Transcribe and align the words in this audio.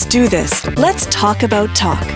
Let's 0.00 0.12
do 0.12 0.28
this. 0.28 0.66
Let's 0.78 1.04
talk 1.10 1.42
about 1.42 1.76
talk. 1.76 2.06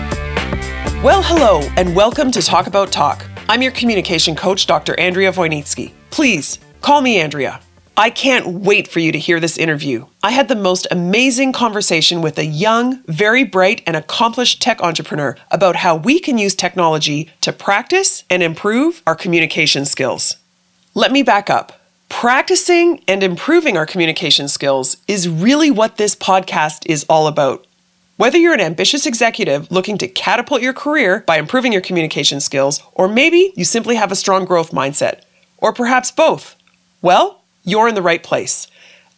Well, 1.03 1.21
hello, 1.21 1.59
and 1.77 1.95
welcome 1.95 2.31
to 2.31 2.41
Talk 2.41 2.65
About 2.65 2.91
Talk. 2.91 3.23
I'm 3.47 3.61
your 3.61 3.73
communication 3.73 4.35
coach, 4.35 4.65
Dr. 4.65 4.99
Andrea 4.99 5.31
Wojnicki. 5.31 5.91
Please 6.09 6.57
call 6.81 7.01
me 7.01 7.19
Andrea. 7.19 7.59
I 7.95 8.09
can't 8.09 8.47
wait 8.47 8.87
for 8.87 8.97
you 9.01 9.11
to 9.11 9.19
hear 9.19 9.39
this 9.39 9.59
interview. 9.59 10.07
I 10.23 10.31
had 10.31 10.47
the 10.47 10.55
most 10.55 10.87
amazing 10.89 11.53
conversation 11.53 12.23
with 12.23 12.39
a 12.39 12.45
young, 12.45 13.03
very 13.03 13.43
bright, 13.43 13.83
and 13.85 13.95
accomplished 13.95 14.63
tech 14.63 14.81
entrepreneur 14.81 15.37
about 15.51 15.75
how 15.75 15.95
we 15.95 16.19
can 16.19 16.39
use 16.39 16.55
technology 16.55 17.29
to 17.41 17.53
practice 17.53 18.23
and 18.31 18.41
improve 18.41 19.03
our 19.05 19.15
communication 19.15 19.85
skills. 19.85 20.37
Let 20.95 21.11
me 21.11 21.21
back 21.21 21.51
up. 21.51 21.79
Practicing 22.09 23.03
and 23.07 23.21
improving 23.21 23.77
our 23.77 23.85
communication 23.85 24.47
skills 24.47 24.97
is 25.07 25.29
really 25.29 25.69
what 25.69 25.97
this 25.97 26.15
podcast 26.15 26.83
is 26.87 27.05
all 27.07 27.27
about. 27.27 27.67
Whether 28.17 28.37
you're 28.37 28.53
an 28.53 28.61
ambitious 28.61 29.05
executive 29.05 29.69
looking 29.69 29.97
to 29.97 30.07
catapult 30.07 30.61
your 30.61 30.71
career 30.71 31.25
by 31.27 31.37
improving 31.37 31.73
your 31.73 31.81
communication 31.81 32.39
skills, 32.39 32.81
or 32.93 33.09
maybe 33.09 33.51
you 33.57 33.65
simply 33.65 33.97
have 33.97 34.09
a 34.09 34.15
strong 34.15 34.45
growth 34.45 34.71
mindset, 34.71 35.23
or 35.57 35.73
perhaps 35.73 36.11
both, 36.11 36.55
well, 37.01 37.41
you're 37.65 37.89
in 37.89 37.95
the 37.95 38.01
right 38.01 38.23
place. 38.23 38.67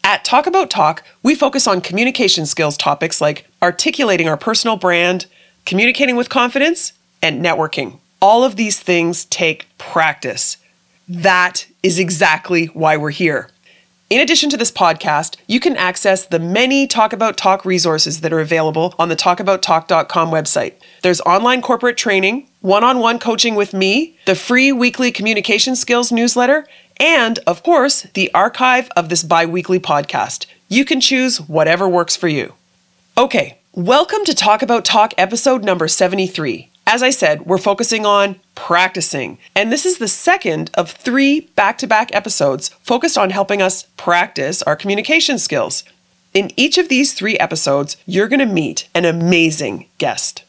At 0.03 0.25
Talk 0.25 0.47
About 0.47 0.71
Talk, 0.71 1.03
we 1.21 1.35
focus 1.35 1.67
on 1.67 1.79
communication 1.79 2.47
skills 2.47 2.75
topics 2.75 3.21
like 3.21 3.47
articulating 3.61 4.27
our 4.27 4.37
personal 4.37 4.77
brand, 4.77 5.27
communicating 5.63 6.15
with 6.15 6.29
confidence, 6.29 6.93
and 7.21 7.45
networking. 7.45 7.99
All 8.19 8.43
of 8.43 8.55
these 8.55 8.79
things 8.79 9.25
take 9.25 9.67
practice. 9.77 10.57
That 11.07 11.67
is 11.83 11.99
exactly 11.99 12.65
why 12.67 12.97
we're 12.97 13.11
here. 13.11 13.51
In 14.09 14.21
addition 14.21 14.49
to 14.51 14.57
this 14.57 14.71
podcast, 14.71 15.35
you 15.47 15.59
can 15.59 15.75
access 15.75 16.25
the 16.25 16.39
many 16.39 16.87
Talk 16.87 17.11
About 17.11 17.35
Talk 17.35 17.65
resources 17.65 18.21
that 18.21 18.31
are 18.31 18.39
available 18.39 18.95
on 18.97 19.09
the 19.09 19.17
talkabouttalk.com 19.17 20.31
website. 20.31 20.75
There's 21.01 21.19
online 21.21 21.61
corporate 21.61 21.97
training, 21.97 22.47
one 22.61 22.85
on 22.85 22.99
one 22.99 23.19
coaching 23.19 23.55
with 23.55 23.73
me, 23.73 24.17
the 24.25 24.33
free 24.33 24.71
weekly 24.71 25.11
communication 25.11 25.75
skills 25.75 26.09
newsletter, 26.09 26.65
and, 26.95 27.39
of 27.45 27.63
course, 27.63 28.03
the 28.13 28.33
archive 28.33 28.89
of 28.95 29.09
this 29.09 29.23
bi 29.23 29.45
weekly 29.45 29.77
podcast. 29.77 30.45
You 30.69 30.85
can 30.85 31.01
choose 31.01 31.41
whatever 31.41 31.89
works 31.89 32.15
for 32.15 32.29
you. 32.29 32.53
Okay, 33.17 33.57
welcome 33.73 34.23
to 34.23 34.33
Talk 34.33 34.61
About 34.61 34.85
Talk 34.85 35.13
episode 35.17 35.65
number 35.65 35.89
73. 35.89 36.71
As 36.89 37.03
I 37.03 37.09
said, 37.09 37.45
we're 37.45 37.57
focusing 37.57 38.05
on 38.05 38.39
practicing, 38.55 39.39
and 39.53 39.69
this 39.69 39.85
is 39.85 39.97
the 39.97 40.07
second 40.07 40.71
of 40.75 40.89
three 40.89 41.41
back 41.41 41.77
to 41.79 41.85
back 41.85 42.15
episodes 42.15 42.69
focused 42.81 43.17
on 43.17 43.29
helping 43.29 43.61
us 43.61 43.83
practice 43.97 44.63
our 44.63 44.77
communication 44.77 45.37
skills. 45.37 45.83
In 46.33 46.49
each 46.55 46.77
of 46.77 46.87
these 46.87 47.11
three 47.11 47.37
episodes, 47.39 47.97
you're 48.05 48.29
going 48.29 48.39
to 48.39 48.45
meet 48.45 48.87
an 48.95 49.03
amazing 49.03 49.87
guest. 49.97 50.45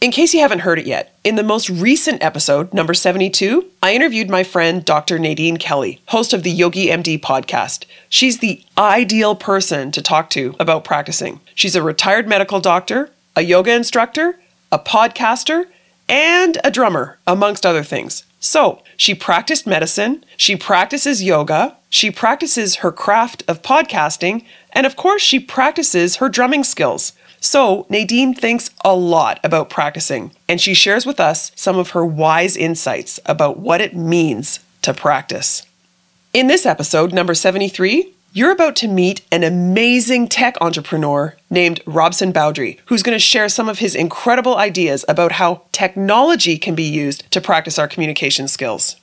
In 0.00 0.10
case 0.10 0.32
you 0.32 0.40
haven't 0.40 0.60
heard 0.60 0.78
it 0.78 0.86
yet, 0.86 1.18
in 1.22 1.34
the 1.36 1.42
most 1.42 1.68
recent 1.68 2.22
episode, 2.22 2.72
number 2.72 2.94
72, 2.94 3.66
I 3.82 3.94
interviewed 3.94 4.30
my 4.30 4.42
friend 4.42 4.82
Dr. 4.82 5.18
Nadine 5.18 5.58
Kelly, 5.58 6.00
host 6.08 6.32
of 6.32 6.44
the 6.44 6.50
Yogi 6.50 6.86
MD 6.86 7.20
podcast. 7.20 7.84
She's 8.08 8.38
the 8.38 8.64
ideal 8.78 9.34
person 9.34 9.92
to 9.92 10.00
talk 10.00 10.30
to 10.30 10.56
about 10.58 10.84
practicing. 10.84 11.40
She's 11.54 11.76
a 11.76 11.82
retired 11.82 12.26
medical 12.26 12.60
doctor, 12.60 13.10
a 13.36 13.42
yoga 13.42 13.74
instructor, 13.74 14.38
a 14.72 14.78
podcaster, 14.78 15.66
and 16.08 16.58
a 16.62 16.70
drummer, 16.70 17.18
amongst 17.26 17.64
other 17.64 17.82
things. 17.82 18.24
So, 18.40 18.82
she 18.96 19.14
practiced 19.14 19.66
medicine, 19.66 20.24
she 20.36 20.54
practices 20.54 21.22
yoga, 21.22 21.76
she 21.88 22.10
practices 22.10 22.76
her 22.76 22.92
craft 22.92 23.42
of 23.48 23.62
podcasting, 23.62 24.44
and 24.72 24.84
of 24.84 24.96
course, 24.96 25.22
she 25.22 25.40
practices 25.40 26.16
her 26.16 26.28
drumming 26.28 26.64
skills. 26.64 27.12
So, 27.40 27.86
Nadine 27.88 28.34
thinks 28.34 28.70
a 28.84 28.94
lot 28.94 29.38
about 29.44 29.70
practicing, 29.70 30.32
and 30.48 30.60
she 30.60 30.74
shares 30.74 31.06
with 31.06 31.20
us 31.20 31.52
some 31.54 31.78
of 31.78 31.90
her 31.90 32.04
wise 32.04 32.56
insights 32.56 33.20
about 33.26 33.58
what 33.58 33.80
it 33.80 33.96
means 33.96 34.60
to 34.82 34.94
practice. 34.94 35.66
In 36.32 36.46
this 36.48 36.66
episode, 36.66 37.12
number 37.12 37.34
73, 37.34 38.13
you're 38.34 38.50
about 38.50 38.74
to 38.74 38.88
meet 38.88 39.22
an 39.30 39.44
amazing 39.44 40.26
tech 40.26 40.56
entrepreneur 40.60 41.36
named 41.50 41.80
Robson 41.86 42.32
Beaudry, 42.32 42.80
who's 42.86 43.04
going 43.04 43.14
to 43.14 43.20
share 43.20 43.48
some 43.48 43.68
of 43.68 43.78
his 43.78 43.94
incredible 43.94 44.56
ideas 44.56 45.04
about 45.08 45.32
how 45.32 45.62
technology 45.70 46.58
can 46.58 46.74
be 46.74 46.82
used 46.82 47.30
to 47.30 47.40
practice 47.40 47.78
our 47.78 47.86
communication 47.86 48.48
skills. 48.48 48.96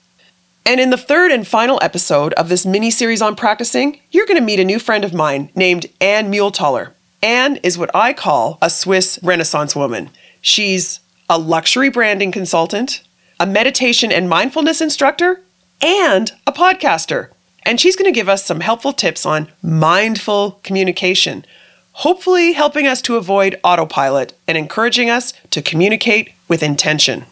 And 0.65 0.81
in 0.81 0.89
the 0.89 0.97
third 0.97 1.31
and 1.31 1.47
final 1.47 1.79
episode 1.81 2.33
of 2.33 2.49
this 2.49 2.65
mini 2.65 2.91
series 2.91 3.21
on 3.21 3.37
practicing, 3.37 4.01
you're 4.11 4.25
going 4.25 4.37
to 4.37 4.45
meet 4.45 4.59
a 4.59 4.65
new 4.65 4.79
friend 4.79 5.05
of 5.05 5.13
mine 5.13 5.49
named 5.55 5.85
Anne 6.01 6.29
Muhltaller. 6.29 6.91
Anne 7.23 7.55
is 7.63 7.77
what 7.77 7.89
I 7.95 8.11
call 8.11 8.57
a 8.61 8.69
Swiss 8.69 9.17
Renaissance 9.23 9.77
woman. 9.77 10.09
She's 10.41 10.99
a 11.29 11.39
luxury 11.39 11.89
branding 11.89 12.33
consultant, 12.33 13.01
a 13.39 13.45
meditation 13.45 14.11
and 14.11 14.27
mindfulness 14.27 14.81
instructor, 14.81 15.41
and 15.81 16.33
a 16.45 16.51
podcaster. 16.51 17.29
And 17.63 17.79
she's 17.79 17.95
going 17.95 18.11
to 18.11 18.17
give 18.17 18.29
us 18.29 18.45
some 18.45 18.61
helpful 18.61 18.94
tips 18.94 19.25
on 19.25 19.49
mindful 19.61 20.59
communication, 20.63 21.45
hopefully 21.94 22.53
helping 22.53 22.88
us 22.88 23.01
to 23.03 23.17
avoid 23.17 23.59
autopilot 23.63 24.33
and 24.47 24.57
encouraging 24.57 25.09
us 25.09 25.33
to 25.51 25.61
communicate 25.61 26.33
with 26.47 26.63
intention. 26.63 27.25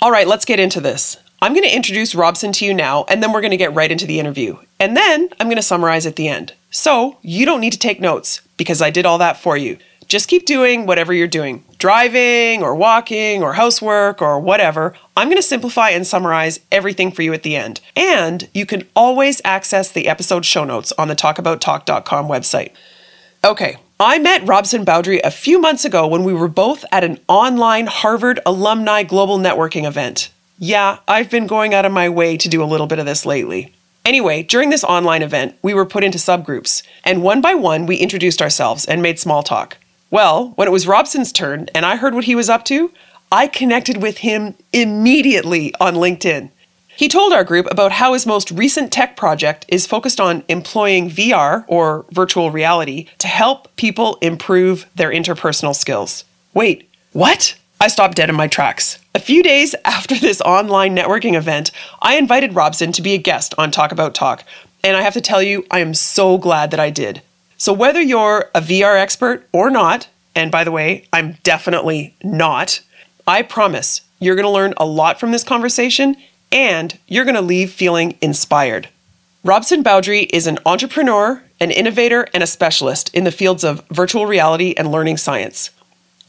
All 0.00 0.10
right, 0.10 0.26
let's 0.26 0.44
get 0.44 0.58
into 0.58 0.80
this. 0.80 1.16
I'm 1.40 1.54
going 1.54 1.68
to 1.68 1.74
introduce 1.74 2.14
Robson 2.14 2.52
to 2.52 2.64
you 2.64 2.72
now, 2.72 3.04
and 3.08 3.22
then 3.22 3.32
we're 3.32 3.40
going 3.40 3.50
to 3.50 3.56
get 3.56 3.74
right 3.74 3.90
into 3.90 4.06
the 4.06 4.20
interview. 4.20 4.58
And 4.78 4.96
then 4.96 5.28
I'm 5.38 5.48
going 5.48 5.56
to 5.56 5.62
summarize 5.62 6.06
at 6.06 6.16
the 6.16 6.28
end. 6.28 6.54
So 6.70 7.18
you 7.22 7.44
don't 7.44 7.60
need 7.60 7.72
to 7.72 7.78
take 7.78 8.00
notes 8.00 8.40
because 8.56 8.80
I 8.80 8.90
did 8.90 9.06
all 9.06 9.18
that 9.18 9.36
for 9.36 9.56
you. 9.56 9.78
Just 10.06 10.28
keep 10.28 10.46
doing 10.46 10.86
whatever 10.86 11.12
you're 11.12 11.26
doing 11.26 11.64
driving 11.82 12.62
or 12.62 12.76
walking 12.76 13.42
or 13.42 13.54
housework 13.54 14.22
or 14.22 14.38
whatever. 14.38 14.94
I'm 15.16 15.26
going 15.26 15.36
to 15.36 15.42
simplify 15.42 15.90
and 15.90 16.06
summarize 16.06 16.60
everything 16.70 17.10
for 17.10 17.22
you 17.22 17.32
at 17.32 17.42
the 17.42 17.56
end. 17.56 17.80
And 17.96 18.48
you 18.54 18.66
can 18.66 18.86
always 18.94 19.40
access 19.44 19.90
the 19.90 20.06
episode 20.06 20.44
show 20.44 20.62
notes 20.62 20.92
on 20.96 21.08
the 21.08 21.16
talkabouttalk.com 21.16 22.28
website. 22.28 22.70
Okay, 23.44 23.78
I 23.98 24.20
met 24.20 24.46
Robson 24.46 24.84
Beaudry 24.84 25.20
a 25.24 25.32
few 25.32 25.60
months 25.60 25.84
ago 25.84 26.06
when 26.06 26.22
we 26.22 26.32
were 26.32 26.46
both 26.46 26.84
at 26.92 27.02
an 27.02 27.18
online 27.26 27.88
Harvard 27.88 28.38
Alumni 28.46 29.02
Global 29.02 29.38
Networking 29.38 29.84
event. 29.84 30.30
Yeah, 30.60 31.00
I've 31.08 31.30
been 31.30 31.48
going 31.48 31.74
out 31.74 31.84
of 31.84 31.90
my 31.90 32.08
way 32.08 32.36
to 32.36 32.48
do 32.48 32.62
a 32.62 32.70
little 32.72 32.86
bit 32.86 33.00
of 33.00 33.06
this 33.06 33.26
lately. 33.26 33.74
Anyway, 34.04 34.44
during 34.44 34.70
this 34.70 34.84
online 34.84 35.22
event, 35.22 35.56
we 35.62 35.74
were 35.74 35.84
put 35.84 36.04
into 36.04 36.18
subgroups, 36.18 36.84
and 37.02 37.24
one 37.24 37.40
by 37.40 37.54
one, 37.54 37.86
we 37.86 37.96
introduced 37.96 38.40
ourselves 38.40 38.84
and 38.84 39.02
made 39.02 39.18
small 39.18 39.42
talk. 39.42 39.78
Well, 40.12 40.52
when 40.56 40.68
it 40.68 40.72
was 40.72 40.86
Robson's 40.86 41.32
turn 41.32 41.70
and 41.74 41.86
I 41.86 41.96
heard 41.96 42.12
what 42.12 42.24
he 42.24 42.34
was 42.34 42.50
up 42.50 42.66
to, 42.66 42.92
I 43.32 43.46
connected 43.46 44.02
with 44.02 44.18
him 44.18 44.54
immediately 44.70 45.74
on 45.80 45.94
LinkedIn. 45.94 46.50
He 46.94 47.08
told 47.08 47.32
our 47.32 47.44
group 47.44 47.66
about 47.70 47.92
how 47.92 48.12
his 48.12 48.26
most 48.26 48.50
recent 48.50 48.92
tech 48.92 49.16
project 49.16 49.64
is 49.68 49.86
focused 49.86 50.20
on 50.20 50.44
employing 50.48 51.08
VR, 51.08 51.64
or 51.66 52.04
virtual 52.10 52.50
reality, 52.50 53.06
to 53.16 53.26
help 53.26 53.74
people 53.76 54.18
improve 54.20 54.84
their 54.94 55.10
interpersonal 55.10 55.74
skills. 55.74 56.24
Wait, 56.52 56.90
what? 57.12 57.56
I 57.80 57.88
stopped 57.88 58.16
dead 58.16 58.28
in 58.28 58.36
my 58.36 58.48
tracks. 58.48 58.98
A 59.14 59.18
few 59.18 59.42
days 59.42 59.74
after 59.86 60.14
this 60.14 60.42
online 60.42 60.94
networking 60.94 61.36
event, 61.36 61.70
I 62.02 62.16
invited 62.16 62.54
Robson 62.54 62.92
to 62.92 63.00
be 63.00 63.14
a 63.14 63.18
guest 63.18 63.54
on 63.56 63.70
Talk 63.70 63.92
About 63.92 64.14
Talk, 64.14 64.44
and 64.84 64.94
I 64.94 65.00
have 65.00 65.14
to 65.14 65.22
tell 65.22 65.42
you, 65.42 65.64
I 65.70 65.78
am 65.78 65.94
so 65.94 66.36
glad 66.36 66.70
that 66.70 66.80
I 66.80 66.90
did. 66.90 67.22
So, 67.62 67.72
whether 67.72 68.00
you're 68.00 68.50
a 68.56 68.60
VR 68.60 69.00
expert 69.00 69.48
or 69.52 69.70
not, 69.70 70.08
and 70.34 70.50
by 70.50 70.64
the 70.64 70.72
way, 70.72 71.06
I'm 71.12 71.38
definitely 71.44 72.12
not, 72.24 72.80
I 73.24 73.42
promise 73.42 74.00
you're 74.18 74.34
going 74.34 74.46
to 74.46 74.50
learn 74.50 74.74
a 74.78 74.84
lot 74.84 75.20
from 75.20 75.30
this 75.30 75.44
conversation 75.44 76.16
and 76.50 76.98
you're 77.06 77.24
going 77.24 77.36
to 77.36 77.40
leave 77.40 77.70
feeling 77.70 78.18
inspired. 78.20 78.88
Robson 79.44 79.84
Beaudry 79.84 80.28
is 80.32 80.48
an 80.48 80.58
entrepreneur, 80.66 81.44
an 81.60 81.70
innovator, 81.70 82.26
and 82.34 82.42
a 82.42 82.48
specialist 82.48 83.14
in 83.14 83.22
the 83.22 83.30
fields 83.30 83.62
of 83.62 83.86
virtual 83.90 84.26
reality 84.26 84.74
and 84.76 84.90
learning 84.90 85.18
science. 85.18 85.70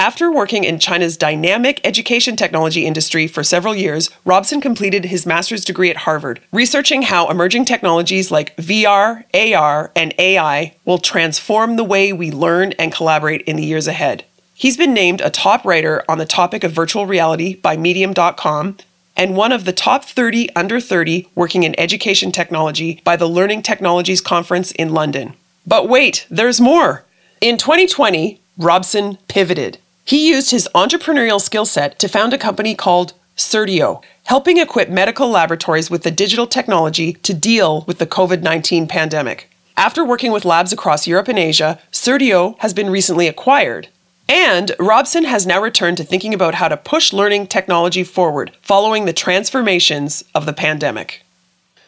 After 0.04 0.30
working 0.30 0.66
in 0.66 0.80
China's 0.80 1.16
dynamic 1.16 1.80
education 1.86 2.36
technology 2.36 2.86
industry 2.86 3.26
for 3.26 3.42
several 3.42 3.74
years, 3.74 4.10
Robson 4.26 4.60
completed 4.60 5.06
his 5.06 5.26
master's 5.26 5.64
degree 5.64 5.90
at 5.90 5.96
Harvard, 5.96 6.42
researching 6.52 7.04
how 7.04 7.30
emerging 7.30 7.64
technologies 7.64 8.30
like 8.30 8.54
VR, 8.58 9.24
AR, 9.34 9.94
and 9.96 10.14
AI 10.18 10.76
will 10.84 10.98
transform 10.98 11.78
the 11.78 11.86
way 11.86 12.12
we 12.12 12.32
learn 12.32 12.74
and 12.74 12.92
collaborate 12.92 13.44
in 13.44 13.56
the 13.56 13.64
years 13.64 13.88
ahead. 13.88 14.26
He's 14.54 14.76
been 14.76 14.94
named 14.94 15.22
a 15.22 15.30
top 15.30 15.64
writer 15.64 16.04
on 16.10 16.18
the 16.18 16.26
topic 16.26 16.66
of 16.66 16.74
virtual 16.74 17.06
reality 17.06 17.56
by 17.56 17.78
Medium.com 17.78 18.76
and 19.16 19.38
one 19.38 19.54
of 19.54 19.64
the 19.64 19.72
top 19.72 20.04
30 20.04 20.54
under 20.54 20.82
30 20.82 21.30
working 21.34 21.64
in 21.64 21.80
education 21.80 22.34
technology 22.34 23.00
by 23.06 23.16
the 23.16 23.30
Learning 23.30 23.62
Technologies 23.62 24.20
Conference 24.20 24.74
in 24.74 24.94
London. 24.94 25.34
But 25.66 25.88
wait, 25.88 26.28
there's 26.30 26.60
more. 26.60 27.06
In 27.40 27.58
2020, 27.58 28.42
Robson 28.58 29.18
pivoted. 29.30 29.80
He 30.06 30.28
used 30.30 30.52
his 30.52 30.68
entrepreneurial 30.76 31.40
skill 31.40 31.66
set 31.66 31.98
to 32.00 32.08
found 32.08 32.34
a 32.34 32.38
company 32.38 32.76
called 32.76 33.14
Certio, 33.38 34.02
helping 34.26 34.58
equip 34.58 34.90
medical 34.90 35.30
laboratories 35.30 35.90
with 35.90 36.04
the 36.04 36.12
digital 36.12 36.46
technology 36.46 37.14
to 37.14 37.34
deal 37.34 37.82
with 37.88 38.00
the 38.00 38.08
COVID 38.08 38.42
19 38.42 38.88
pandemic. 38.88 39.50
After 39.76 40.06
working 40.06 40.32
with 40.32 40.46
labs 40.46 40.72
across 40.72 41.08
Europe 41.08 41.28
and 41.28 41.40
Asia, 41.40 41.80
Certio 41.92 42.56
has 42.60 42.74
been 42.74 42.90
recently 42.90 43.28
acquired. 43.28 43.88
And 44.30 44.74
Robson 44.80 45.26
has 45.26 45.46
now 45.46 45.62
returned 45.62 45.98
to 45.98 46.04
thinking 46.04 46.34
about 46.34 46.56
how 46.56 46.68
to 46.68 46.78
push 46.78 47.12
learning 47.12 47.48
technology 47.48 48.04
forward 48.04 48.56
following 48.62 49.06
the 49.06 49.14
transformations 49.14 50.24
of 50.36 50.46
the 50.46 50.54
pandemic. 50.54 51.24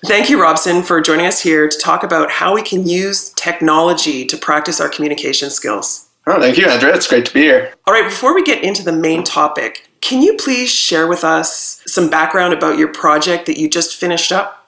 Thank 0.06 0.30
you, 0.30 0.42
Robson, 0.42 0.84
for 0.84 1.02
joining 1.02 1.26
us 1.26 1.42
here 1.42 1.68
to 1.68 1.78
talk 1.78 2.04
about 2.04 2.30
how 2.30 2.54
we 2.54 2.62
can 2.62 2.88
use 2.88 3.32
technology 3.34 4.26
to 4.26 4.38
practice 4.38 4.80
our 4.80 4.90
communication 4.90 5.50
skills. 5.50 6.05
Oh, 6.28 6.40
thank 6.40 6.58
you, 6.58 6.68
Andrea. 6.68 6.96
It's 6.96 7.08
great 7.08 7.26
to 7.26 7.34
be 7.34 7.42
here. 7.42 7.74
All 7.86 7.94
right, 7.94 8.04
before 8.04 8.34
we 8.34 8.44
get 8.44 8.64
into 8.64 8.84
the 8.84 8.92
main 8.92 9.24
topic, 9.24 9.88
can 10.02 10.22
you 10.22 10.36
please 10.38 10.72
share 10.72 11.08
with 11.08 11.24
us 11.24 11.84
some 11.86 12.10
background 12.10 12.54
about 12.54 12.80
your 12.80 12.88
project 12.88 13.46
that 13.46 13.58
you 13.58 13.70
just 13.70 13.96
finished 13.96 14.32
up? 14.32 14.66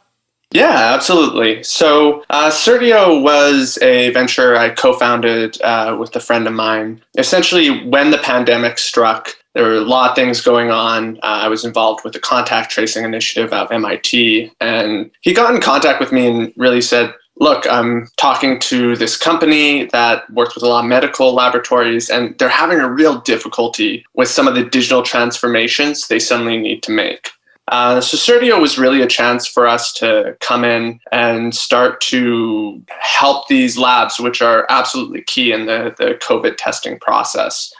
Yeah, 0.51 0.93
absolutely. 0.93 1.61
So, 1.63 2.23
uh, 2.29 2.49
Certio 2.49 3.21
was 3.21 3.77
a 3.81 4.11
venture 4.11 4.55
I 4.55 4.69
co 4.69 4.93
founded 4.93 5.61
uh, 5.61 5.97
with 5.99 6.15
a 6.15 6.21
friend 6.21 6.47
of 6.47 6.53
mine. 6.53 7.01
Essentially, 7.17 7.85
when 7.85 8.11
the 8.11 8.17
pandemic 8.19 8.77
struck, 8.77 9.35
there 9.55 9.65
were 9.65 9.75
a 9.75 9.81
lot 9.81 10.11
of 10.11 10.15
things 10.15 10.39
going 10.39 10.71
on. 10.71 11.17
Uh, 11.17 11.41
I 11.43 11.47
was 11.49 11.65
involved 11.65 12.05
with 12.05 12.13
the 12.13 12.19
contact 12.19 12.71
tracing 12.71 13.03
initiative 13.03 13.51
out 13.51 13.65
of 13.65 13.71
MIT, 13.73 14.51
and 14.61 15.11
he 15.21 15.33
got 15.33 15.53
in 15.53 15.59
contact 15.59 15.99
with 15.99 16.13
me 16.13 16.27
and 16.27 16.53
really 16.55 16.81
said, 16.81 17.13
Look, 17.39 17.67
I'm 17.69 18.07
talking 18.17 18.59
to 18.61 18.95
this 18.95 19.15
company 19.15 19.85
that 19.87 20.29
works 20.31 20.55
with 20.55 20.63
a 20.63 20.67
lot 20.67 20.83
of 20.83 20.89
medical 20.89 21.33
laboratories, 21.33 22.09
and 22.09 22.37
they're 22.37 22.49
having 22.49 22.79
a 22.79 22.89
real 22.89 23.21
difficulty 23.21 24.03
with 24.15 24.27
some 24.27 24.47
of 24.47 24.55
the 24.55 24.63
digital 24.63 25.03
transformations 25.03 26.07
they 26.07 26.19
suddenly 26.19 26.57
need 26.57 26.81
to 26.83 26.91
make. 26.91 27.29
Uh, 27.69 27.99
so 27.99 28.17
Certio 28.17 28.61
was 28.61 28.77
really 28.77 29.01
a 29.01 29.07
chance 29.07 29.45
for 29.45 29.67
us 29.67 29.91
to 29.93 30.35
come 30.39 30.63
in 30.63 30.99
and 31.11 31.53
start 31.53 31.99
to 32.01 32.81
help 32.87 33.47
these 33.49 33.77
labs, 33.77 34.19
which 34.19 34.41
are 34.41 34.65
absolutely 34.69 35.21
key 35.21 35.51
in 35.51 35.65
the, 35.65 35.93
the 35.97 36.17
COVID 36.21 36.55
testing 36.57 36.97
process, 36.99 37.71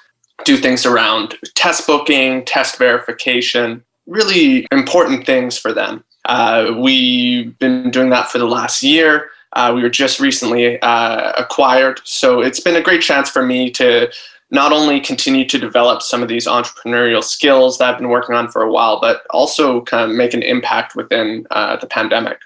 do 0.43 0.57
things 0.57 0.85
around 0.85 1.35
test 1.55 1.87
booking, 1.87 2.43
test 2.45 2.77
verification, 2.77 3.83
really 4.07 4.67
important 4.71 5.25
things 5.25 5.57
for 5.57 5.73
them. 5.73 6.03
Uh, 6.25 6.73
we've 6.77 7.57
been 7.57 7.89
doing 7.89 8.09
that 8.09 8.29
for 8.29 8.37
the 8.37 8.45
last 8.45 8.83
year. 8.83 9.29
Uh, 9.53 9.71
we 9.73 9.81
were 9.81 9.89
just 9.89 10.19
recently 10.19 10.79
uh, 10.81 11.31
acquired, 11.37 12.01
so 12.03 12.41
it's 12.41 12.59
been 12.59 12.75
a 12.75 12.81
great 12.81 13.01
chance 13.01 13.29
for 13.29 13.45
me 13.45 13.71
to 13.71 14.11
not 14.49 14.71
only 14.71 14.99
continue 14.99 15.45
to 15.45 15.57
develop 15.57 16.01
some 16.01 16.21
of 16.21 16.29
these 16.29 16.47
entrepreneurial 16.47 17.23
skills 17.23 17.77
that 17.77 17.93
I've 17.93 17.97
been 17.97 18.09
working 18.09 18.35
on 18.35 18.47
for 18.47 18.61
a 18.61 18.71
while, 18.71 18.99
but 19.01 19.25
also 19.31 19.81
kind 19.81 20.09
of 20.09 20.15
make 20.15 20.33
an 20.33 20.43
impact 20.43 20.95
within 20.95 21.45
uh, 21.51 21.75
the 21.77 21.87
pandemic. 21.87 22.39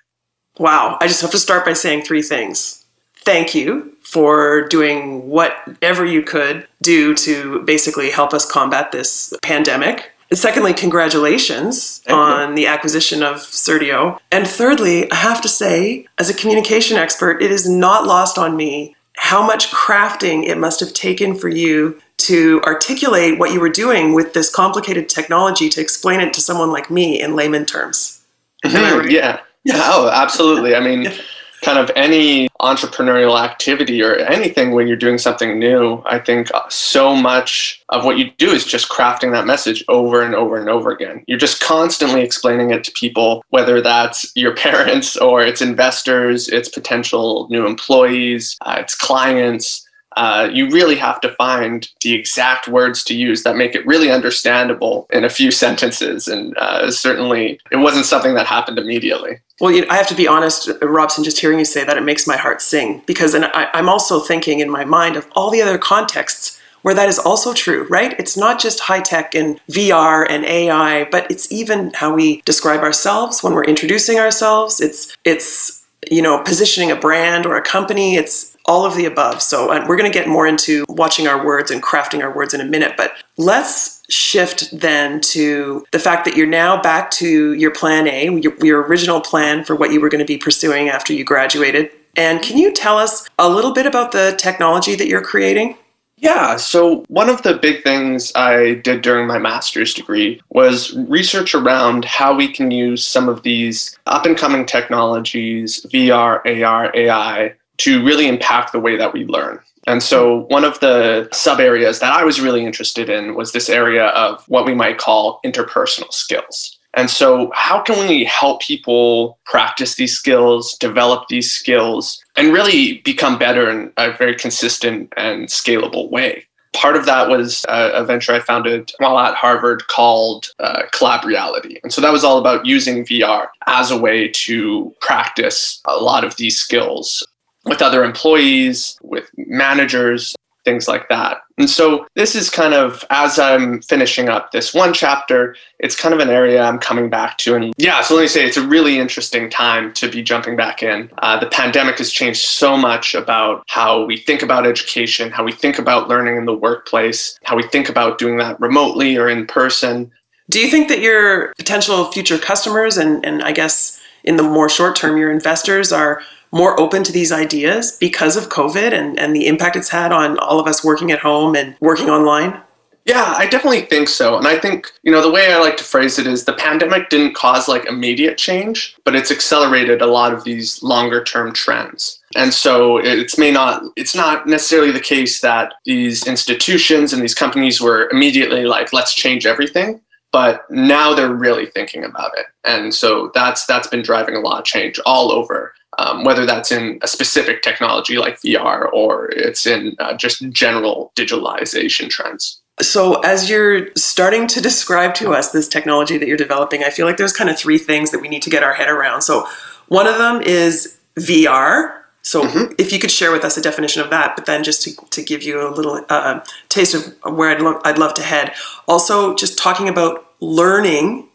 Wow. 0.57 0.97
I 0.99 1.07
just 1.07 1.21
have 1.21 1.31
to 1.31 1.39
start 1.39 1.65
by 1.65 1.73
saying 1.73 2.03
three 2.03 2.21
things. 2.21 2.85
Thank 3.15 3.53
you 3.53 3.95
for 4.01 4.67
doing 4.67 5.29
whatever 5.29 6.03
you 6.03 6.23
could 6.23 6.67
do 6.81 7.13
to 7.15 7.61
basically 7.63 8.09
help 8.09 8.33
us 8.33 8.49
combat 8.49 8.91
this 8.91 9.33
pandemic. 9.43 10.10
Secondly, 10.33 10.73
congratulations 10.73 11.99
Thank 11.99 12.17
on 12.17 12.49
you. 12.49 12.55
the 12.55 12.67
acquisition 12.67 13.21
of 13.21 13.37
Certio. 13.37 14.19
And 14.31 14.47
thirdly, 14.47 15.11
I 15.11 15.15
have 15.15 15.41
to 15.41 15.49
say, 15.49 16.05
as 16.17 16.29
a 16.29 16.33
communication 16.33 16.97
expert, 16.97 17.41
it 17.41 17.51
is 17.51 17.69
not 17.69 18.05
lost 18.05 18.37
on 18.37 18.55
me 18.55 18.95
how 19.17 19.45
much 19.45 19.71
crafting 19.71 20.45
it 20.45 20.57
must 20.57 20.79
have 20.79 20.93
taken 20.93 21.35
for 21.35 21.49
you 21.49 21.99
to 22.17 22.61
articulate 22.63 23.39
what 23.39 23.51
you 23.51 23.59
were 23.59 23.69
doing 23.69 24.13
with 24.13 24.33
this 24.33 24.49
complicated 24.49 25.09
technology 25.09 25.69
to 25.69 25.81
explain 25.81 26.21
it 26.21 26.33
to 26.33 26.41
someone 26.41 26.71
like 26.71 26.89
me 26.89 27.21
in 27.21 27.35
layman 27.35 27.65
terms. 27.65 28.23
Mm-hmm. 28.65 29.09
Yeah. 29.09 29.41
Yeah. 29.63 29.75
Oh, 29.77 30.09
absolutely. 30.11 30.73
I 30.73 30.79
mean, 30.79 31.13
kind 31.61 31.77
of 31.77 31.91
any 31.95 32.49
entrepreneurial 32.59 33.39
activity 33.39 34.01
or 34.01 34.15
anything 34.15 34.71
when 34.71 34.87
you're 34.87 34.97
doing 34.97 35.17
something 35.17 35.59
new, 35.59 36.01
I 36.05 36.19
think 36.19 36.49
so 36.69 37.15
much 37.15 37.83
of 37.89 38.03
what 38.03 38.17
you 38.17 38.31
do 38.37 38.51
is 38.51 38.65
just 38.65 38.89
crafting 38.89 39.31
that 39.31 39.45
message 39.45 39.83
over 39.87 40.21
and 40.21 40.35
over 40.35 40.57
and 40.57 40.69
over 40.69 40.91
again. 40.91 41.23
You're 41.27 41.37
just 41.37 41.61
constantly 41.61 42.21
explaining 42.21 42.71
it 42.71 42.83
to 42.85 42.91
people, 42.91 43.43
whether 43.49 43.81
that's 43.81 44.31
your 44.35 44.55
parents 44.67 45.17
or 45.17 45.43
it's 45.43 45.61
investors, 45.61 46.49
it's 46.49 46.69
potential 46.69 47.47
new 47.49 47.65
employees, 47.65 48.57
uh, 48.61 48.77
it's 48.79 48.95
clients 48.95 49.87
uh, 50.17 50.49
you 50.51 50.69
really 50.69 50.95
have 50.95 51.21
to 51.21 51.29
find 51.35 51.89
the 52.01 52.13
exact 52.13 52.67
words 52.67 53.03
to 53.05 53.15
use 53.15 53.43
that 53.43 53.55
make 53.55 53.75
it 53.75 53.85
really 53.85 54.11
understandable 54.11 55.07
in 55.11 55.23
a 55.23 55.29
few 55.29 55.51
sentences. 55.51 56.27
And 56.27 56.57
uh, 56.57 56.91
certainly, 56.91 57.59
it 57.71 57.77
wasn't 57.77 58.05
something 58.05 58.33
that 58.35 58.45
happened 58.45 58.77
immediately. 58.77 59.39
Well, 59.59 59.71
you 59.71 59.81
know, 59.81 59.87
I 59.89 59.95
have 59.95 60.07
to 60.07 60.15
be 60.15 60.27
honest, 60.27 60.69
Robson, 60.81 61.23
just 61.23 61.39
hearing 61.39 61.59
you 61.59 61.65
say 61.65 61.83
that, 61.83 61.97
it 61.97 62.01
makes 62.01 62.27
my 62.27 62.37
heart 62.37 62.61
sing 62.61 63.03
because 63.05 63.33
and 63.33 63.45
I, 63.45 63.69
I'm 63.73 63.89
also 63.89 64.19
thinking 64.19 64.59
in 64.59 64.69
my 64.69 64.85
mind 64.85 65.15
of 65.15 65.27
all 65.33 65.51
the 65.51 65.61
other 65.61 65.77
contexts 65.77 66.59
where 66.81 66.95
that 66.95 67.09
is 67.09 67.19
also 67.19 67.53
true, 67.53 67.85
right? 67.89 68.19
It's 68.19 68.35
not 68.35 68.59
just 68.59 68.79
high 68.79 69.01
tech 69.01 69.35
and 69.35 69.59
VR 69.69 70.25
and 70.29 70.45
AI, 70.45 71.05
but 71.05 71.29
it's 71.29 71.51
even 71.51 71.91
how 71.93 72.13
we 72.13 72.41
describe 72.41 72.81
ourselves 72.81 73.43
when 73.43 73.53
we're 73.53 73.65
introducing 73.65 74.17
ourselves. 74.17 74.81
It's 74.81 75.15
it's 75.23 75.85
you 76.09 76.21
know 76.21 76.41
positioning 76.43 76.91
a 76.91 76.95
brand 76.95 77.45
or 77.45 77.55
a 77.55 77.61
company. 77.61 78.15
It's 78.15 78.50
all 78.65 78.85
of 78.85 78.95
the 78.95 79.05
above. 79.05 79.41
So 79.41 79.71
uh, 79.71 79.85
we're 79.87 79.97
going 79.97 80.11
to 80.11 80.17
get 80.17 80.27
more 80.27 80.47
into 80.47 80.85
watching 80.89 81.27
our 81.27 81.43
words 81.43 81.71
and 81.71 81.81
crafting 81.81 82.23
our 82.23 82.33
words 82.33 82.53
in 82.53 82.61
a 82.61 82.65
minute, 82.65 82.93
but 82.97 83.13
let's 83.37 84.01
shift 84.09 84.77
then 84.77 85.21
to 85.21 85.85
the 85.91 85.99
fact 85.99 86.25
that 86.25 86.35
you're 86.35 86.47
now 86.47 86.81
back 86.81 87.11
to 87.11 87.53
your 87.53 87.71
plan 87.71 88.07
A, 88.07 88.29
your, 88.39 88.53
your 88.61 88.81
original 88.83 89.21
plan 89.21 89.63
for 89.63 89.75
what 89.75 89.91
you 89.91 90.01
were 90.01 90.09
going 90.09 90.19
to 90.19 90.25
be 90.25 90.37
pursuing 90.37 90.89
after 90.89 91.13
you 91.13 91.23
graduated. 91.23 91.91
And 92.15 92.41
can 92.41 92.57
you 92.57 92.73
tell 92.73 92.97
us 92.97 93.27
a 93.39 93.49
little 93.49 93.73
bit 93.73 93.85
about 93.85 94.11
the 94.11 94.35
technology 94.37 94.95
that 94.95 95.07
you're 95.07 95.23
creating? 95.23 95.77
Yeah, 96.21 96.57
so 96.57 97.03
one 97.07 97.29
of 97.29 97.41
the 97.41 97.55
big 97.55 97.83
things 97.83 98.31
I 98.35 98.75
did 98.75 99.01
during 99.01 99.25
my 99.25 99.39
master's 99.39 99.91
degree 99.91 100.39
was 100.49 100.95
research 101.07 101.55
around 101.55 102.05
how 102.05 102.35
we 102.35 102.47
can 102.47 102.69
use 102.69 103.03
some 103.03 103.27
of 103.27 103.41
these 103.41 103.97
up 104.05 104.27
and 104.27 104.37
coming 104.37 104.67
technologies, 104.67 105.83
VR, 105.91 106.63
AR, 106.63 106.91
AI, 106.95 107.55
to 107.77 108.03
really 108.05 108.27
impact 108.27 108.71
the 108.71 108.79
way 108.79 108.97
that 108.97 109.13
we 109.13 109.25
learn. 109.25 109.59
And 109.87 110.03
so, 110.03 110.41
one 110.49 110.63
of 110.63 110.79
the 110.79 111.27
sub 111.31 111.59
areas 111.59 111.99
that 111.99 112.13
I 112.13 112.23
was 112.23 112.39
really 112.39 112.63
interested 112.63 113.09
in 113.09 113.35
was 113.35 113.51
this 113.51 113.69
area 113.69 114.07
of 114.07 114.43
what 114.47 114.65
we 114.65 114.75
might 114.75 114.99
call 114.99 115.39
interpersonal 115.43 116.13
skills. 116.13 116.77
And 116.93 117.09
so, 117.09 117.51
how 117.53 117.81
can 117.81 117.97
we 118.07 118.23
help 118.25 118.61
people 118.61 119.39
practice 119.45 119.95
these 119.95 120.15
skills, 120.15 120.77
develop 120.77 121.27
these 121.29 121.51
skills, 121.51 122.21
and 122.35 122.53
really 122.53 122.99
become 122.99 123.39
better 123.39 123.69
in 123.69 123.91
a 123.97 124.11
very 124.15 124.35
consistent 124.35 125.11
and 125.17 125.47
scalable 125.47 126.11
way? 126.11 126.45
Part 126.73 126.95
of 126.95 127.05
that 127.05 127.27
was 127.27 127.65
a, 127.67 128.05
venture 128.05 128.33
I 128.33 128.39
founded 128.39 128.93
while 128.99 129.17
at 129.19 129.35
Harvard 129.35 129.87
called 129.87 130.47
uh, 130.59 130.83
Collab 130.93 131.25
Reality. 131.25 131.79
And 131.83 131.91
so 131.91 131.99
that 131.99 132.13
was 132.13 132.23
all 132.23 132.37
about 132.37 132.65
using 132.65 133.05
VR 133.05 133.47
as 133.67 133.91
a 133.91 133.97
way 133.97 134.29
to 134.29 134.95
practice 135.01 135.81
a 135.85 135.97
lot 135.97 136.23
of 136.23 136.37
these 136.37 136.57
skills 136.57 137.27
with 137.65 137.81
other 137.81 138.03
employees, 138.03 138.97
with 139.01 139.29
managers, 139.37 140.35
things 140.63 140.87
like 140.87 141.09
that. 141.09 141.41
And 141.57 141.69
so 141.69 142.05
this 142.15 142.35
is 142.35 142.49
kind 142.49 142.73
of 142.73 143.03
as 143.09 143.39
I'm 143.39 143.81
finishing 143.81 144.29
up 144.29 144.51
this 144.51 144.73
one 144.73 144.93
chapter, 144.93 145.55
it's 145.79 145.95
kind 145.95 146.13
of 146.13 146.19
an 146.19 146.29
area 146.29 146.61
I'm 146.61 146.79
coming 146.79 147.09
back 147.09 147.37
to. 147.39 147.55
And 147.55 147.73
yeah, 147.77 148.01
so 148.01 148.15
let 148.15 148.21
me 148.21 148.27
say 148.27 148.45
it's 148.45 148.57
a 148.57 148.67
really 148.67 148.99
interesting 148.99 149.49
time 149.49 149.93
to 149.93 150.09
be 150.09 150.21
jumping 150.21 150.55
back 150.55 150.83
in. 150.83 151.09
Uh, 151.19 151.39
the 151.39 151.47
pandemic 151.47 151.97
has 151.97 152.11
changed 152.11 152.41
so 152.41 152.77
much 152.77 153.15
about 153.15 153.63
how 153.67 154.05
we 154.05 154.17
think 154.17 154.41
about 154.41 154.65
education, 154.65 155.31
how 155.31 155.43
we 155.43 155.51
think 155.51 155.79
about 155.79 156.07
learning 156.07 156.37
in 156.37 156.45
the 156.45 156.55
workplace, 156.55 157.39
how 157.43 157.55
we 157.55 157.63
think 157.63 157.89
about 157.89 158.17
doing 158.17 158.37
that 158.37 158.59
remotely 158.59 159.17
or 159.17 159.29
in 159.29 159.45
person. 159.45 160.11
Do 160.49 160.59
you 160.59 160.69
think 160.69 160.89
that 160.89 160.99
your 160.99 161.53
potential 161.57 162.11
future 162.11 162.37
customers 162.37 162.97
and, 162.97 163.25
and 163.25 163.41
I 163.41 163.51
guess 163.51 163.99
in 164.23 164.37
the 164.37 164.43
more 164.43 164.69
short 164.69 164.95
term, 164.95 165.17
your 165.17 165.31
investors 165.31 165.91
are 165.91 166.21
more 166.51 166.79
open 166.79 167.03
to 167.03 167.11
these 167.11 167.31
ideas 167.31 167.97
because 167.99 168.35
of 168.35 168.49
COVID 168.49 168.93
and, 168.93 169.19
and 169.19 169.35
the 169.35 169.47
impact 169.47 169.75
it's 169.75 169.89
had 169.89 170.11
on 170.11 170.37
all 170.39 170.59
of 170.59 170.67
us 170.67 170.83
working 170.83 171.11
at 171.11 171.19
home 171.19 171.55
and 171.55 171.75
working 171.79 172.09
online? 172.09 172.61
Yeah, 173.05 173.33
I 173.35 173.47
definitely 173.47 173.81
think 173.81 174.09
so. 174.09 174.37
And 174.37 174.47
I 174.47 174.59
think, 174.59 174.91
you 175.01 175.11
know, 175.11 175.23
the 175.23 175.31
way 175.31 175.51
I 175.51 175.59
like 175.59 175.75
to 175.77 175.83
phrase 175.83 176.19
it 176.19 176.27
is 176.27 176.45
the 176.45 176.53
pandemic 176.53 177.09
didn't 177.09 177.33
cause 177.33 177.67
like 177.67 177.85
immediate 177.85 178.37
change, 178.37 178.95
but 179.05 179.15
it's 179.15 179.31
accelerated 179.31 180.01
a 180.01 180.05
lot 180.05 180.33
of 180.33 180.43
these 180.43 180.83
longer 180.83 181.23
term 181.23 181.51
trends. 181.51 182.19
And 182.35 182.53
so 182.53 182.97
it's 182.97 183.39
may 183.39 183.51
not 183.51 183.83
it's 183.95 184.13
not 184.13 184.45
necessarily 184.45 184.91
the 184.91 184.99
case 184.99 185.41
that 185.41 185.73
these 185.83 186.27
institutions 186.27 187.11
and 187.11 187.23
these 187.23 187.33
companies 187.33 187.81
were 187.81 188.07
immediately 188.11 188.65
like 188.65 188.93
let's 188.93 189.15
change 189.15 189.47
everything, 189.47 189.99
but 190.31 190.69
now 190.69 191.15
they're 191.15 191.33
really 191.33 191.65
thinking 191.65 192.03
about 192.03 192.37
it. 192.37 192.45
And 192.65 192.93
so 192.93 193.31
that's 193.33 193.65
that's 193.65 193.87
been 193.87 194.03
driving 194.03 194.35
a 194.35 194.41
lot 194.41 194.59
of 194.59 194.65
change 194.65 194.99
all 195.07 195.31
over 195.31 195.73
um, 195.97 196.23
whether 196.23 196.45
that's 196.45 196.71
in 196.71 196.99
a 197.01 197.07
specific 197.07 197.61
technology 197.61 198.17
like 198.17 198.39
VR 198.41 198.91
or 198.93 199.29
it's 199.31 199.65
in 199.65 199.95
uh, 199.99 200.15
just 200.15 200.47
general 200.49 201.11
digitalization 201.15 202.09
trends. 202.09 202.61
So, 202.81 203.19
as 203.19 203.49
you're 203.49 203.93
starting 203.95 204.47
to 204.47 204.61
describe 204.61 205.13
to 205.15 205.33
us 205.33 205.51
this 205.51 205.67
technology 205.67 206.17
that 206.17 206.27
you're 206.27 206.37
developing, 206.37 206.83
I 206.83 206.89
feel 206.89 207.05
like 207.05 207.17
there's 207.17 207.33
kind 207.33 207.49
of 207.49 207.59
three 207.59 207.77
things 207.77 208.11
that 208.11 208.21
we 208.21 208.27
need 208.27 208.41
to 208.43 208.49
get 208.49 208.63
our 208.63 208.73
head 208.73 208.89
around. 208.89 209.21
So, 209.21 209.45
one 209.87 210.07
of 210.07 210.17
them 210.17 210.41
is 210.41 210.97
VR, 211.19 212.01
So 212.23 212.43
mm-hmm. 212.43 212.73
if 212.77 212.93
you 212.93 212.99
could 212.99 213.11
share 213.11 213.31
with 213.31 213.43
us 213.43 213.57
a 213.57 213.61
definition 213.61 214.01
of 214.01 214.09
that, 214.11 214.35
but 214.35 214.45
then 214.45 214.63
just 214.63 214.83
to, 214.83 214.95
to 215.09 215.21
give 215.21 215.43
you 215.43 215.67
a 215.67 215.69
little 215.69 216.03
uh, 216.09 216.39
taste 216.69 216.93
of 216.93 217.35
where 217.35 217.49
I'd, 217.49 217.61
lo- 217.61 217.81
I'd 217.83 217.97
love 217.97 218.13
to 218.15 218.21
head. 218.21 218.53
Also, 218.87 219.35
just 219.35 219.57
talking 219.57 219.89
about 219.89 220.27
learning 220.39 221.27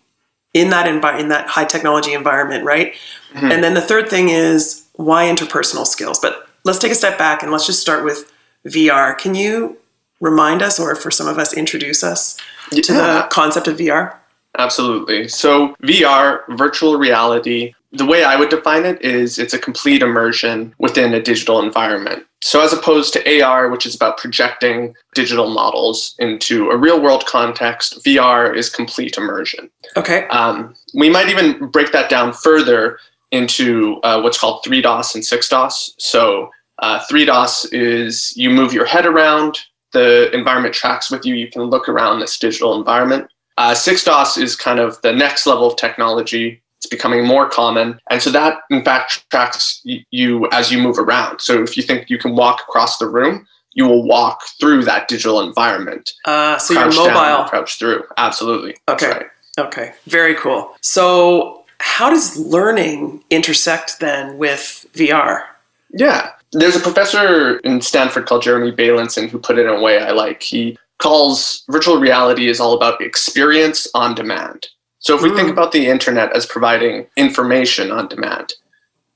in 0.57 0.71
that 0.71 0.87
envi- 0.87 1.21
in 1.21 1.29
that 1.29 1.47
high 1.49 1.67
technology 1.67 2.15
environment, 2.15 2.65
right? 2.65 2.95
Mm-hmm. 3.35 3.53
And 3.53 3.63
then 3.63 3.75
the 3.75 3.83
third 3.83 4.09
thing 4.09 4.31
is 4.31 4.87
why 4.95 5.27
interpersonal 5.27 5.87
skills. 5.87 6.19
But 6.19 6.49
let's 6.65 6.79
take 6.79 6.91
a 6.91 6.95
step 6.95 7.19
back 7.19 7.43
and 7.43 7.53
let's 7.53 7.67
just 7.67 7.81
start 7.81 8.05
with 8.05 8.33
VR. 8.65 9.17
Can 9.19 9.35
you 9.35 9.77
remind 10.21 10.63
us, 10.63 10.81
or 10.81 10.97
for 10.97 11.11
some 11.11 11.29
of 11.29 11.39
us, 11.39 11.53
introduce 11.53 12.03
us 12.03 12.39
to 12.71 12.95
yeah. 12.95 13.23
the 13.23 13.29
concept 13.31 13.69
of 13.69 13.77
VR? 13.77 14.17
Absolutely. 14.59 15.29
So, 15.29 15.77
VR, 15.83 16.41
virtual 16.57 16.97
reality, 16.97 17.75
the 17.93 18.07
way 18.07 18.25
I 18.25 18.37
would 18.37 18.49
define 18.49 18.85
it 18.85 19.01
is 19.03 19.39
it's 19.39 19.55
a 19.55 19.59
complete 19.59 20.03
immersion 20.03 20.75
within 20.79 21.15
a 21.15 21.23
digital 21.23 21.61
environment. 21.61 22.25
So, 22.43 22.61
as 22.61 22.73
opposed 22.73 23.13
to 23.15 23.43
AR, 23.43 23.71
which 23.71 23.87
is 23.87 23.95
about 23.95 24.19
projecting 24.19 24.95
digital 25.15 25.51
models 25.51 26.15
into 26.19 26.71
a 26.71 26.77
real 26.77 27.01
world 27.01 27.27
context, 27.27 28.05
VR 28.05 28.55
is 28.55 28.69
complete 28.69 29.17
immersion. 29.17 29.71
Okay. 29.97 30.27
Um, 30.29 30.75
we 30.95 31.09
might 31.09 31.29
even 31.29 31.71
break 31.71 31.93
that 31.93 32.11
down 32.11 32.33
further 32.33 32.99
into 33.33 33.97
uh, 34.03 34.21
what's 34.21 34.39
called 34.39 34.63
3DoF 34.65 35.15
and 35.15 35.25
6DoF. 35.25 35.95
So, 35.99 36.51
uh, 36.79 37.01
3DoF 37.11 37.69
is 37.73 38.37
you 38.37 38.51
move 38.51 38.73
your 38.73 38.85
head 38.85 39.07
around, 39.07 39.59
the 39.93 40.31
environment 40.35 40.75
tracks 40.75 41.11
with 41.11 41.25
you, 41.25 41.35
you 41.35 41.51
can 41.51 41.63
look 41.63 41.89
around 41.89 42.21
this 42.21 42.39
digital 42.39 42.77
environment. 42.77 43.29
Uh, 43.59 43.73
6DoF 43.73 44.41
is 44.41 44.55
kind 44.55 44.79
of 44.79 45.01
the 45.03 45.13
next 45.13 45.47
level 45.47 45.67
of 45.67 45.77
technology. 45.77 46.63
It's 46.79 46.87
becoming 46.87 47.27
more 47.27 47.49
common. 47.49 47.99
And 48.11 48.21
so 48.21 48.31
that, 48.31 48.59
in 48.71 48.85
fact, 48.85 49.29
tracks 49.31 49.81
you 49.85 50.49
as 50.53 50.71
you 50.71 50.79
move 50.79 50.99
around. 50.99 51.41
So 51.41 51.63
if 51.63 51.77
you 51.77 51.83
think 51.83 52.11
you 52.11 52.19
can 52.19 52.37
walk 52.37 52.61
across 52.61 52.99
the 52.99 53.09
room, 53.09 53.47
you 53.73 53.87
will 53.87 54.03
walk 54.03 54.43
through 54.59 54.85
that 54.85 55.09
digital 55.09 55.41
environment. 55.41 56.13
Uh, 56.25 56.59
so 56.59 56.75
you're 56.75 56.89
mobile. 56.89 57.15
Down, 57.15 57.49
crouch 57.49 57.79
through. 57.79 58.05
Absolutely. 58.17 58.77
Okay. 58.89 59.11
Right. 59.11 59.27
Okay. 59.59 59.93
Very 60.07 60.35
cool. 60.35 60.75
So 60.81 61.65
how 61.79 62.11
does 62.11 62.37
learning 62.37 63.23
intersect 63.31 64.01
then 64.01 64.39
with 64.39 64.87
VR? 64.95 65.45
Yeah. 65.91 66.31
There's 66.53 66.77
a 66.77 66.81
professor 66.81 67.59
in 67.61 67.81
Stanford 67.81 68.27
called 68.27 68.43
Jeremy 68.43 68.73
Bailenson 68.73 69.29
who 69.29 69.39
put 69.39 69.59
it 69.59 69.67
in 69.67 69.73
a 69.73 69.81
way 69.81 69.99
I 69.99 70.13
like. 70.13 70.43
He 70.43 70.79
calls 70.99 71.65
virtual 71.69 71.99
reality 71.99 72.49
is 72.49 72.61
all 72.61 72.75
about 72.75 73.01
experience 73.03 73.87
on 73.95 74.15
demand. 74.15 74.67
So 75.07 75.15
if 75.15 75.23
we 75.23 75.31
mm. 75.31 75.37
think 75.37 75.51
about 75.51 75.71
the 75.71 75.87
internet 75.87 76.35
as 76.35 76.47
providing 76.47 77.07
information 77.17 77.93
on 77.93 78.09
demand, 78.09 78.55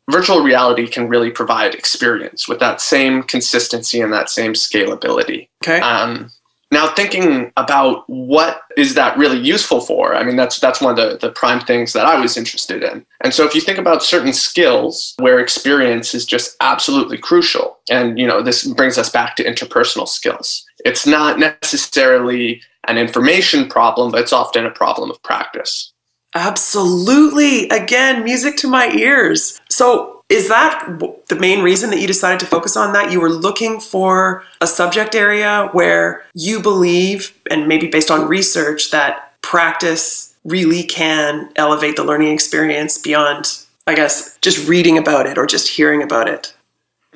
virtual 0.09 0.40
reality 0.40 0.87
can 0.87 1.09
really 1.09 1.32
provide 1.32 1.75
experience 1.75 2.47
with 2.47 2.61
that 2.61 2.80
same 2.80 3.25
consistency 3.25 4.00
and 4.00 4.12
that 4.12 4.30
same 4.30 4.52
scalability. 4.52 5.49
Okay. 5.64 5.80
Um, 5.80 6.30
now, 6.70 6.94
thinking 6.94 7.50
about 7.56 8.09
what 8.09 8.62
is 8.76 8.94
that 8.94 9.18
really 9.18 9.40
useful 9.40 9.80
for? 9.80 10.14
I 10.14 10.23
mean, 10.23 10.37
that's 10.37 10.61
that's 10.61 10.80
one 10.80 10.97
of 10.97 10.97
the, 10.97 11.18
the 11.26 11.32
prime 11.32 11.59
things 11.59 11.92
that 11.94 12.06
I 12.06 12.20
was 12.20 12.37
interested 12.37 12.85
in. 12.85 13.04
And 13.23 13.35
so, 13.35 13.44
if 13.44 13.56
you 13.56 13.61
think 13.61 13.78
about 13.78 14.04
certain 14.04 14.32
skills 14.32 15.14
where 15.18 15.40
experience 15.40 16.14
is 16.14 16.25
just 16.25 16.54
absolutely 16.61 17.18
crucial, 17.18 17.78
and 17.90 18.16
you 18.16 18.28
know, 18.28 18.40
this 18.40 18.64
brings 18.64 18.97
us 18.97 19.11
back 19.11 19.35
to 19.37 19.44
interpersonal 19.44 20.06
skills. 20.06 20.64
It's 20.85 21.04
not 21.04 21.40
necessarily 21.40 22.62
an 22.87 22.99
information 22.99 23.68
problem, 23.68 24.10
but 24.10 24.20
it's 24.20 24.32
often 24.32 24.66
a 24.66 24.70
problem 24.70 25.10
of 25.10 25.22
practice. 25.22 25.92
Absolutely. 26.34 27.68
Again, 27.68 28.25
music 28.25 28.56
to 28.58 28.68
my 28.68 28.90
ears. 28.92 29.60
So, 29.68 30.22
is 30.28 30.49
that 30.49 31.00
the 31.26 31.34
main 31.34 31.60
reason 31.60 31.90
that 31.90 31.99
you 31.99 32.06
decided 32.06 32.38
to 32.38 32.46
focus 32.46 32.76
on 32.76 32.92
that? 32.92 33.10
You 33.10 33.20
were 33.20 33.30
looking 33.30 33.80
for 33.80 34.44
a 34.60 34.66
subject 34.66 35.16
area 35.16 35.68
where 35.72 36.25
you 36.34 36.60
believe, 36.60 37.37
and 37.50 37.66
maybe 37.66 37.88
based 37.88 38.12
on 38.12 38.28
research, 38.28 38.92
that 38.92 39.32
practice 39.42 40.37
really 40.44 40.84
can 40.84 41.50
elevate 41.56 41.96
the 41.96 42.04
learning 42.04 42.32
experience 42.32 42.96
beyond, 42.96 43.58
I 43.88 43.94
guess, 43.96 44.38
just 44.38 44.68
reading 44.68 44.96
about 44.96 45.26
it 45.26 45.37
or 45.37 45.46
just 45.46 45.66
hearing 45.66 46.00
about 46.00 46.28
it? 46.28 46.54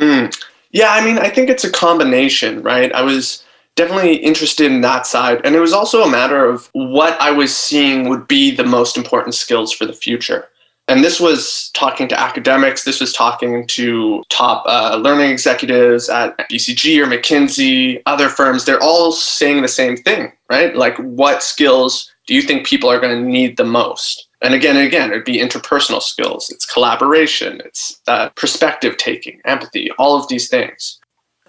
Mm. 0.01 0.37
Yeah, 0.73 0.91
I 0.91 1.05
mean, 1.05 1.19
I 1.19 1.31
think 1.31 1.49
it's 1.49 1.63
a 1.63 1.71
combination, 1.71 2.63
right? 2.63 2.93
I 2.93 3.03
was 3.03 3.44
definitely 3.77 4.17
interested 4.17 4.71
in 4.71 4.81
that 4.83 5.07
side. 5.07 5.41
And 5.45 5.55
it 5.55 5.61
was 5.61 5.73
also 5.73 6.03
a 6.03 6.11
matter 6.11 6.45
of 6.45 6.69
what 6.73 7.21
I 7.21 7.31
was 7.31 7.57
seeing 7.57 8.09
would 8.09 8.29
be 8.29 8.51
the 8.51 8.65
most 8.65 8.97
important 8.97 9.35
skills 9.35 9.73
for 9.73 9.85
the 9.87 9.93
future. 9.93 10.49
And 10.87 11.03
this 11.03 11.19
was 11.19 11.71
talking 11.73 12.09
to 12.09 12.21
academics, 12.21 12.85
this 12.85 13.01
was 13.01 13.13
talking 13.13 13.67
to 13.69 14.23
top 14.29 14.65
uh, 14.67 14.97
learning 14.97 15.31
executives 15.31 16.11
at 16.11 16.37
BCG 16.51 17.03
or 17.03 17.07
McKinsey, 17.07 18.03
other 18.05 18.29
firms. 18.29 18.65
They're 18.65 18.83
all 18.83 19.11
saying 19.11 19.63
the 19.63 19.69
same 19.69 19.97
thing, 19.97 20.31
right? 20.51 20.77
Like, 20.77 20.97
what 20.99 21.43
skills 21.43 22.13
do 22.27 22.35
you 22.35 22.43
think 22.43 22.67
people 22.67 22.91
are 22.91 23.01
going 23.01 23.19
to 23.19 23.29
need 23.29 23.57
the 23.57 23.65
most? 23.65 24.29
And 24.43 24.53
again 24.53 24.77
and 24.77 24.87
again, 24.87 25.11
it'd 25.11 25.25
be 25.25 25.39
interpersonal 25.39 26.03
skills, 26.03 26.51
it's 26.51 26.67
collaboration, 26.67 27.63
it's 27.65 28.03
uh, 28.07 28.29
perspective 28.31 28.99
taking, 28.99 29.41
empathy, 29.47 29.91
all 29.93 30.21
of 30.21 30.29
these 30.29 30.51
things. 30.51 31.01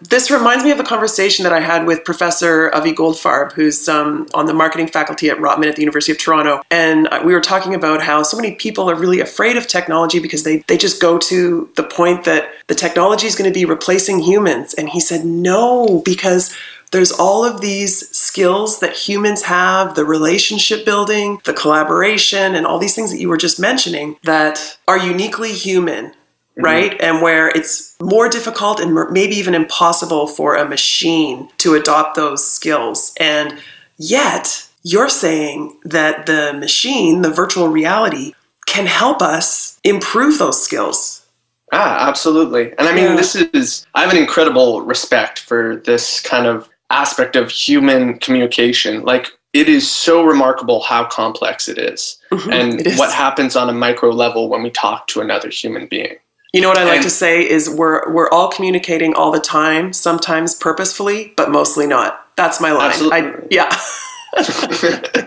This 0.01 0.29
reminds 0.29 0.65
me 0.65 0.71
of 0.71 0.79
a 0.79 0.83
conversation 0.83 1.43
that 1.43 1.53
I 1.53 1.61
had 1.61 1.87
with 1.87 2.03
Professor 2.03 2.69
Avi 2.75 2.91
Goldfarb, 2.91 3.53
who's 3.53 3.87
um, 3.87 4.27
on 4.33 4.45
the 4.45 4.53
marketing 4.53 4.87
faculty 4.87 5.29
at 5.29 5.37
Rotman 5.37 5.67
at 5.67 5.77
the 5.77 5.81
University 5.81 6.11
of 6.11 6.17
Toronto. 6.17 6.61
And 6.69 7.07
we 7.23 7.33
were 7.33 7.39
talking 7.39 7.73
about 7.73 8.01
how 8.01 8.21
so 8.21 8.35
many 8.35 8.55
people 8.55 8.89
are 8.91 8.95
really 8.95 9.21
afraid 9.21 9.55
of 9.55 9.67
technology 9.67 10.19
because 10.19 10.43
they, 10.43 10.57
they 10.67 10.77
just 10.77 11.01
go 11.01 11.17
to 11.19 11.69
the 11.77 11.83
point 11.83 12.25
that 12.25 12.49
the 12.67 12.75
technology 12.75 13.25
is 13.25 13.35
going 13.35 13.49
to 13.49 13.57
be 13.57 13.63
replacing 13.63 14.19
humans. 14.19 14.73
And 14.73 14.89
he 14.89 14.99
said, 14.99 15.23
no, 15.23 16.01
because 16.03 16.53
there's 16.91 17.13
all 17.13 17.45
of 17.45 17.61
these 17.61 18.09
skills 18.09 18.81
that 18.81 18.95
humans 18.95 19.43
have 19.43 19.95
the 19.95 20.05
relationship 20.05 20.83
building, 20.83 21.39
the 21.45 21.53
collaboration, 21.53 22.53
and 22.53 22.65
all 22.65 22.79
these 22.79 22.95
things 22.95 23.11
that 23.11 23.19
you 23.19 23.29
were 23.29 23.37
just 23.37 23.61
mentioning 23.61 24.17
that 24.23 24.77
are 24.89 24.97
uniquely 24.97 25.53
human. 25.53 26.13
Right? 26.57 26.91
Mm-hmm. 26.91 27.03
And 27.03 27.21
where 27.21 27.49
it's 27.49 27.95
more 28.01 28.29
difficult 28.29 28.79
and 28.79 28.93
maybe 29.11 29.35
even 29.35 29.55
impossible 29.55 30.27
for 30.27 30.55
a 30.55 30.67
machine 30.67 31.49
to 31.59 31.75
adopt 31.75 32.15
those 32.15 32.49
skills. 32.49 33.13
And 33.19 33.57
yet, 33.97 34.67
you're 34.83 35.09
saying 35.09 35.77
that 35.83 36.25
the 36.25 36.53
machine, 36.53 37.21
the 37.21 37.31
virtual 37.31 37.67
reality, 37.67 38.33
can 38.65 38.85
help 38.85 39.21
us 39.21 39.79
improve 39.83 40.37
those 40.37 40.63
skills. 40.63 41.25
Ah, 41.71 42.07
absolutely. 42.07 42.71
And 42.77 42.87
I 42.87 42.93
mean, 42.93 43.05
yeah. 43.05 43.15
this 43.15 43.35
is, 43.35 43.85
I 43.95 44.01
have 44.01 44.11
an 44.11 44.17
incredible 44.17 44.81
respect 44.81 45.39
for 45.39 45.77
this 45.85 46.21
kind 46.21 46.45
of 46.45 46.69
aspect 46.89 47.35
of 47.35 47.49
human 47.49 48.19
communication. 48.19 49.03
Like, 49.03 49.31
it 49.53 49.69
is 49.69 49.89
so 49.89 50.23
remarkable 50.23 50.81
how 50.81 51.05
complex 51.05 51.69
it 51.69 51.77
is 51.77 52.17
mm-hmm, 52.29 52.51
and 52.51 52.81
it 52.81 52.87
is. 52.87 52.99
what 52.99 53.13
happens 53.13 53.55
on 53.55 53.69
a 53.69 53.73
micro 53.73 54.09
level 54.09 54.49
when 54.49 54.61
we 54.61 54.69
talk 54.69 55.07
to 55.07 55.21
another 55.21 55.49
human 55.49 55.87
being. 55.87 56.17
You 56.55 56.61
know 56.61 56.69
what 56.69 56.77
I 56.77 56.85
like 56.85 57.01
to 57.01 57.09
say 57.09 57.45
is 57.45 57.69
we're 57.69 58.09
we're 58.13 58.29
all 58.29 58.47
communicating 58.47 59.13
all 59.13 59.29
the 59.29 59.41
time, 59.41 59.91
sometimes 59.91 60.55
purposefully, 60.55 61.33
but 61.35 61.51
mostly 61.51 61.85
not. 61.85 62.33
That's 62.37 62.61
my 62.61 62.71
line. 62.71 62.93
I, 63.11 63.33
yeah. 63.51 63.77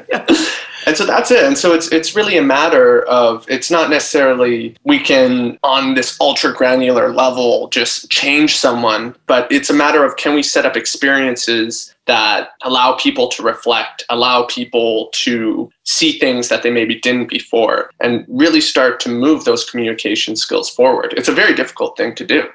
yeah. 0.09 0.27
And 0.89 0.97
so 0.97 1.05
that's 1.05 1.31
it. 1.31 1.45
And 1.45 1.59
so 1.59 1.75
it's 1.75 1.93
it's 1.93 2.17
really 2.17 2.39
a 2.39 2.43
matter 2.43 3.03
of 3.03 3.45
it's 3.47 3.71
not 3.71 3.91
necessarily 3.91 4.75
we 4.85 4.99
can 4.99 5.59
on 5.63 5.93
this 5.93 6.19
ultra 6.19 6.55
granular 6.55 7.13
level 7.13 7.69
just 7.69 8.11
change 8.11 8.57
someone, 8.57 9.15
but 9.27 9.53
it's 9.53 9.69
a 9.69 9.75
matter 9.75 10.03
of 10.03 10.17
can 10.17 10.35
we 10.35 10.43
set 10.43 10.65
up 10.65 10.79
experiences 10.79 11.95
that 12.09 12.55
allow 12.63 12.95
people 12.95 13.29
to 13.29 13.43
reflect, 13.43 14.05
allow 14.09 14.45
people 14.47 15.11
to 15.13 15.71
see 15.85 16.19
things 16.19 16.49
that 16.49 16.63
they 16.65 16.71
maybe 16.71 16.99
didn't 16.99 17.29
before, 17.29 17.91
and 18.01 18.25
really 18.29 18.61
start 18.61 18.99
to 19.01 19.09
move 19.09 19.45
those 19.45 19.71
communication 19.71 20.35
skills 20.35 20.69
forward. 20.69 21.15
It's 21.17 21.29
a 21.29 21.33
very 21.33 21.55
difficult 21.55 21.97
thing 21.97 22.15
to 22.17 22.27
do. 22.27 22.49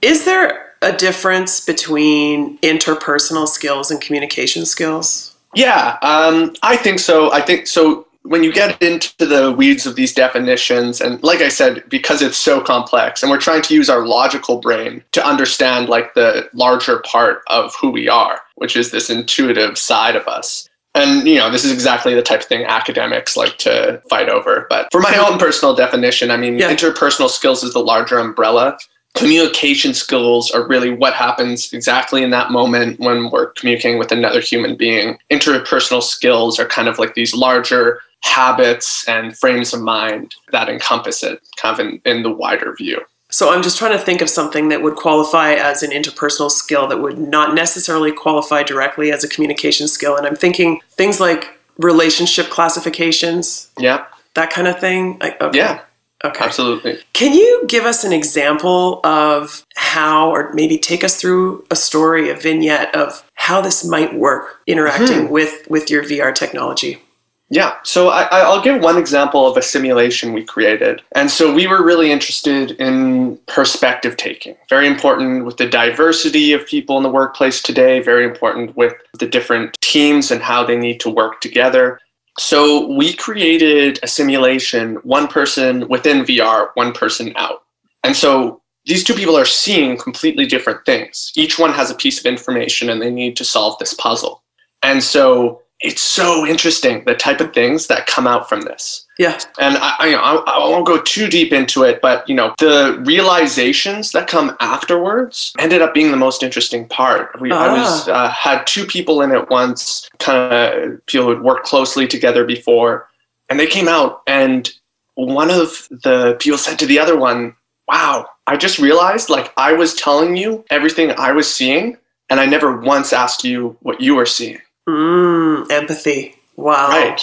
Is 0.00 0.24
there 0.24 0.72
a 0.80 0.92
difference 0.92 1.60
between 1.60 2.58
interpersonal 2.58 3.48
skills 3.48 3.90
and 3.90 4.00
communication 4.00 4.64
skills? 4.64 5.34
Yeah, 5.54 5.98
um, 6.02 6.54
I 6.62 6.76
think 6.76 6.98
so. 6.98 7.32
I 7.32 7.40
think 7.40 7.66
so. 7.66 8.03
When 8.24 8.42
you 8.42 8.52
get 8.52 8.80
into 8.82 9.26
the 9.26 9.52
weeds 9.52 9.86
of 9.86 9.96
these 9.96 10.14
definitions, 10.14 11.00
and 11.00 11.22
like 11.22 11.40
I 11.40 11.50
said, 11.50 11.84
because 11.90 12.22
it's 12.22 12.38
so 12.38 12.60
complex, 12.60 13.22
and 13.22 13.30
we're 13.30 13.38
trying 13.38 13.62
to 13.62 13.74
use 13.74 13.90
our 13.90 14.06
logical 14.06 14.60
brain 14.60 15.04
to 15.12 15.26
understand 15.26 15.90
like 15.90 16.14
the 16.14 16.48
larger 16.54 17.00
part 17.00 17.42
of 17.48 17.74
who 17.80 17.90
we 17.90 18.08
are, 18.08 18.40
which 18.54 18.76
is 18.76 18.90
this 18.90 19.10
intuitive 19.10 19.76
side 19.76 20.16
of 20.16 20.26
us. 20.26 20.68
And 20.94 21.28
you 21.28 21.36
know, 21.36 21.50
this 21.50 21.64
is 21.64 21.72
exactly 21.72 22.14
the 22.14 22.22
type 22.22 22.40
of 22.40 22.46
thing 22.46 22.64
academics 22.64 23.36
like 23.36 23.58
to 23.58 24.00
fight 24.08 24.30
over. 24.30 24.66
But 24.70 24.88
for 24.90 25.00
my 25.00 25.16
own 25.16 25.38
personal 25.38 25.74
definition, 25.74 26.30
I 26.30 26.38
mean, 26.38 26.58
yeah. 26.58 26.72
interpersonal 26.72 27.28
skills 27.28 27.62
is 27.62 27.74
the 27.74 27.80
larger 27.80 28.18
umbrella 28.18 28.78
communication 29.14 29.94
skills 29.94 30.50
are 30.50 30.66
really 30.66 30.90
what 30.90 31.14
happens 31.14 31.72
exactly 31.72 32.22
in 32.22 32.30
that 32.30 32.50
moment 32.50 32.98
when 32.98 33.30
we're 33.30 33.52
communicating 33.52 33.98
with 33.98 34.12
another 34.12 34.40
human 34.40 34.76
being. 34.76 35.16
Interpersonal 35.30 36.02
skills 36.02 36.58
are 36.58 36.66
kind 36.66 36.88
of 36.88 36.98
like 36.98 37.14
these 37.14 37.34
larger 37.34 38.00
habits 38.24 39.06
and 39.06 39.36
frames 39.36 39.74
of 39.74 39.82
mind 39.82 40.34
that 40.50 40.68
encompass 40.68 41.22
it 41.22 41.40
kind 41.56 41.78
of 41.78 41.86
in, 41.86 42.00
in 42.04 42.22
the 42.22 42.30
wider 42.30 42.74
view. 42.74 43.00
So 43.30 43.52
I'm 43.52 43.62
just 43.62 43.78
trying 43.78 43.92
to 43.92 43.98
think 43.98 44.22
of 44.22 44.30
something 44.30 44.68
that 44.68 44.82
would 44.82 44.96
qualify 44.96 45.54
as 45.54 45.82
an 45.82 45.90
interpersonal 45.90 46.50
skill 46.50 46.86
that 46.86 47.00
would 47.00 47.18
not 47.18 47.54
necessarily 47.54 48.12
qualify 48.12 48.62
directly 48.62 49.12
as 49.12 49.24
a 49.24 49.28
communication 49.28 49.88
skill. 49.88 50.16
And 50.16 50.26
I'm 50.26 50.36
thinking 50.36 50.80
things 50.90 51.20
like 51.20 51.58
relationship 51.78 52.48
classifications, 52.48 53.70
Yeah. 53.78 54.04
that 54.34 54.50
kind 54.50 54.68
of 54.68 54.78
thing. 54.78 55.18
Like, 55.20 55.40
okay. 55.40 55.58
Yeah. 55.58 55.80
Okay. 56.24 56.44
Absolutely. 56.44 56.98
Can 57.12 57.34
you 57.34 57.64
give 57.66 57.84
us 57.84 58.04
an 58.04 58.12
example 58.12 59.00
of 59.04 59.66
how, 59.76 60.30
or 60.30 60.52
maybe 60.54 60.78
take 60.78 61.04
us 61.04 61.20
through 61.20 61.66
a 61.70 61.76
story, 61.76 62.30
a 62.30 62.34
vignette 62.34 62.94
of 62.94 63.22
how 63.34 63.60
this 63.60 63.84
might 63.84 64.14
work 64.14 64.62
interacting 64.66 65.26
hmm. 65.26 65.32
with 65.32 65.68
with 65.68 65.90
your 65.90 66.02
VR 66.02 66.34
technology? 66.34 67.03
Yeah, 67.50 67.76
so 67.84 68.08
I, 68.08 68.22
I- 68.22 68.40
I'll 68.40 68.62
give 68.62 68.82
one 68.82 68.96
example 68.98 69.46
of 69.46 69.56
a 69.56 69.62
simulation 69.62 70.32
we 70.32 70.44
created. 70.44 71.02
And 71.14 71.30
so 71.30 71.52
we 71.52 71.66
were 71.66 71.84
really 71.84 72.10
interested 72.10 72.72
in 72.72 73.38
perspective 73.46 74.16
taking. 74.16 74.56
Very 74.70 74.86
important 74.86 75.44
with 75.44 75.58
the 75.58 75.68
diversity 75.68 76.52
of 76.52 76.66
people 76.66 76.96
in 76.96 77.02
the 77.02 77.10
workplace 77.10 77.62
today, 77.62 78.00
very 78.00 78.24
important 78.24 78.76
with 78.76 78.94
the 79.18 79.26
different 79.28 79.76
teams 79.82 80.30
and 80.30 80.42
how 80.42 80.64
they 80.64 80.76
need 80.76 81.00
to 81.00 81.10
work 81.10 81.40
together. 81.40 82.00
So 82.38 82.88
we 82.96 83.12
created 83.12 84.00
a 84.02 84.08
simulation, 84.08 84.96
one 85.04 85.28
person 85.28 85.86
within 85.88 86.24
VR, 86.24 86.70
one 86.74 86.92
person 86.92 87.32
out. 87.36 87.62
And 88.02 88.16
so 88.16 88.62
these 88.86 89.04
two 89.04 89.14
people 89.14 89.36
are 89.36 89.44
seeing 89.44 89.96
completely 89.96 90.46
different 90.46 90.84
things. 90.84 91.30
Each 91.36 91.58
one 91.58 91.72
has 91.72 91.90
a 91.90 91.94
piece 91.94 92.18
of 92.18 92.26
information 92.26 92.90
and 92.90 93.00
they 93.00 93.10
need 93.10 93.36
to 93.36 93.44
solve 93.44 93.78
this 93.78 93.94
puzzle. 93.94 94.42
And 94.82 95.02
so 95.02 95.62
it's 95.80 96.00
so 96.00 96.46
interesting 96.46 97.04
the 97.04 97.14
type 97.14 97.40
of 97.40 97.52
things 97.52 97.88
that 97.88 98.06
come 98.06 98.26
out 98.26 98.48
from 98.48 98.62
this. 98.62 99.06
Yeah. 99.18 99.38
And 99.58 99.76
I, 99.78 99.94
I, 99.98 100.14
I 100.14 100.34
I 100.34 100.58
won't 100.58 100.86
go 100.86 101.00
too 101.00 101.28
deep 101.28 101.52
into 101.52 101.82
it, 101.84 102.00
but 102.00 102.28
you 102.28 102.34
know, 102.34 102.54
the 102.58 103.00
realizations 103.04 104.12
that 104.12 104.26
come 104.26 104.56
afterwards 104.60 105.52
ended 105.58 105.82
up 105.82 105.94
being 105.94 106.10
the 106.10 106.16
most 106.16 106.42
interesting 106.42 106.88
part. 106.88 107.38
We, 107.40 107.52
I 107.52 107.72
was 107.72 108.08
uh, 108.08 108.30
had 108.30 108.66
two 108.66 108.86
people 108.86 109.22
in 109.22 109.30
it 109.32 109.50
once, 109.50 110.08
kind 110.18 110.52
of 110.52 111.06
people 111.06 111.26
who 111.26 111.34
had 111.34 111.42
worked 111.42 111.66
closely 111.66 112.08
together 112.08 112.44
before, 112.44 113.08
and 113.48 113.60
they 113.60 113.66
came 113.66 113.88
out, 113.88 114.22
and 114.26 114.72
one 115.16 115.50
of 115.50 115.86
the 115.90 116.36
people 116.40 116.58
said 116.58 116.78
to 116.78 116.86
the 116.86 116.98
other 116.98 117.16
one, 117.16 117.54
"Wow, 117.88 118.26
I 118.46 118.56
just 118.56 118.78
realized 118.78 119.28
like 119.28 119.52
I 119.56 119.72
was 119.74 119.94
telling 119.94 120.36
you 120.36 120.64
everything 120.70 121.12
I 121.18 121.32
was 121.32 121.52
seeing, 121.52 121.98
and 122.30 122.40
I 122.40 122.46
never 122.46 122.80
once 122.80 123.12
asked 123.12 123.44
you 123.44 123.76
what 123.80 124.00
you 124.00 124.14
were 124.14 124.26
seeing." 124.26 124.60
Mm, 124.88 125.70
empathy. 125.70 126.34
Wow. 126.56 126.88
Right. 126.88 127.20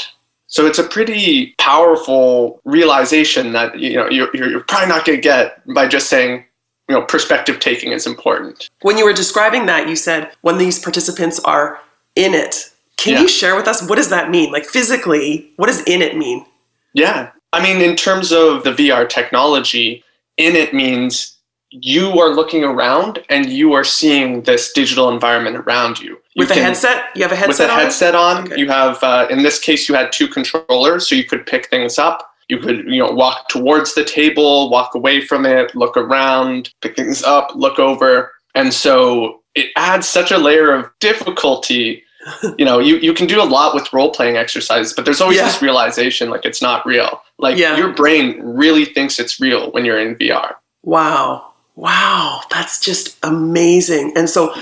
So 0.47 0.65
it's 0.65 0.79
a 0.79 0.83
pretty 0.83 1.53
powerful 1.57 2.59
realization 2.65 3.53
that 3.53 3.79
you 3.79 3.95
know 3.95 4.09
you're, 4.09 4.35
you're 4.35 4.59
probably 4.61 4.89
not 4.89 5.05
going 5.05 5.17
to 5.17 5.21
get 5.21 5.61
by 5.73 5.87
just 5.87 6.09
saying 6.09 6.43
you 6.89 6.95
know 6.95 7.03
perspective 7.03 7.59
taking 7.59 7.91
is 7.93 8.05
important. 8.05 8.69
When 8.81 8.97
you 8.97 9.05
were 9.05 9.13
describing 9.13 9.65
that, 9.67 9.87
you 9.87 9.95
said 9.95 10.31
when 10.41 10.57
these 10.57 10.79
participants 10.79 11.39
are 11.41 11.79
in 12.15 12.33
it. 12.33 12.69
Can 12.97 13.13
Yeah. 13.13 13.21
you 13.21 13.27
share 13.27 13.55
with 13.55 13.67
us 13.67 13.81
what 13.87 13.95
does 13.95 14.09
that 14.09 14.29
mean? 14.29 14.51
Like 14.51 14.65
physically, 14.65 15.51
what 15.55 15.67
does 15.67 15.81
in 15.83 16.01
it 16.01 16.17
mean? 16.17 16.45
Yeah. 16.93 17.31
I 17.53 17.61
mean, 17.63 17.81
in 17.81 17.95
terms 17.95 18.31
of 18.31 18.63
the 18.63 18.71
VR 18.71 19.07
technology, 19.07 20.03
in 20.37 20.55
it 20.55 20.73
means 20.73 21.37
you 21.71 22.19
are 22.19 22.29
looking 22.29 22.63
around 22.63 23.19
and 23.29 23.49
you 23.49 23.73
are 23.73 23.83
seeing 23.83 24.41
this 24.43 24.71
digital 24.73 25.09
environment 25.09 25.55
around 25.55 25.99
you. 25.99 26.09
You 26.33 26.41
With 26.41 26.51
a 26.51 26.55
can- 26.55 26.63
headset? 26.63 27.05
You 27.15 27.23
have 27.23 27.31
a 27.31 27.35
headset. 27.35 27.67
with 27.67 27.69
a 27.69 27.73
on? 27.73 27.79
headset 27.79 28.15
on 28.15 28.37
Okay. 28.51 28.59
you 28.59 28.67
have 28.69 29.01
uh, 29.03 29.27
in 29.29 29.41
this 29.43 29.57
case 29.59 29.87
you 29.87 29.95
had 29.95 30.11
two 30.11 30.27
controllers 30.27 31.07
so 31.07 31.15
you 31.15 31.23
could 31.23 31.45
pick 31.45 31.67
things 31.69 31.97
up 31.97 32.29
you 32.49 32.57
could 32.59 32.85
you 32.87 32.99
know 33.01 33.09
walk 33.11 33.47
towards 33.49 33.95
the 33.95 34.03
table 34.03 34.69
walk 34.69 34.95
away 34.95 35.21
from 35.21 35.45
it 35.45 35.73
look 35.75 35.95
around 35.95 36.69
pick 36.81 36.95
things 36.97 37.23
up 37.23 37.49
look 37.55 37.79
over 37.79 38.31
and 38.55 38.73
so 38.73 39.41
it 39.55 39.67
adds 39.77 40.07
such 40.07 40.31
a 40.31 40.37
layer 40.37 40.73
of 40.73 40.89
difficulty 40.99 42.03
you 42.57 42.65
know 42.65 42.79
you, 42.79 42.97
you 42.97 43.13
can 43.13 43.27
do 43.27 43.41
a 43.41 43.45
lot 43.45 43.73
with 43.73 43.91
role 43.93 44.11
playing 44.11 44.35
exercises 44.37 44.93
but 44.93 45.05
there's 45.05 45.21
always 45.21 45.37
Yeah. 45.37 45.45
this 45.45 45.61
realization 45.61 46.29
like 46.29 46.43
it's 46.45 46.61
not 46.61 46.85
real 46.85 47.21
like 47.39 47.57
Yeah. 47.57 47.77
your 47.77 47.93
brain 47.93 48.39
really 48.41 48.85
thinks 48.85 49.19
it's 49.19 49.39
real 49.39 49.71
when 49.71 49.85
you're 49.85 49.99
in 49.99 50.15
vr 50.15 50.55
Wow. 50.83 51.50
Wow, 51.75 52.41
that's 52.49 52.79
just 52.79 53.17
amazing. 53.23 54.13
And 54.15 54.29
so 54.29 54.53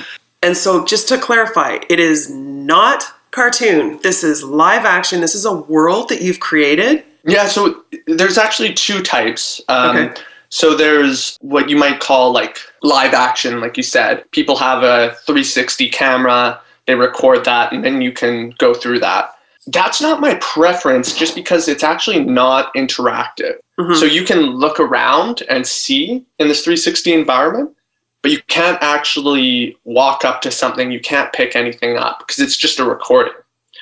and 0.41 0.55
so 0.55 0.85
just 0.85 1.07
to 1.09 1.17
clarify, 1.17 1.79
it 1.89 1.99
is 1.99 2.29
not 2.29 3.03
cartoon. 3.31 3.99
This 4.03 4.23
is 4.23 4.43
live 4.43 4.85
action. 4.85 5.21
This 5.21 5.35
is 5.35 5.45
a 5.45 5.53
world 5.53 6.09
that 6.09 6.21
you've 6.21 6.39
created. 6.39 7.03
Yeah, 7.25 7.47
so 7.47 7.83
there's 8.07 8.37
actually 8.37 8.73
two 8.73 9.01
types. 9.01 9.61
Um, 9.67 9.97
Okay. 9.97 10.21
So 10.49 10.75
there's 10.75 11.37
what 11.41 11.69
you 11.69 11.77
might 11.77 11.99
call 11.99 12.31
like 12.31 12.57
live 12.81 13.13
action, 13.13 13.61
like 13.61 13.77
you 13.77 13.83
said. 13.83 14.29
People 14.31 14.55
have 14.57 14.81
a 14.83 15.13
360 15.25 15.89
camera, 15.89 16.59
they 16.87 16.95
record 16.95 17.45
that, 17.45 17.71
and 17.71 17.83
then 17.83 18.01
you 18.01 18.11
can 18.11 18.55
go 18.57 18.73
through 18.73 18.99
that. 18.99 19.35
That's 19.71 20.01
not 20.01 20.19
my 20.21 20.35
preference 20.35 21.13
just 21.13 21.35
because 21.35 21.67
it's 21.67 21.83
actually 21.83 22.23
not 22.23 22.73
interactive. 22.75 23.55
Mhm. 23.79 23.95
So 23.95 24.05
you 24.05 24.23
can 24.23 24.41
look 24.41 24.79
around 24.79 25.43
and 25.49 25.65
see 25.65 26.23
in 26.39 26.47
this 26.47 26.63
360 26.63 27.13
environment, 27.13 27.71
but 28.21 28.31
you 28.31 28.41
can't 28.47 28.77
actually 28.81 29.77
walk 29.85 30.25
up 30.25 30.41
to 30.41 30.51
something, 30.51 30.91
you 30.91 30.99
can't 30.99 31.31
pick 31.33 31.55
anything 31.55 31.97
up 31.97 32.19
because 32.19 32.39
it's 32.39 32.57
just 32.57 32.79
a 32.79 32.83
recording. 32.83 33.33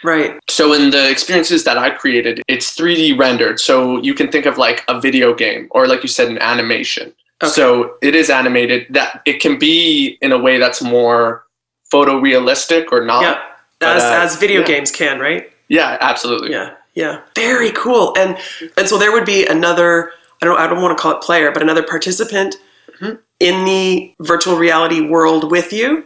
Right. 0.04 0.38
So 0.48 0.74
in 0.74 0.92
the 0.92 1.10
experiences 1.10 1.64
that 1.64 1.78
I 1.78 1.90
created, 1.90 2.42
it's 2.48 2.76
3D 2.76 3.18
rendered. 3.18 3.60
So 3.60 4.00
you 4.02 4.14
can 4.14 4.28
think 4.32 4.46
of 4.46 4.58
like 4.58 4.84
a 4.88 5.00
video 5.02 5.34
game 5.34 5.68
or 5.72 5.88
like 5.88 6.04
you 6.04 6.10
said, 6.10 6.28
an 6.28 6.38
animation. 6.40 7.14
Okay. 7.42 7.52
So 7.52 7.96
it 8.02 8.14
is 8.16 8.30
animated 8.30 8.88
that 8.92 9.22
it 9.26 9.40
can 9.40 9.58
be 9.58 10.18
in 10.22 10.32
a 10.32 10.38
way 10.38 10.58
that's 10.60 10.82
more 10.82 11.46
photorealistic 11.92 12.92
or 12.92 13.06
not. 13.06 13.22
yeah. 13.22 13.42
but, 13.80 13.98
As 13.98 14.04
uh, 14.04 14.20
as 14.24 14.36
video 14.38 14.62
yeah. 14.62 14.68
games 14.68 14.92
can, 14.92 15.20
right? 15.20 15.52
Yeah, 15.70 15.98
absolutely. 16.02 16.52
Yeah. 16.52 16.74
Yeah. 16.96 17.22
Very 17.36 17.72
cool. 17.72 18.14
And 18.18 18.38
and 18.78 18.88
so 18.88 18.98
there 18.98 19.12
would 19.12 19.26
be 19.26 19.46
another 19.46 20.12
I 20.42 20.46
don't 20.46 20.60
I 20.60 20.68
don't 20.68 20.82
want 20.82 20.98
to 20.98 21.02
call 21.02 21.12
it 21.14 21.22
player, 21.22 21.52
but 21.52 21.62
another 21.62 21.84
participant 21.84 22.56
Mhm. 23.02 23.20
in 23.40 23.66
the 23.66 24.14
virtual 24.22 24.56
reality 24.58 25.02
world 25.02 25.52
with 25.52 25.72
you. 25.72 26.04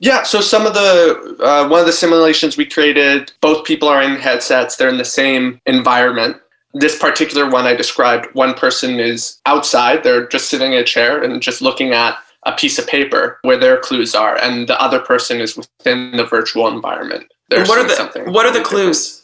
Yeah, 0.00 0.24
so 0.24 0.40
some 0.40 0.66
of 0.66 0.74
the 0.74 1.36
uh, 1.40 1.68
one 1.68 1.78
of 1.78 1.86
the 1.86 1.92
simulations 1.92 2.56
we 2.56 2.66
created, 2.66 3.32
both 3.40 3.64
people 3.64 3.88
are 3.88 4.02
in 4.02 4.16
headsets. 4.16 4.74
They're 4.76 4.88
in 4.88 4.98
the 4.98 5.04
same 5.04 5.60
environment. 5.66 6.38
This 6.74 6.98
particular 6.98 7.48
one 7.48 7.66
I 7.66 7.74
described, 7.74 8.26
one 8.32 8.54
person 8.54 8.98
is 8.98 9.38
outside. 9.46 10.02
They're 10.02 10.26
just 10.26 10.48
sitting 10.48 10.72
in 10.72 10.78
a 10.78 10.84
chair 10.84 11.22
and 11.22 11.40
just 11.40 11.62
looking 11.62 11.92
at 11.92 12.16
a 12.44 12.52
piece 12.52 12.78
of 12.80 12.86
paper 12.88 13.38
where 13.42 13.56
their 13.58 13.76
clues 13.76 14.14
are, 14.16 14.36
and 14.42 14.66
the 14.66 14.80
other 14.82 14.98
person 14.98 15.40
is 15.40 15.56
within 15.56 16.16
the 16.16 16.24
virtual 16.24 16.66
environment. 16.66 17.31
They're 17.52 17.66
what 17.66 17.78
are 17.78 17.86
the 17.86 17.94
something 17.94 18.32
what 18.32 18.46
are 18.46 18.52
the 18.52 18.60
different. 18.60 18.92
clues? 18.92 19.22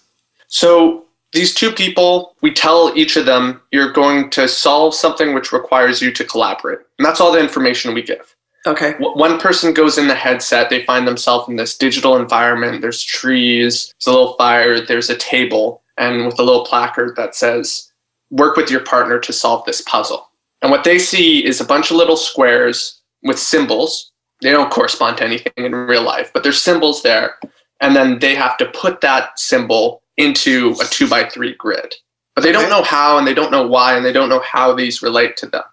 So 0.48 1.04
these 1.32 1.54
two 1.54 1.70
people, 1.70 2.34
we 2.40 2.52
tell 2.52 2.92
each 2.96 3.16
of 3.16 3.26
them, 3.26 3.60
you're 3.70 3.92
going 3.92 4.30
to 4.30 4.48
solve 4.48 4.94
something 4.94 5.34
which 5.34 5.52
requires 5.52 6.00
you 6.00 6.10
to 6.12 6.24
collaborate, 6.24 6.78
and 6.98 7.04
that's 7.04 7.20
all 7.20 7.32
the 7.32 7.40
information 7.40 7.92
we 7.92 8.02
give. 8.02 8.34
Okay. 8.66 8.94
One 8.98 9.38
person 9.38 9.72
goes 9.72 9.98
in 9.98 10.08
the 10.08 10.14
headset 10.14 10.68
they 10.68 10.84
find 10.84 11.06
themselves 11.06 11.48
in 11.48 11.56
this 11.56 11.78
digital 11.78 12.16
environment 12.16 12.82
there's 12.82 13.02
trees 13.02 13.94
there's 13.94 14.06
a 14.06 14.18
little 14.18 14.34
fire 14.34 14.80
there's 14.80 15.10
a 15.10 15.16
table 15.16 15.82
and 15.96 16.26
with 16.26 16.38
a 16.38 16.42
little 16.42 16.64
placard 16.64 17.16
that 17.16 17.34
says 17.34 17.90
work 18.30 18.56
with 18.56 18.70
your 18.70 18.80
partner 18.80 19.18
to 19.20 19.32
solve 19.32 19.64
this 19.64 19.80
puzzle 19.82 20.28
and 20.60 20.70
what 20.70 20.84
they 20.84 20.98
see 20.98 21.44
is 21.44 21.60
a 21.60 21.64
bunch 21.64 21.90
of 21.90 21.96
little 21.96 22.16
squares 22.16 23.00
with 23.22 23.38
symbols 23.38 24.12
they 24.42 24.50
don't 24.50 24.72
correspond 24.72 25.16
to 25.16 25.24
anything 25.24 25.52
in 25.56 25.74
real 25.74 26.02
life 26.02 26.30
but 26.34 26.42
there's 26.42 26.60
symbols 26.60 27.02
there 27.02 27.36
and 27.80 27.94
then 27.94 28.18
they 28.18 28.34
have 28.34 28.56
to 28.56 28.66
put 28.66 29.00
that 29.00 29.38
symbol 29.38 30.02
into 30.16 30.74
a 30.82 30.84
two 30.86 31.08
by 31.08 31.28
three 31.28 31.54
grid 31.54 31.94
but 32.34 32.42
they 32.42 32.52
don't 32.52 32.70
know 32.70 32.82
how 32.82 33.18
and 33.18 33.26
they 33.26 33.34
don't 33.34 33.50
know 33.50 33.66
why 33.66 33.96
and 33.96 34.04
they 34.04 34.12
don't 34.12 34.28
know 34.28 34.40
how 34.40 34.72
these 34.72 35.02
relate 35.02 35.36
to 35.36 35.46
them 35.46 35.64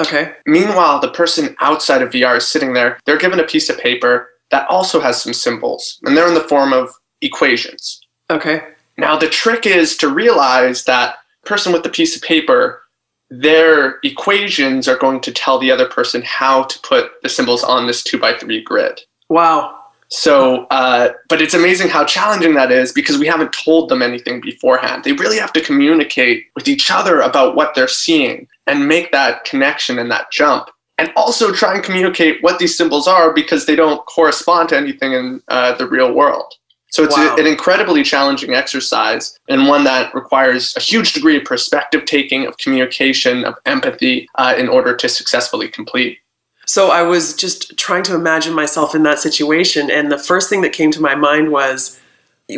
Okay. 0.00 0.32
Meanwhile, 0.46 1.00
the 1.00 1.10
person 1.10 1.54
outside 1.60 2.02
of 2.02 2.10
VR 2.10 2.38
is 2.38 2.48
sitting 2.48 2.72
there. 2.72 2.98
They're 3.04 3.18
given 3.18 3.38
a 3.38 3.44
piece 3.44 3.68
of 3.68 3.78
paper 3.78 4.30
that 4.50 4.68
also 4.68 4.98
has 4.98 5.20
some 5.20 5.32
symbols, 5.34 6.00
and 6.04 6.16
they're 6.16 6.26
in 6.26 6.34
the 6.34 6.40
form 6.40 6.72
of 6.72 6.90
equations. 7.20 8.00
Okay. 8.30 8.62
Now, 8.96 9.16
the 9.16 9.28
trick 9.28 9.66
is 9.66 9.96
to 9.98 10.08
realize 10.08 10.84
that 10.84 11.16
person 11.44 11.72
with 11.72 11.82
the 11.82 11.90
piece 11.90 12.16
of 12.16 12.22
paper, 12.22 12.82
their 13.28 13.98
equations 14.02 14.88
are 14.88 14.96
going 14.96 15.20
to 15.20 15.32
tell 15.32 15.58
the 15.58 15.70
other 15.70 15.86
person 15.86 16.22
how 16.22 16.64
to 16.64 16.78
put 16.80 17.22
the 17.22 17.28
symbols 17.28 17.62
on 17.62 17.86
this 17.86 18.02
two 18.02 18.18
by 18.18 18.36
three 18.36 18.62
grid. 18.62 19.00
Wow. 19.28 19.79
So, 20.12 20.66
uh, 20.70 21.10
but 21.28 21.40
it's 21.40 21.54
amazing 21.54 21.88
how 21.88 22.04
challenging 22.04 22.54
that 22.54 22.72
is 22.72 22.92
because 22.92 23.16
we 23.16 23.28
haven't 23.28 23.52
told 23.52 23.88
them 23.88 24.02
anything 24.02 24.40
beforehand. 24.40 25.04
They 25.04 25.12
really 25.12 25.38
have 25.38 25.52
to 25.52 25.60
communicate 25.60 26.46
with 26.56 26.66
each 26.66 26.90
other 26.90 27.20
about 27.20 27.54
what 27.54 27.74
they're 27.74 27.88
seeing 27.88 28.48
and 28.66 28.88
make 28.88 29.12
that 29.12 29.44
connection 29.44 29.98
and 29.98 30.10
that 30.10 30.32
jump. 30.32 30.68
And 30.98 31.12
also 31.16 31.52
try 31.52 31.74
and 31.74 31.82
communicate 31.82 32.42
what 32.42 32.58
these 32.58 32.76
symbols 32.76 33.06
are 33.08 33.32
because 33.32 33.64
they 33.66 33.76
don't 33.76 34.04
correspond 34.06 34.68
to 34.70 34.76
anything 34.76 35.12
in 35.12 35.42
uh, 35.48 35.74
the 35.76 35.88
real 35.88 36.12
world. 36.12 36.54
So 36.90 37.04
it's 37.04 37.16
Wow. 37.16 37.36
a, 37.36 37.40
an 37.40 37.46
incredibly 37.46 38.02
challenging 38.02 38.52
exercise 38.52 39.38
and 39.48 39.68
one 39.68 39.84
that 39.84 40.12
requires 40.12 40.76
a 40.76 40.80
huge 40.80 41.12
degree 41.12 41.36
of 41.36 41.44
perspective 41.44 42.04
taking, 42.04 42.46
of 42.46 42.58
communication, 42.58 43.44
of 43.44 43.54
empathy 43.64 44.28
uh, 44.34 44.54
in 44.58 44.68
order 44.68 44.94
to 44.96 45.08
successfully 45.08 45.68
complete. 45.68 46.18
So 46.66 46.90
I 46.90 47.02
was 47.02 47.34
just 47.34 47.76
trying 47.76 48.02
to 48.04 48.14
imagine 48.14 48.54
myself 48.54 48.94
in 48.94 49.02
that 49.04 49.18
situation, 49.18 49.90
and 49.90 50.10
the 50.10 50.18
first 50.18 50.48
thing 50.48 50.60
that 50.60 50.72
came 50.72 50.90
to 50.92 51.00
my 51.00 51.14
mind 51.14 51.50
was 51.50 51.98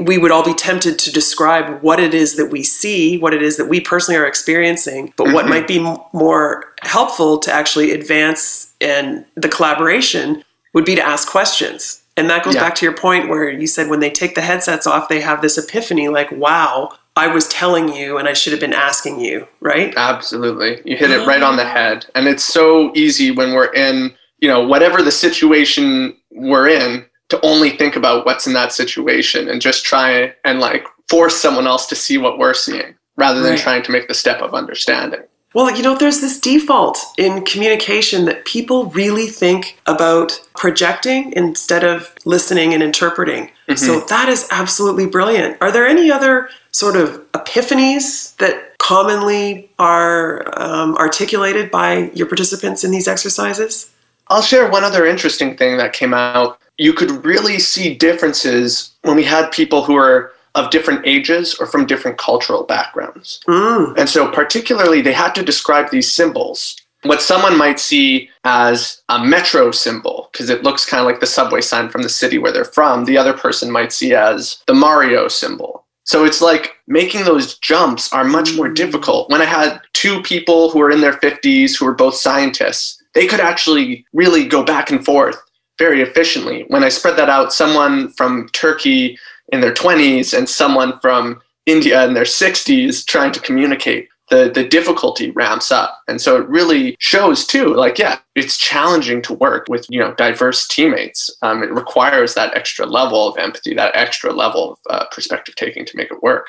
we 0.01 0.17
would 0.17 0.31
all 0.31 0.45
be 0.45 0.55
tempted 0.55 0.99
to 0.99 1.13
describe 1.13 1.83
what 1.83 2.01
it 2.01 2.15
is 2.15 2.37
that 2.37 2.47
we 2.51 2.63
see, 2.63 3.19
what 3.19 3.35
it 3.35 3.43
is 3.43 3.59
that 3.59 3.67
we 3.67 3.79
personally 3.81 4.19
are 4.19 4.27
experiencing, 4.27 5.13
but 5.17 5.33
what 5.33 5.45
Mhm. 5.45 5.49
might 5.51 5.69
be 5.69 5.79
more 5.79 6.73
helpful 6.81 7.39
to 7.39 7.53
actually 7.53 7.91
advance 7.93 8.69
and 8.81 9.25
the 9.37 9.49
collaboration 9.49 10.43
would 10.73 10.87
be 10.87 10.95
to 10.95 11.07
ask 11.07 11.29
questions. 11.29 12.01
And 12.17 12.31
that 12.31 12.43
goes 12.43 12.55
Yeah. 12.55 12.63
back 12.63 12.75
to 12.77 12.87
your 12.87 12.95
point 12.95 13.29
where 13.29 13.49
you 13.51 13.67
said 13.67 13.89
when 13.89 14.01
they 14.01 14.09
take 14.11 14.35
the 14.35 14.41
headsets 14.41 14.87
off, 14.87 15.09
they 15.09 15.21
have 15.21 15.43
this 15.43 15.59
epiphany 15.59 16.09
like, 16.09 16.31
wow, 16.33 16.91
I 17.17 17.29
was 17.29 17.47
telling 17.49 17.95
you 17.95 18.19
and 18.19 18.29
I 18.29 18.33
should 18.33 18.53
have 18.53 18.61
been 18.61 18.73
asking 18.73 19.21
you, 19.21 19.47
right? 19.61 19.93
Absolutely. 19.97 20.81
You 20.85 20.97
hit 20.97 21.11
it 21.11 21.27
right 21.27 21.43
on 21.43 21.57
the 21.57 21.65
ah. 21.65 21.73
head. 21.73 22.07
And 22.15 22.27
it's 22.27 22.45
so 22.45 22.93
easy 22.95 23.31
when 23.31 23.53
we're 23.53 23.73
in, 23.73 24.15
you 24.39 24.49
know, 24.49 24.67
whatever 24.67 25.03
the 25.03 25.11
situation 25.11 26.17
we're 26.31 26.69
in 26.69 27.05
to 27.29 27.41
only 27.45 27.71
think 27.71 27.97
about 27.97 28.25
what's 28.27 28.47
in 28.47 28.53
that 28.55 28.73
situation 28.73 29.49
and 29.49 29.61
just 29.61 29.85
try 29.85 30.35
and 30.45 30.61
like 30.61 30.87
force 31.09 31.37
someone 31.37 31.67
else 31.67 31.87
to 31.87 31.95
see 31.95 32.19
what 32.19 32.39
we're 32.39 32.55
seeing 32.55 32.95
rather 33.17 33.41
than 33.41 33.53
Right. 33.53 33.61
trying 33.61 33.83
to 33.83 33.93
make 33.93 34.09
the 34.09 34.15
step 34.15 34.41
of 34.41 34.55
understanding. 34.55 35.21
Well, 35.55 35.75
you 35.77 35.83
know, 35.83 35.95
there's 35.95 36.21
this 36.21 36.41
default 36.41 36.99
in 37.19 37.45
communication 37.45 38.25
that 38.25 38.47
people 38.47 38.87
really 38.87 39.27
think 39.27 39.79
about 39.87 40.41
projecting 40.57 41.33
instead 41.35 41.85
of 41.85 42.15
listening 42.25 42.73
and 42.73 42.83
interpreting. 42.83 43.51
So 43.75 43.99
mm-hmm. 43.99 44.07
that 44.09 44.29
is 44.29 44.49
absolutely 44.51 45.07
brilliant. 45.07 45.59
Are 45.61 45.71
there 45.71 45.87
any 45.87 46.11
other 46.11 46.49
sort 46.73 46.97
of 46.97 47.21
epiphanies 47.33 48.37
that 48.37 48.79
commonly 48.79 49.71
are 49.79 50.43
um, 50.61 50.97
articulated 50.97 51.71
by 51.71 52.11
your 52.15 52.27
participants 52.27 52.83
in 52.83 52.91
these 52.91 53.07
exercises? 53.07 53.91
I'll 54.29 54.43
share 54.43 54.69
one 54.69 54.85
other 54.85 55.07
interesting 55.07 55.57
thing 55.57 55.77
that 55.77 55.93
came 55.93 56.15
out. 56.15 56.59
You 56.79 56.93
could 56.93 57.25
really 57.25 57.59
see 57.59 57.95
differences 57.95 58.93
when 59.03 59.17
we 59.17 59.25
had 59.25 59.51
people 59.51 59.85
who 59.85 59.97
are 59.97 60.33
of 60.55 60.71
different 60.71 61.07
ages 61.07 61.55
or 61.55 61.67
from 61.67 61.87
different 61.87 62.19
cultural 62.19 62.65
backgrounds. 62.65 63.41
Mm, 63.49 63.97
And 63.97 64.09
so, 64.09 64.31
particularly, 64.31 65.01
they 65.01 65.13
had 65.13 65.35
to 65.35 65.43
describe 65.43 65.91
these 65.91 66.13
symbols. 66.13 66.77
What 67.05 67.23
someone 67.23 67.57
might 67.59 67.81
see 67.81 68.31
as 68.45 69.03
a 69.09 69.25
metro 69.25 69.71
symbol, 69.73 70.29
because 70.31 70.51
it 70.51 70.63
looks 70.63 70.85
kind 70.85 71.01
of 71.01 71.07
like 71.07 71.21
the 71.21 71.27
subway 71.27 71.61
sign 71.61 71.89
from 71.89 72.03
the 72.03 72.09
city 72.09 72.39
where 72.39 72.53
they're 72.53 72.65
from, 72.65 73.07
the 73.07 73.19
other 73.19 73.33
person 73.33 73.71
might 73.71 73.93
see 73.93 74.15
as 74.15 74.63
the 74.67 74.75
Mario 74.75 75.27
symbol. 75.27 75.82
So 76.05 76.25
it's 76.25 76.41
like 76.41 76.77
making 76.87 77.25
those 77.25 77.59
jumps 77.59 78.13
are 78.13 78.25
much 78.25 78.55
more 78.57 78.69
mm. 78.69 78.75
difficult. 78.75 79.31
When 79.31 79.41
I 79.41 79.47
had 79.47 79.81
two 79.93 80.23
people 80.23 80.71
who 80.71 80.81
were 80.81 80.91
in 80.91 81.01
their 81.01 81.15
50s 81.15 81.77
who 81.77 81.85
were 81.85 81.95
both 81.95 82.15
scientists, 82.15 83.03
they 83.15 83.27
could 83.27 83.41
actually 83.41 84.05
really 84.13 84.47
go 84.47 84.65
back 84.65 84.91
and 84.91 85.05
forth 85.05 85.41
very 85.79 86.03
efficiently. 86.03 86.65
When 86.69 86.85
I 86.85 86.89
spread 86.89 87.17
that 87.17 87.31
out, 87.31 87.53
someone 87.53 88.09
from 88.13 88.49
Turkey 88.53 89.19
in 89.53 89.61
their 89.61 89.73
20s 89.73 90.37
and 90.37 90.49
someone 90.49 90.99
from 91.01 91.41
India 91.67 92.05
in 92.05 92.15
their 92.15 92.25
60s 92.25 93.05
trying 93.07 93.33
to 93.33 93.41
communicate, 93.41 94.09
the, 94.33 94.51
the 94.51 94.67
difficulty 94.67 95.31
ramps 95.33 95.71
up. 95.71 96.01
And 96.09 96.19
so 96.19 96.41
it 96.41 96.49
really 96.49 96.97
shows 96.99 97.47
too, 97.47 97.75
like, 97.75 97.99
yeah, 97.99 98.19
it's 98.35 98.57
challenging 98.57 99.21
to 99.23 99.35
work 99.35 99.67
with, 99.69 99.85
you 99.91 100.01
know, 100.01 100.15
diverse 100.15 100.67
teammates. 100.67 101.31
Um, 101.43 101.63
it 101.63 101.71
requires 101.71 102.33
that 102.35 102.57
extra 102.57 102.87
level 102.87 103.29
of 103.29 103.37
empathy, 103.37 103.75
that 103.75 103.95
extra 103.95 104.33
level 104.33 104.73
of 104.73 104.79
uh, 104.89 105.05
perspective 105.13 105.55
taking 105.55 105.85
to 105.85 105.97
make 105.99 106.11
it 106.11 106.23
work. 106.23 106.47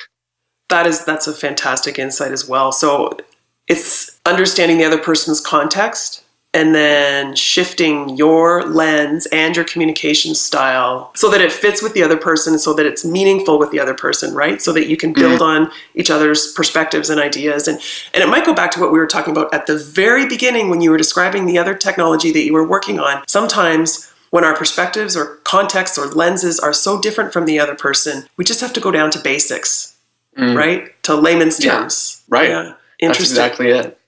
that 0.69 0.87
is 0.87 1.03
that's 1.05 1.27
a 1.27 1.33
fantastic 1.33 1.99
insight 1.99 2.31
as 2.31 2.47
well. 2.47 2.71
So 2.71 3.17
it's 3.67 4.19
understanding 4.25 4.77
the 4.77 4.85
other 4.85 4.97
person's 4.97 5.41
context 5.41 6.22
and 6.55 6.75
then 6.75 7.35
shifting 7.35 8.15
your 8.15 8.63
lens 8.67 9.25
and 9.31 9.55
your 9.55 9.65
communication 9.65 10.35
style 10.35 11.11
so 11.15 11.29
that 11.31 11.41
it 11.41 11.51
fits 11.51 11.81
with 11.81 11.93
the 11.95 12.03
other 12.03 12.15
person 12.17 12.59
so 12.59 12.73
that 12.75 12.85
it's 12.85 13.03
meaningful 13.03 13.57
with 13.57 13.71
the 13.71 13.79
other 13.79 13.93
person 13.95 14.35
right? 14.35 14.61
So 14.61 14.71
that 14.73 14.87
you 14.87 14.95
can 14.95 15.13
build 15.13 15.41
on 15.41 15.71
each 15.95 16.11
other's 16.11 16.51
perspectives 16.53 17.09
and 17.09 17.19
ideas. 17.19 17.67
And 17.67 17.79
and 18.13 18.23
it 18.23 18.27
might 18.29 18.45
go 18.45 18.53
back 18.53 18.71
to 18.71 18.79
what 18.79 18.91
we 18.91 18.99
were 18.99 19.07
talking 19.07 19.31
about 19.31 19.53
at 19.53 19.65
the 19.65 19.77
very 19.77 20.27
beginning 20.27 20.69
when 20.69 20.81
you 20.81 20.91
were 20.91 20.97
describing 20.97 21.45
the 21.47 21.57
other 21.57 21.73
technology 21.73 22.31
that 22.31 22.43
you 22.45 22.53
were 22.53 22.67
working 22.67 22.99
on. 22.99 23.23
Sometimes 23.27 24.11
when 24.29 24.43
our 24.43 24.55
perspectives 24.55 25.15
or 25.15 25.37
contexts 25.43 25.97
or 25.97 26.07
lenses 26.07 26.59
are 26.59 26.73
so 26.73 26.99
different 26.99 27.31
from 27.33 27.45
the 27.45 27.59
other 27.59 27.75
person 27.75 28.25
we 28.37 28.43
just 28.43 28.61
have 28.61 28.73
to 28.73 28.79
go 28.79 28.91
down 28.91 29.09
to 29.11 29.19
basics 29.19 29.89
Mm. 30.37 30.57
right? 30.57 31.03
To 31.03 31.15
layman's 31.15 31.63
Yeah, 31.63 31.77
terms. 31.77 32.23
Right. 32.27 32.49
yeah. 32.49 32.73
That's 32.99 33.19
exactly 33.19 33.69
it. 33.69 33.99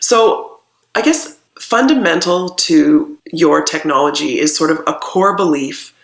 so, 0.00 0.60
I 0.94 1.02
guess 1.02 1.37
fundamental 1.58 2.50
to 2.50 3.18
your 3.32 3.62
technology 3.62 4.38
is 4.38 4.56
sort 4.56 4.70
of 4.70 4.80
a 4.86 4.94
core 4.94 5.36
belief 5.36 5.94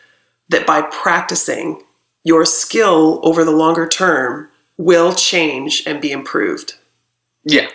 that 0.48 0.66
by 0.66 0.82
practicing, 0.82 1.82
your 2.24 2.44
skill 2.44 3.20
over 3.22 3.44
the 3.44 3.50
longer 3.50 3.86
term 3.86 4.48
will 4.76 5.14
change 5.14 5.82
and 5.86 6.00
be 6.00 6.10
improved. 6.10 6.74
Yeah. 7.44 7.68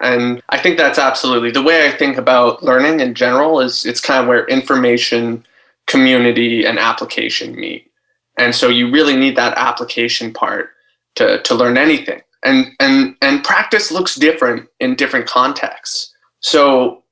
And 0.00 0.42
I 0.50 0.58
think 0.58 0.76
that's 0.76 0.98
absolutely 0.98 1.50
the 1.50 1.62
way 1.62 1.86
I 1.86 1.90
think 1.90 2.18
about 2.18 2.62
learning 2.62 3.00
in 3.00 3.14
general 3.14 3.60
is 3.60 3.86
it's 3.86 4.00
kind 4.00 4.20
of 4.20 4.28
where 4.28 4.46
information, 4.46 5.46
community, 5.86 6.66
and 6.66 6.78
application 6.78 7.54
meet. 7.54 7.90
And 8.38 8.54
so 8.54 8.68
you 8.68 8.90
really 8.90 9.16
need 9.16 9.36
that 9.36 9.56
application 9.56 10.32
part 10.32 10.70
to, 11.14 11.40
to 11.42 11.54
learn 11.54 11.78
anything. 11.78 12.20
And 12.42 12.72
and 12.78 13.16
and 13.22 13.42
practice 13.42 13.90
looks 13.90 14.14
different 14.14 14.68
in 14.78 14.94
different 14.94 15.26
contexts. 15.26 16.14
So, 16.46 17.02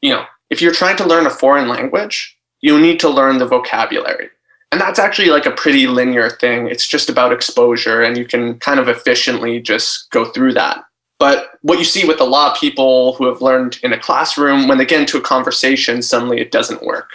you 0.00 0.10
know, 0.10 0.24
if 0.48 0.62
you're 0.62 0.72
trying 0.72 0.96
to 0.98 1.06
learn 1.06 1.26
a 1.26 1.30
foreign 1.30 1.66
language, 1.66 2.38
you 2.60 2.80
need 2.80 3.00
to 3.00 3.08
learn 3.08 3.38
the 3.38 3.46
vocabulary. 3.46 4.30
And 4.70 4.80
that's 4.80 5.00
actually 5.00 5.28
like 5.28 5.44
a 5.44 5.50
pretty 5.50 5.88
linear 5.88 6.30
thing. 6.30 6.68
It's 6.68 6.86
just 6.86 7.10
about 7.10 7.32
exposure 7.32 8.02
and 8.02 8.16
you 8.16 8.24
can 8.24 8.60
kind 8.60 8.78
of 8.78 8.88
efficiently 8.88 9.58
just 9.58 10.08
go 10.10 10.26
through 10.26 10.52
that. 10.54 10.84
But 11.18 11.50
what 11.62 11.80
you 11.80 11.84
see 11.84 12.06
with 12.06 12.20
a 12.20 12.24
lot 12.24 12.52
of 12.52 12.60
people 12.60 13.14
who 13.14 13.26
have 13.26 13.42
learned 13.42 13.80
in 13.82 13.92
a 13.92 13.98
classroom, 13.98 14.68
when 14.68 14.78
they 14.78 14.86
get 14.86 15.00
into 15.00 15.18
a 15.18 15.22
conversation, 15.22 16.00
suddenly 16.00 16.40
it 16.40 16.52
doesn't 16.52 16.84
work. 16.84 17.10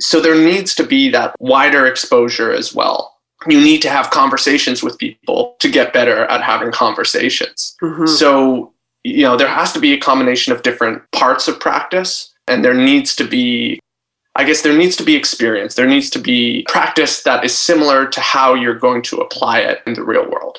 So 0.00 0.20
there 0.20 0.34
needs 0.34 0.74
to 0.74 0.84
be 0.84 1.08
that 1.10 1.34
wider 1.38 1.86
exposure 1.86 2.52
as 2.52 2.74
well. 2.74 3.16
You 3.46 3.60
need 3.60 3.80
to 3.82 3.90
have 3.90 4.10
conversations 4.10 4.82
with 4.82 4.98
people 4.98 5.56
to 5.60 5.70
get 5.70 5.94
better 5.94 6.24
at 6.24 6.42
having 6.42 6.72
conversations. 6.72 7.74
Mhm. 7.82 8.08
So, 8.08 8.72
you 9.06 9.22
know, 9.22 9.36
there 9.36 9.48
has 9.48 9.72
to 9.72 9.78
be 9.78 9.92
a 9.92 9.98
combination 9.98 10.52
of 10.52 10.62
different 10.62 11.00
parts 11.12 11.46
of 11.46 11.60
practice, 11.60 12.34
and 12.48 12.64
there 12.64 12.74
needs 12.74 13.14
to 13.16 13.24
be, 13.24 13.78
I 14.34 14.42
guess, 14.44 14.62
there 14.62 14.76
needs 14.76 14.96
to 14.96 15.04
be 15.04 15.14
experience. 15.14 15.74
There 15.76 15.86
needs 15.86 16.10
to 16.10 16.18
be 16.18 16.64
practice 16.68 17.22
that 17.22 17.44
is 17.44 17.56
similar 17.56 18.06
to 18.08 18.20
how 18.20 18.54
you're 18.54 18.78
going 18.78 19.02
to 19.02 19.18
apply 19.18 19.60
it 19.60 19.80
in 19.86 19.94
the 19.94 20.02
real 20.02 20.28
world. 20.28 20.58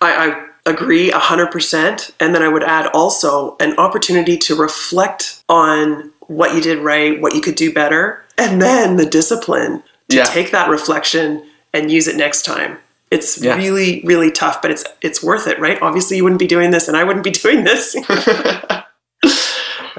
I, 0.00 0.30
I 0.30 0.46
agree 0.66 1.10
100%. 1.12 2.10
And 2.18 2.34
then 2.34 2.42
I 2.42 2.48
would 2.48 2.64
add 2.64 2.88
also 2.88 3.56
an 3.60 3.76
opportunity 3.78 4.36
to 4.38 4.56
reflect 4.56 5.42
on 5.48 6.10
what 6.26 6.54
you 6.54 6.60
did 6.60 6.80
right, 6.80 7.20
what 7.20 7.34
you 7.34 7.40
could 7.40 7.54
do 7.54 7.72
better, 7.72 8.24
and 8.36 8.60
then 8.60 8.96
the 8.96 9.06
discipline 9.06 9.82
to 10.08 10.16
Yeah. 10.16 10.24
take 10.24 10.50
that 10.50 10.68
reflection 10.68 11.44
and 11.72 11.90
use 11.92 12.08
it 12.08 12.16
next 12.16 12.44
time. 12.44 12.78
It's 13.14 13.40
Yeah. 13.40 13.56
really, 13.56 14.02
really 14.04 14.30
tough, 14.30 14.60
but 14.62 14.70
it's 14.70 14.84
it's 15.00 15.22
worth 15.22 15.46
it, 15.46 15.58
right? 15.60 15.78
Obviously, 15.80 16.16
you 16.16 16.24
wouldn't 16.24 16.40
be 16.40 16.46
doing 16.56 16.70
this, 16.72 16.88
and 16.88 16.96
I 16.96 17.04
wouldn't 17.04 17.24
be 17.24 17.30
doing 17.30 17.64
this. 17.64 17.94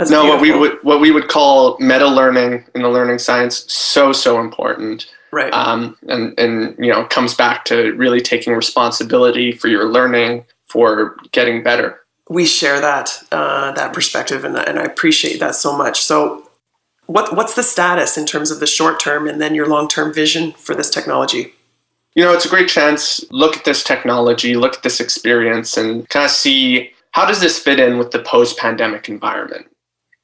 No, 0.10 0.26
what 0.26 0.42
we 0.42 0.52
would 0.52 0.78
what 0.84 1.00
we 1.00 1.10
would 1.12 1.30
call 1.30 1.78
meta 1.80 2.06
learning 2.08 2.66
in 2.76 2.82
the 2.82 2.90
learning 2.90 3.18
science 3.18 3.64
so 3.72 4.12
so 4.12 4.42
important, 4.42 5.10
right. 5.32 5.54
um, 5.54 5.98
and 6.10 6.38
and 6.38 6.76
you 6.78 6.92
know 6.92 7.06
comes 7.06 7.34
back 7.34 7.64
to 7.66 7.94
really 7.94 8.20
taking 8.20 8.54
responsibility 8.54 9.54
for 9.54 9.70
your 9.70 9.86
learning 9.86 10.44
for 10.68 11.16
getting 11.32 11.64
better. 11.64 12.02
we 12.30 12.46
share 12.46 12.82
that 12.82 13.24
uh, 13.32 13.72
that 13.72 13.94
perspective, 13.94 14.44
and, 14.44 14.58
and 14.58 14.78
I 14.78 14.84
appreciate 14.84 15.40
that 15.40 15.56
so 15.56 15.78
much. 15.78 16.04
So, 16.04 16.50
what 17.06 17.34
what's 17.34 17.54
the 17.54 17.64
status 17.64 18.18
in 18.18 18.26
terms 18.26 18.52
of 18.52 18.60
the 18.60 18.68
short 18.68 19.00
term 19.00 19.28
and 19.30 19.40
then 19.40 19.56
your 19.56 19.68
long 19.68 19.88
term 19.88 20.14
vision 20.14 20.52
for 20.58 20.76
this 20.76 20.90
technology? 20.90 21.54
You 22.16 22.24
know, 22.24 22.34
it's 22.34 22.46
a 22.46 22.50
great 22.50 22.70
chance. 22.70 23.24
Look 23.30 23.58
at 23.58 23.66
this 23.66 23.84
technology, 23.84 24.56
look 24.56 24.76
at 24.76 24.84
this 24.84 25.00
experience, 25.00 25.78
and 25.78 26.08
kind 26.10 26.26
of 26.26 26.32
see 26.32 26.92
how 27.12 27.26
does 27.26 27.42
this 27.42 27.60
fit 27.60 27.80
in 27.80 27.98
with 27.98 28.12
the 28.12 28.20
post-pandemic 28.20 29.08
environment. 29.10 29.68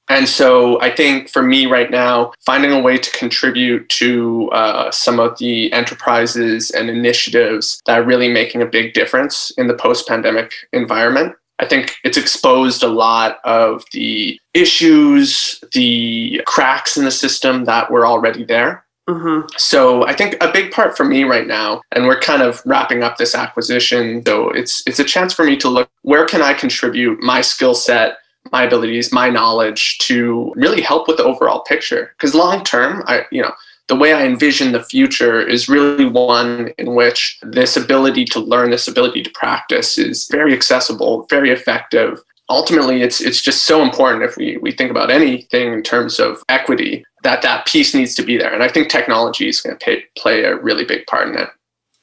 And 0.09 0.27
so, 0.27 0.81
I 0.81 0.89
think 0.93 1.29
for 1.29 1.41
me 1.41 1.67
right 1.67 1.89
now, 1.89 2.33
finding 2.45 2.71
a 2.71 2.79
way 2.81 2.97
to 2.97 3.11
contribute 3.11 3.87
to 3.89 4.49
uh, 4.51 4.91
some 4.91 5.19
of 5.19 5.37
the 5.37 5.71
enterprises 5.71 6.71
and 6.71 6.89
initiatives 6.89 7.81
that 7.85 7.99
are 7.99 8.03
really 8.03 8.27
making 8.27 8.61
a 8.61 8.65
big 8.65 8.93
difference 8.93 9.51
in 9.57 9.67
the 9.67 9.73
post-pandemic 9.73 10.51
environment. 10.73 11.35
I 11.59 11.65
think 11.65 11.95
it's 12.03 12.17
exposed 12.17 12.83
a 12.83 12.87
lot 12.87 13.37
of 13.45 13.83
the 13.93 14.39
issues, 14.53 15.63
the 15.73 16.41
cracks 16.45 16.97
in 16.97 17.05
the 17.05 17.11
system 17.11 17.65
that 17.65 17.91
were 17.91 18.05
already 18.05 18.43
there. 18.43 18.83
Mm-hmm. 19.09 19.47
So 19.57 20.05
I 20.05 20.13
think 20.13 20.37
a 20.41 20.51
big 20.51 20.71
part 20.71 20.95
for 20.95 21.03
me 21.03 21.23
right 21.23 21.47
now, 21.47 21.81
and 21.91 22.05
we're 22.05 22.19
kind 22.19 22.41
of 22.41 22.61
wrapping 22.65 23.03
up 23.03 23.17
this 23.17 23.33
acquisition, 23.33 24.21
though 24.23 24.49
it's 24.49 24.83
it's 24.85 24.99
a 24.99 25.03
chance 25.03 25.33
for 25.33 25.43
me 25.43 25.57
to 25.57 25.69
look 25.69 25.89
where 26.03 26.25
can 26.25 26.41
I 26.41 26.53
contribute 26.53 27.21
my 27.21 27.41
skill 27.41 27.73
set, 27.73 28.17
my 28.51 28.63
abilities, 28.63 29.11
my 29.11 29.29
knowledge 29.29 29.97
to 29.99 30.53
really 30.55 30.81
help 30.81 31.07
with 31.07 31.17
the 31.17 31.23
overall 31.23 31.61
picture. 31.61 32.13
Because 32.17 32.35
long 32.35 32.63
term, 32.63 33.03
I 33.07 33.25
you 33.31 33.41
know 33.41 33.53
the 33.87 33.95
way 33.95 34.13
I 34.13 34.23
envision 34.23 34.71
the 34.71 34.83
future 34.83 35.41
is 35.41 35.67
really 35.67 36.05
one 36.05 36.71
in 36.77 36.93
which 36.93 37.39
this 37.41 37.75
ability 37.75 38.25
to 38.25 38.39
learn, 38.39 38.69
this 38.69 38.87
ability 38.87 39.23
to 39.23 39.29
practice 39.31 39.97
is 39.97 40.29
very 40.31 40.53
accessible, 40.53 41.25
very 41.29 41.49
effective. 41.49 42.21
Ultimately, 42.49 43.01
it's 43.01 43.19
it's 43.19 43.41
just 43.41 43.63
so 43.63 43.81
important 43.81 44.23
if 44.23 44.37
we, 44.37 44.57
we 44.57 44.71
think 44.71 44.91
about 44.91 45.09
anything 45.09 45.73
in 45.73 45.81
terms 45.81 46.19
of 46.19 46.43
equity 46.49 47.03
that 47.23 47.41
that 47.41 47.65
piece 47.65 47.93
needs 47.93 48.15
to 48.15 48.23
be 48.23 48.37
there. 48.37 48.53
And 48.53 48.63
I 48.63 48.67
think 48.67 48.89
technology 48.89 49.47
is 49.47 49.61
going 49.61 49.77
to 49.77 49.85
pay, 49.85 50.03
play 50.17 50.43
a 50.43 50.55
really 50.55 50.85
big 50.85 51.05
part 51.05 51.27
in 51.27 51.37
it. 51.37 51.49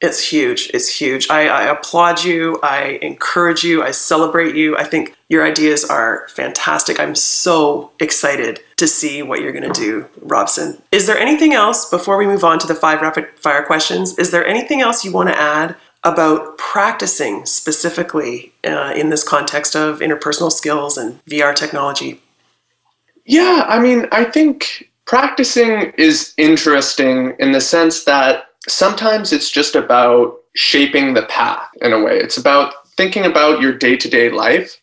It's 0.00 0.22
huge. 0.22 0.70
It's 0.72 0.88
huge. 0.88 1.28
I, 1.28 1.48
I, 1.48 1.62
applaud 1.64 2.22
you. 2.22 2.60
I 2.62 3.00
encourage 3.02 3.64
you. 3.64 3.82
I 3.82 3.90
celebrate 3.90 4.54
you. 4.54 4.76
I 4.76 4.84
think 4.84 5.16
your 5.28 5.44
ideas 5.44 5.84
are 5.84 6.28
fantastic. 6.28 7.00
I'm 7.00 7.16
so 7.16 7.90
excited 7.98 8.60
to 8.76 8.86
see 8.86 9.24
what 9.24 9.40
you're 9.40 9.50
going 9.50 9.72
to 9.72 9.80
do, 9.80 10.06
Robson. 10.22 10.80
Is 10.92 11.08
there 11.08 11.18
anything 11.18 11.52
else 11.52 11.90
before 11.90 12.16
we 12.16 12.28
move 12.28 12.44
on 12.44 12.60
to 12.60 12.66
the 12.68 12.76
five 12.76 13.00
rapid 13.00 13.26
fire 13.40 13.64
questions? 13.64 14.16
Is 14.18 14.30
there 14.30 14.46
anything 14.46 14.80
else 14.82 15.04
you 15.04 15.10
want 15.10 15.30
to 15.30 15.36
add 15.36 15.74
about 16.04 16.56
practicing 16.58 17.44
specifically 17.44 18.52
uh, 18.64 18.92
in 18.94 19.10
this 19.10 19.24
context 19.24 19.74
of 19.74 19.98
interpersonal 19.98 20.52
skills 20.52 20.96
and 20.96 21.24
VR 21.24 21.56
technology? 21.56 22.22
Yeah, 23.26 23.66
I 23.68 23.80
mean, 23.80 24.06
I 24.12 24.24
think 24.24 24.87
practicing 25.08 25.90
is 25.96 26.34
interesting 26.36 27.34
in 27.38 27.50
the 27.50 27.60
sense 27.60 28.04
that 28.04 28.44
sometimes 28.68 29.32
it's 29.32 29.50
just 29.50 29.74
about 29.74 30.36
shaping 30.54 31.14
the 31.14 31.22
path 31.22 31.66
in 31.80 31.94
a 31.94 32.00
way. 32.00 32.18
It's 32.18 32.36
about 32.36 32.74
thinking 32.96 33.24
about 33.24 33.60
your 33.60 33.72
day 33.72 33.96
to 33.96 34.08
day 34.08 34.30
life 34.30 34.76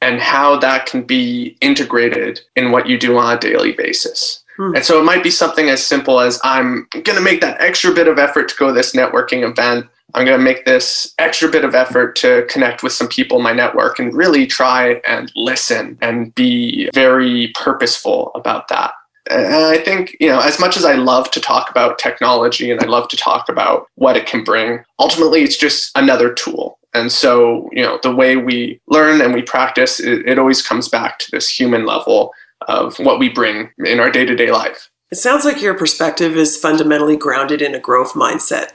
and 0.00 0.18
how 0.18 0.58
that 0.60 0.86
can 0.86 1.02
be 1.02 1.58
integrated 1.60 2.40
in 2.56 2.70
what 2.70 2.86
you 2.86 2.98
do 2.98 3.18
on 3.18 3.36
a 3.36 3.38
daily 3.38 3.72
basis. 3.72 4.42
Hmm. 4.56 4.74
And 4.76 4.84
so 4.84 4.98
it 4.98 5.04
might 5.04 5.22
be 5.22 5.30
something 5.30 5.68
as 5.68 5.86
simple 5.86 6.20
as 6.20 6.40
I'm 6.42 6.88
going 6.92 7.16
to 7.16 7.20
make 7.20 7.42
that 7.42 7.60
extra 7.60 7.92
bit 7.92 8.08
of 8.08 8.18
effort 8.18 8.48
to 8.48 8.56
go 8.56 8.68
to 8.68 8.72
this 8.72 8.94
networking 8.94 9.48
event. 9.48 9.86
I'm 10.14 10.24
going 10.24 10.38
to 10.38 10.44
make 10.44 10.64
this 10.64 11.12
extra 11.18 11.50
bit 11.50 11.64
of 11.64 11.74
effort 11.74 12.16
to 12.16 12.46
connect 12.48 12.82
with 12.82 12.92
some 12.92 13.08
people 13.08 13.38
in 13.38 13.42
my 13.42 13.52
network 13.52 13.98
and 13.98 14.14
really 14.14 14.46
try 14.46 15.02
and 15.06 15.30
listen 15.36 15.98
and 16.00 16.34
be 16.34 16.88
very 16.94 17.52
purposeful 17.54 18.30
about 18.34 18.68
that 18.68 18.92
and 19.30 19.54
I 19.54 19.78
think, 19.78 20.16
you 20.20 20.28
know, 20.28 20.40
as 20.40 20.58
much 20.60 20.76
as 20.76 20.84
I 20.84 20.94
love 20.94 21.30
to 21.32 21.40
talk 21.40 21.70
about 21.70 21.98
technology 21.98 22.70
and 22.70 22.80
I 22.80 22.86
love 22.86 23.08
to 23.08 23.16
talk 23.16 23.48
about 23.48 23.88
what 23.96 24.16
it 24.16 24.26
can 24.26 24.44
bring, 24.44 24.84
ultimately 24.98 25.42
it's 25.42 25.56
just 25.56 25.90
another 25.96 26.32
tool. 26.32 26.78
And 26.94 27.12
so, 27.12 27.68
you 27.72 27.82
know, 27.82 27.98
the 28.02 28.14
way 28.14 28.36
we 28.36 28.80
learn 28.88 29.20
and 29.20 29.34
we 29.34 29.42
practice, 29.42 30.00
it, 30.00 30.26
it 30.26 30.38
always 30.38 30.62
comes 30.62 30.88
back 30.88 31.18
to 31.20 31.30
this 31.30 31.48
human 31.48 31.84
level 31.84 32.32
of 32.68 32.98
what 32.98 33.18
we 33.18 33.28
bring 33.28 33.70
in 33.78 34.00
our 34.00 34.10
day 34.10 34.24
to 34.24 34.34
day 34.34 34.50
life. 34.50 34.90
It 35.10 35.16
sounds 35.16 35.44
like 35.44 35.60
your 35.60 35.74
perspective 35.74 36.36
is 36.36 36.56
fundamentally 36.56 37.16
grounded 37.16 37.62
in 37.62 37.74
a 37.74 37.78
growth 37.78 38.14
mindset, 38.14 38.72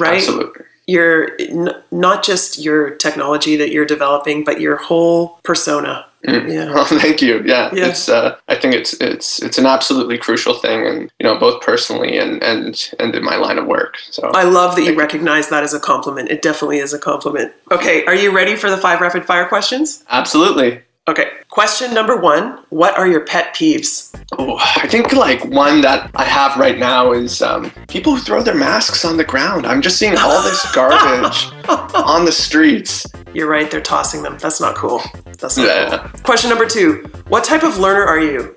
right? 0.00 0.16
Absolutely 0.16 0.64
your 0.88 1.28
not 1.90 2.24
just 2.24 2.58
your 2.58 2.90
technology 2.90 3.56
that 3.56 3.70
you're 3.70 3.84
developing, 3.84 4.42
but 4.42 4.60
your 4.60 4.76
whole 4.76 5.38
persona. 5.44 6.06
Mm. 6.26 6.52
Yeah. 6.52 6.74
Well, 6.74 6.84
thank 7.00 7.22
you. 7.22 7.42
Yeah, 7.44 7.70
yeah. 7.72 7.88
it's. 7.88 8.08
Uh, 8.08 8.36
I 8.48 8.56
think 8.56 8.74
it's 8.74 8.94
it's 8.94 9.40
it's 9.42 9.58
an 9.58 9.66
absolutely 9.66 10.18
crucial 10.18 10.54
thing, 10.54 10.86
and 10.86 11.12
you 11.18 11.24
know, 11.24 11.38
both 11.38 11.62
personally 11.62 12.18
and 12.18 12.42
and 12.42 12.90
and 12.98 13.14
in 13.14 13.24
my 13.24 13.36
line 13.36 13.58
of 13.58 13.66
work. 13.66 13.96
So 14.10 14.30
I 14.34 14.44
love 14.44 14.76
that 14.76 14.84
you 14.84 14.96
recognize 14.96 15.48
that 15.50 15.62
as 15.62 15.74
a 15.74 15.80
compliment. 15.80 16.30
It 16.30 16.42
definitely 16.42 16.78
is 16.78 16.92
a 16.92 16.98
compliment. 16.98 17.52
Okay, 17.70 18.04
are 18.06 18.14
you 18.14 18.34
ready 18.34 18.56
for 18.56 18.68
the 18.68 18.76
five 18.76 19.00
rapid 19.00 19.26
fire 19.26 19.46
questions? 19.46 20.04
Absolutely. 20.08 20.82
Okay, 21.08 21.30
question 21.48 21.94
number 21.94 22.18
one 22.18 22.62
What 22.68 22.98
are 22.98 23.06
your 23.08 23.24
pet 23.24 23.54
peeves? 23.54 24.14
Oh, 24.36 24.58
I 24.76 24.86
think 24.88 25.14
like 25.14 25.42
one 25.46 25.80
that 25.80 26.10
I 26.14 26.24
have 26.24 26.58
right 26.58 26.78
now 26.78 27.12
is 27.12 27.40
um, 27.40 27.70
people 27.88 28.14
who 28.14 28.20
throw 28.20 28.42
their 28.42 28.54
masks 28.54 29.06
on 29.06 29.16
the 29.16 29.24
ground. 29.24 29.64
I'm 29.64 29.80
just 29.80 29.96
seeing 29.96 30.18
all 30.18 30.42
this 30.42 30.70
garbage 30.74 31.46
on 31.94 32.26
the 32.26 32.30
streets. 32.30 33.06
You're 33.32 33.48
right, 33.48 33.70
they're 33.70 33.80
tossing 33.80 34.22
them. 34.22 34.36
That's 34.38 34.60
not 34.60 34.76
cool. 34.76 35.00
That's 35.38 35.56
not 35.56 35.66
yeah. 35.66 35.96
cool. 35.96 36.20
Question 36.24 36.50
number 36.50 36.66
two 36.66 37.10
What 37.28 37.42
type 37.42 37.62
of 37.62 37.78
learner 37.78 38.04
are 38.04 38.20
you? 38.20 38.54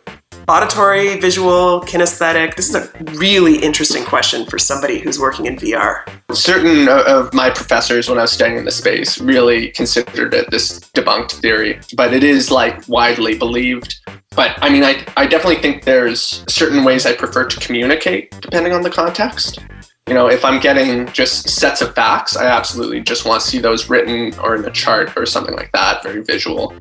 Auditory, 0.51 1.17
visual, 1.17 1.79
kinesthetic? 1.81 2.55
This 2.55 2.67
is 2.67 2.75
a 2.75 2.91
really 3.13 3.55
interesting 3.63 4.03
question 4.03 4.45
for 4.45 4.59
somebody 4.59 4.99
who's 4.99 5.17
working 5.17 5.45
in 5.45 5.55
VR. 5.55 6.03
Certain 6.33 6.89
of 6.89 7.33
my 7.33 7.49
professors, 7.49 8.09
when 8.09 8.17
I 8.17 8.23
was 8.23 8.33
studying 8.33 8.57
in 8.57 8.65
the 8.65 8.71
space, 8.71 9.21
really 9.21 9.69
considered 9.69 10.33
it 10.33 10.51
this 10.51 10.81
debunked 10.93 11.31
theory, 11.31 11.79
but 11.95 12.13
it 12.13 12.25
is 12.25 12.51
like 12.51 12.85
widely 12.89 13.37
believed. 13.37 13.95
But 14.35 14.57
I 14.61 14.69
mean, 14.69 14.83
I, 14.83 15.05
I 15.15 15.25
definitely 15.25 15.61
think 15.61 15.85
there's 15.85 16.43
certain 16.49 16.83
ways 16.83 17.05
I 17.05 17.15
prefer 17.15 17.45
to 17.45 17.59
communicate 17.61 18.31
depending 18.41 18.73
on 18.73 18.81
the 18.81 18.89
context 18.89 19.59
you 20.07 20.15
know, 20.15 20.27
if 20.27 20.43
I'm 20.43 20.59
getting 20.59 21.07
just 21.13 21.47
sets 21.47 21.81
of 21.81 21.93
facts, 21.93 22.35
I 22.35 22.45
absolutely 22.45 23.01
just 23.01 23.25
want 23.25 23.41
to 23.41 23.47
see 23.47 23.59
those 23.59 23.89
written 23.89 24.37
or 24.39 24.55
in 24.55 24.65
a 24.65 24.71
chart 24.71 25.15
or 25.15 25.25
something 25.25 25.55
like 25.55 25.71
that, 25.73 26.03
very 26.03 26.23
visual. 26.23 26.73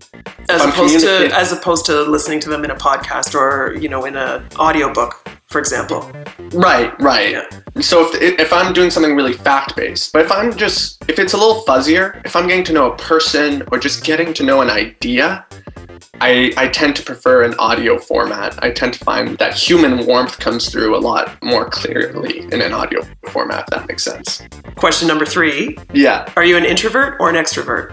As 0.48 0.64
opposed 0.64 1.00
to 1.00 1.30
as 1.35 1.52
opposed 1.52 1.85
to 1.87 2.02
listening 2.02 2.40
to 2.40 2.48
them 2.48 2.64
in 2.64 2.70
a 2.70 2.74
podcast 2.74 3.35
or, 3.35 3.76
you 3.76 3.88
know, 3.88 4.04
in 4.06 4.16
an 4.16 4.48
audiobook, 4.56 5.28
for 5.46 5.59
example. 5.59 6.11
Right, 6.52 6.98
right. 7.00 7.33
Yeah. 7.33 7.80
So 7.80 8.11
if 8.14 8.40
if 8.40 8.52
I'm 8.52 8.72
doing 8.72 8.90
something 8.90 9.14
really 9.14 9.35
fact 9.35 9.76
based, 9.76 10.12
but 10.12 10.22
if 10.22 10.33
I'm 10.33 10.56
just 10.56 11.04
if 11.09 11.18
it's 11.18 11.35
a 11.35 11.37
little 11.37 11.62
fuzzier, 11.64 12.24
if 12.24 12.35
I'm 12.35 12.48
getting 12.48 12.64
to 12.64 12.72
know 12.72 12.90
a 12.90 12.96
person 12.96 13.62
or 13.70 13.78
just 13.78 14.02
getting 14.02 14.33
to 14.35 14.42
know 14.42 14.62
an 14.62 14.70
idea, 14.70 15.46
I, 16.20 16.52
I 16.56 16.68
tend 16.68 16.96
to 16.96 17.02
prefer 17.02 17.42
an 17.44 17.54
audio 17.59 17.98
format. 17.98 18.62
I 18.62 18.70
tend 18.70 18.92
to 18.94 19.04
find 19.04 19.38
that 19.38 19.54
human 19.54 20.06
warmth 20.06 20.38
comes 20.38 20.70
through 20.70 20.94
a 20.96 21.00
lot 21.00 21.42
more 21.42 21.68
clearly 21.68 22.40
in 22.40 22.61
an 22.61 22.72
audio 22.72 23.00
format, 23.28 23.61
if 23.61 23.66
that 23.68 23.88
makes 23.88 24.04
sense. 24.04 24.42
Question 24.76 25.09
number 25.09 25.24
three. 25.24 25.78
Yeah. 25.94 26.30
Are 26.37 26.44
you 26.44 26.56
an 26.56 26.64
introvert 26.64 27.16
or 27.20 27.30
an 27.30 27.37
extrovert? 27.37 27.92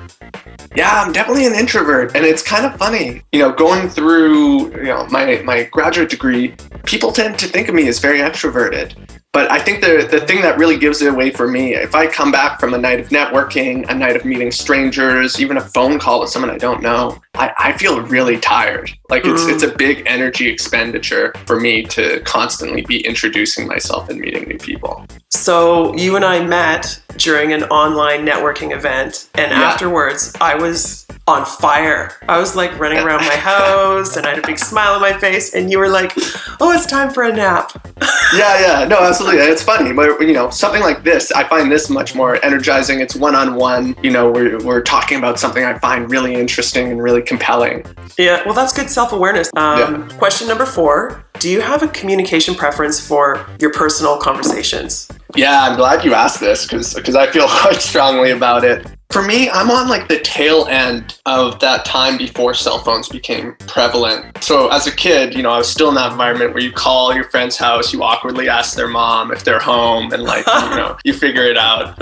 Yeah, 0.76 1.02
I'm 1.02 1.14
definitely 1.14 1.46
an 1.46 1.54
introvert. 1.54 2.16
And 2.16 2.26
it's 2.26 2.42
kind 2.42 2.66
of 2.66 2.78
funny. 2.78 3.24
You 3.32 3.40
know, 3.40 3.52
going 3.54 3.88
through, 3.88 4.76
you 4.78 4.84
know, 4.84 5.08
my, 5.08 5.42
my 5.44 5.64
graduate 5.64 6.10
degree, 6.10 6.56
people 6.86 7.12
tend 7.12 7.40
to 7.40 7.48
think 7.48 7.70
of 7.70 7.76
me 7.76 7.88
as 7.88 8.00
very 8.00 8.20
extroverted. 8.20 9.07
But 9.34 9.52
I 9.52 9.60
think 9.60 9.82
the, 9.82 10.08
the 10.10 10.22
thing 10.22 10.42
that 10.42 10.58
really 10.58 10.80
gives 10.80 11.02
it 11.02 11.14
away 11.14 11.30
for 11.30 11.48
me, 11.48 11.76
if 11.76 11.94
I 11.94 12.08
come 12.08 12.32
back 12.32 12.60
from 12.60 12.74
a 12.74 12.78
night 12.78 13.00
of 13.00 13.10
networking, 13.10 13.88
a 13.90 13.94
night 13.94 14.16
of 14.16 14.26
meeting 14.26 14.52
strangers, 14.52 15.40
even 15.40 15.58
a 15.58 15.62
phone 15.62 16.00
call 16.00 16.22
with 16.22 16.30
someone 16.30 16.50
I 16.50 16.58
don't 16.58 16.82
know, 16.82 17.20
I, 17.36 17.52
I 17.60 17.78
feel 17.78 18.02
really 18.02 18.40
tired. 18.40 18.90
Like 19.10 19.26
it's 19.26 19.44
mm. 19.44 19.54
it's 19.54 19.64
a 19.64 19.76
big 19.76 20.04
energy 20.08 20.48
expenditure 20.48 21.34
for 21.46 21.60
me 21.60 21.84
to 21.84 22.20
constantly 22.22 22.82
be 22.82 23.06
introducing 23.06 23.68
myself 23.68 24.10
and 24.10 24.20
meeting 24.20 24.48
new 24.48 24.58
people. 24.58 25.06
So 25.30 25.94
you 25.96 26.16
and 26.16 26.24
I 26.24 26.46
met 26.46 27.02
during 27.18 27.52
an 27.52 27.64
online 27.64 28.26
networking 28.26 28.74
event, 28.74 29.30
and 29.36 29.52
yeah. 29.52 29.62
afterwards 29.62 30.34
I 30.40 30.56
was 30.56 31.06
on 31.28 31.46
fire. 31.46 32.14
I 32.30 32.40
was 32.40 32.56
like 32.56 32.78
running 32.80 33.00
around 33.00 33.26
my 33.26 33.36
house 33.36 34.16
and 34.16 34.26
I 34.26 34.30
had 34.30 34.40
a 34.40 34.48
big 34.48 34.58
smile 34.58 34.94
on 34.94 35.02
my 35.02 35.18
face, 35.18 35.54
and 35.54 35.70
you 35.70 35.80
were 35.80 35.90
like, 35.90 36.14
"Oh, 36.62 36.72
it's 36.72 36.86
time 36.86 37.12
for 37.12 37.24
a 37.24 37.34
nap." 37.34 37.72
yeah, 38.34 38.60
yeah, 38.62 38.88
no, 38.88 39.00
absolutely. 39.00 39.42
It's 39.42 39.62
funny, 39.62 39.92
but 39.92 40.22
you 40.22 40.34
know, 40.34 40.50
something 40.50 40.82
like 40.82 41.04
this, 41.04 41.32
I 41.34 41.44
find 41.44 41.70
this 41.70 41.90
much 41.90 42.16
more 42.16 42.44
energizing. 42.46 43.02
It's 43.02 43.16
one 43.16 43.36
on 43.36 43.56
one. 43.56 43.96
You 44.02 44.12
know, 44.12 44.32
we're 44.32 44.64
we're 44.64 44.82
talking 44.82 45.18
about 45.18 45.40
something 45.40 45.66
I 45.66 45.78
find 45.80 46.10
really 46.10 46.36
interesting 46.36 46.90
and 46.92 47.04
really 47.04 47.22
compelling. 47.22 47.86
Yeah, 48.18 48.44
well, 48.46 48.54
that's 48.54 48.72
good 48.72 48.90
self 48.90 49.12
awareness. 49.12 49.50
Um, 49.58 50.08
yeah. 50.10 50.18
Question 50.18 50.48
number 50.48 50.66
four: 50.66 51.26
Do 51.40 51.50
you 51.50 51.60
have 51.60 51.84
a 51.84 51.90
communication 51.90 52.56
preference 52.56 53.06
for 53.06 53.46
your 53.60 53.74
personal 53.74 54.18
conversations? 54.18 55.10
Yeah, 55.36 55.62
I'm 55.64 55.76
glad 55.76 56.06
you 56.06 56.14
asked 56.14 56.40
this 56.40 56.66
because 56.66 56.94
because 56.94 57.16
I 57.16 57.28
feel 57.28 57.48
quite 57.62 57.82
strongly 57.82 58.32
about 58.32 58.64
it. 58.64 58.86
For 59.10 59.24
me, 59.24 59.50
I'm 59.50 59.72
on 59.72 59.88
like 59.88 60.10
the 60.10 60.20
tail 60.20 60.66
end 60.66 61.20
of 61.26 61.60
that 61.62 61.86
time 61.86 62.18
before 62.18 62.54
cell 62.54 62.80
phones 62.80 63.08
became 63.08 63.56
prevalent. 63.60 64.44
So 64.44 64.68
as 64.68 64.86
a 64.86 64.92
kid, 64.94 65.34
you 65.34 65.42
know, 65.42 65.50
I 65.50 65.58
was 65.58 65.70
still 65.70 65.88
in 65.88 65.96
that 65.96 66.12
environment 66.12 66.54
where 66.54 66.62
you 66.62 66.74
call 66.74 67.16
your 67.16 67.24
friend's 67.24 67.56
house, 67.56 67.94
you 67.94 68.04
awkwardly 68.04 68.50
ask 68.50 68.76
their 68.76 68.90
mom 68.90 69.32
if 69.32 69.46
they're 69.46 69.60
home, 69.60 70.12
and 70.12 70.24
like, 70.24 70.46
you 70.46 70.76
know, 70.76 70.98
you 71.06 71.14
figure 71.14 71.44
it 71.44 71.58
out. 71.58 71.98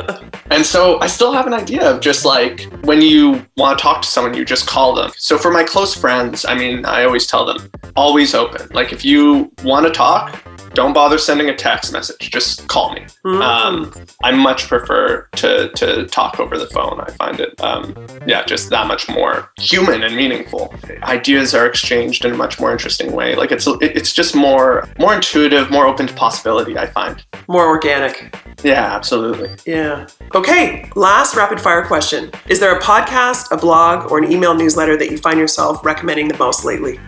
And 0.50 0.66
so 0.66 1.00
I 1.00 1.08
still 1.08 1.32
have 1.32 1.46
an 1.46 1.54
idea 1.54 1.90
of 1.90 2.02
just 2.02 2.26
like 2.26 2.64
when 2.84 3.02
you 3.02 3.46
want 3.56 3.78
to 3.78 3.82
talk 3.82 4.02
to 4.02 4.08
someone, 4.08 4.34
you 4.34 4.44
just 4.44 4.66
call 4.66 4.96
them. 4.96 5.12
So 5.16 5.38
for 5.38 5.52
my 5.52 5.64
close 5.64 5.94
friends, 5.96 6.44
I 6.44 6.56
mean, 6.56 6.86
I 6.86 7.04
always 7.04 7.28
tell 7.28 7.46
them, 7.46 7.70
always 7.96 8.34
open. 8.34 8.68
Like 8.72 8.92
if 8.92 9.06
you 9.06 9.52
want 9.64 9.86
to 9.86 9.92
talk, 9.92 10.42
don't 10.76 10.94
bother 10.94 11.18
sending 11.18 11.50
a 11.50 11.56
text 11.56 11.92
message. 11.92 12.30
Just 12.30 12.68
call 12.68 12.94
me. 12.94 13.06
Mm. 13.26 13.42
Um, 13.42 14.06
I 14.24 14.32
much 14.32 14.68
prefer 14.68 15.28
to 15.38 15.70
to 15.70 16.06
talk 16.08 16.40
over 16.40 16.58
the 16.58 16.68
phone. 16.68 17.00
I 17.00 17.12
find 17.12 17.40
it, 17.40 17.60
um, 17.62 17.96
yeah, 18.28 18.46
just 18.46 18.70
that 18.70 18.88
much 18.88 19.10
more 19.10 19.52
human 19.58 20.04
and 20.04 20.16
meaningful. 20.16 20.74
Ideas 21.04 21.56
are 21.56 21.66
exchanged 21.66 22.26
in 22.26 22.34
a 22.34 22.38
much 22.38 22.60
more 22.60 22.72
interesting 22.72 23.14
way. 23.14 23.36
Like 23.36 23.52
it's 23.52 23.66
it's 23.82 24.14
just 24.14 24.36
more 24.36 24.88
more 25.00 25.16
intuitive, 25.16 25.72
more 25.72 25.88
open 25.88 26.08
to 26.08 26.14
possibility. 26.14 26.78
I 26.78 26.88
find. 26.88 27.26
More 27.48 27.68
organic. 27.68 28.36
Yeah, 28.64 28.96
absolutely. 28.96 29.56
Yeah. 29.66 30.08
Okay, 30.34 30.90
last 30.96 31.36
rapid 31.36 31.62
fire 31.62 31.86
question. 31.86 32.32
Is 32.48 32.60
there 32.60 32.76
a 32.76 32.82
podcast, 32.82 33.52
a 33.52 33.58
blog, 33.58 34.12
or 34.12 34.18
an 34.18 34.32
email 34.32 34.54
newsletter 34.54 34.98
that 34.98 35.10
you 35.12 35.18
find 35.18 35.40
yourself 35.40 35.84
recommending 35.86 36.28
the 36.28 36.38
most 36.38 36.66
lately? 36.66 37.00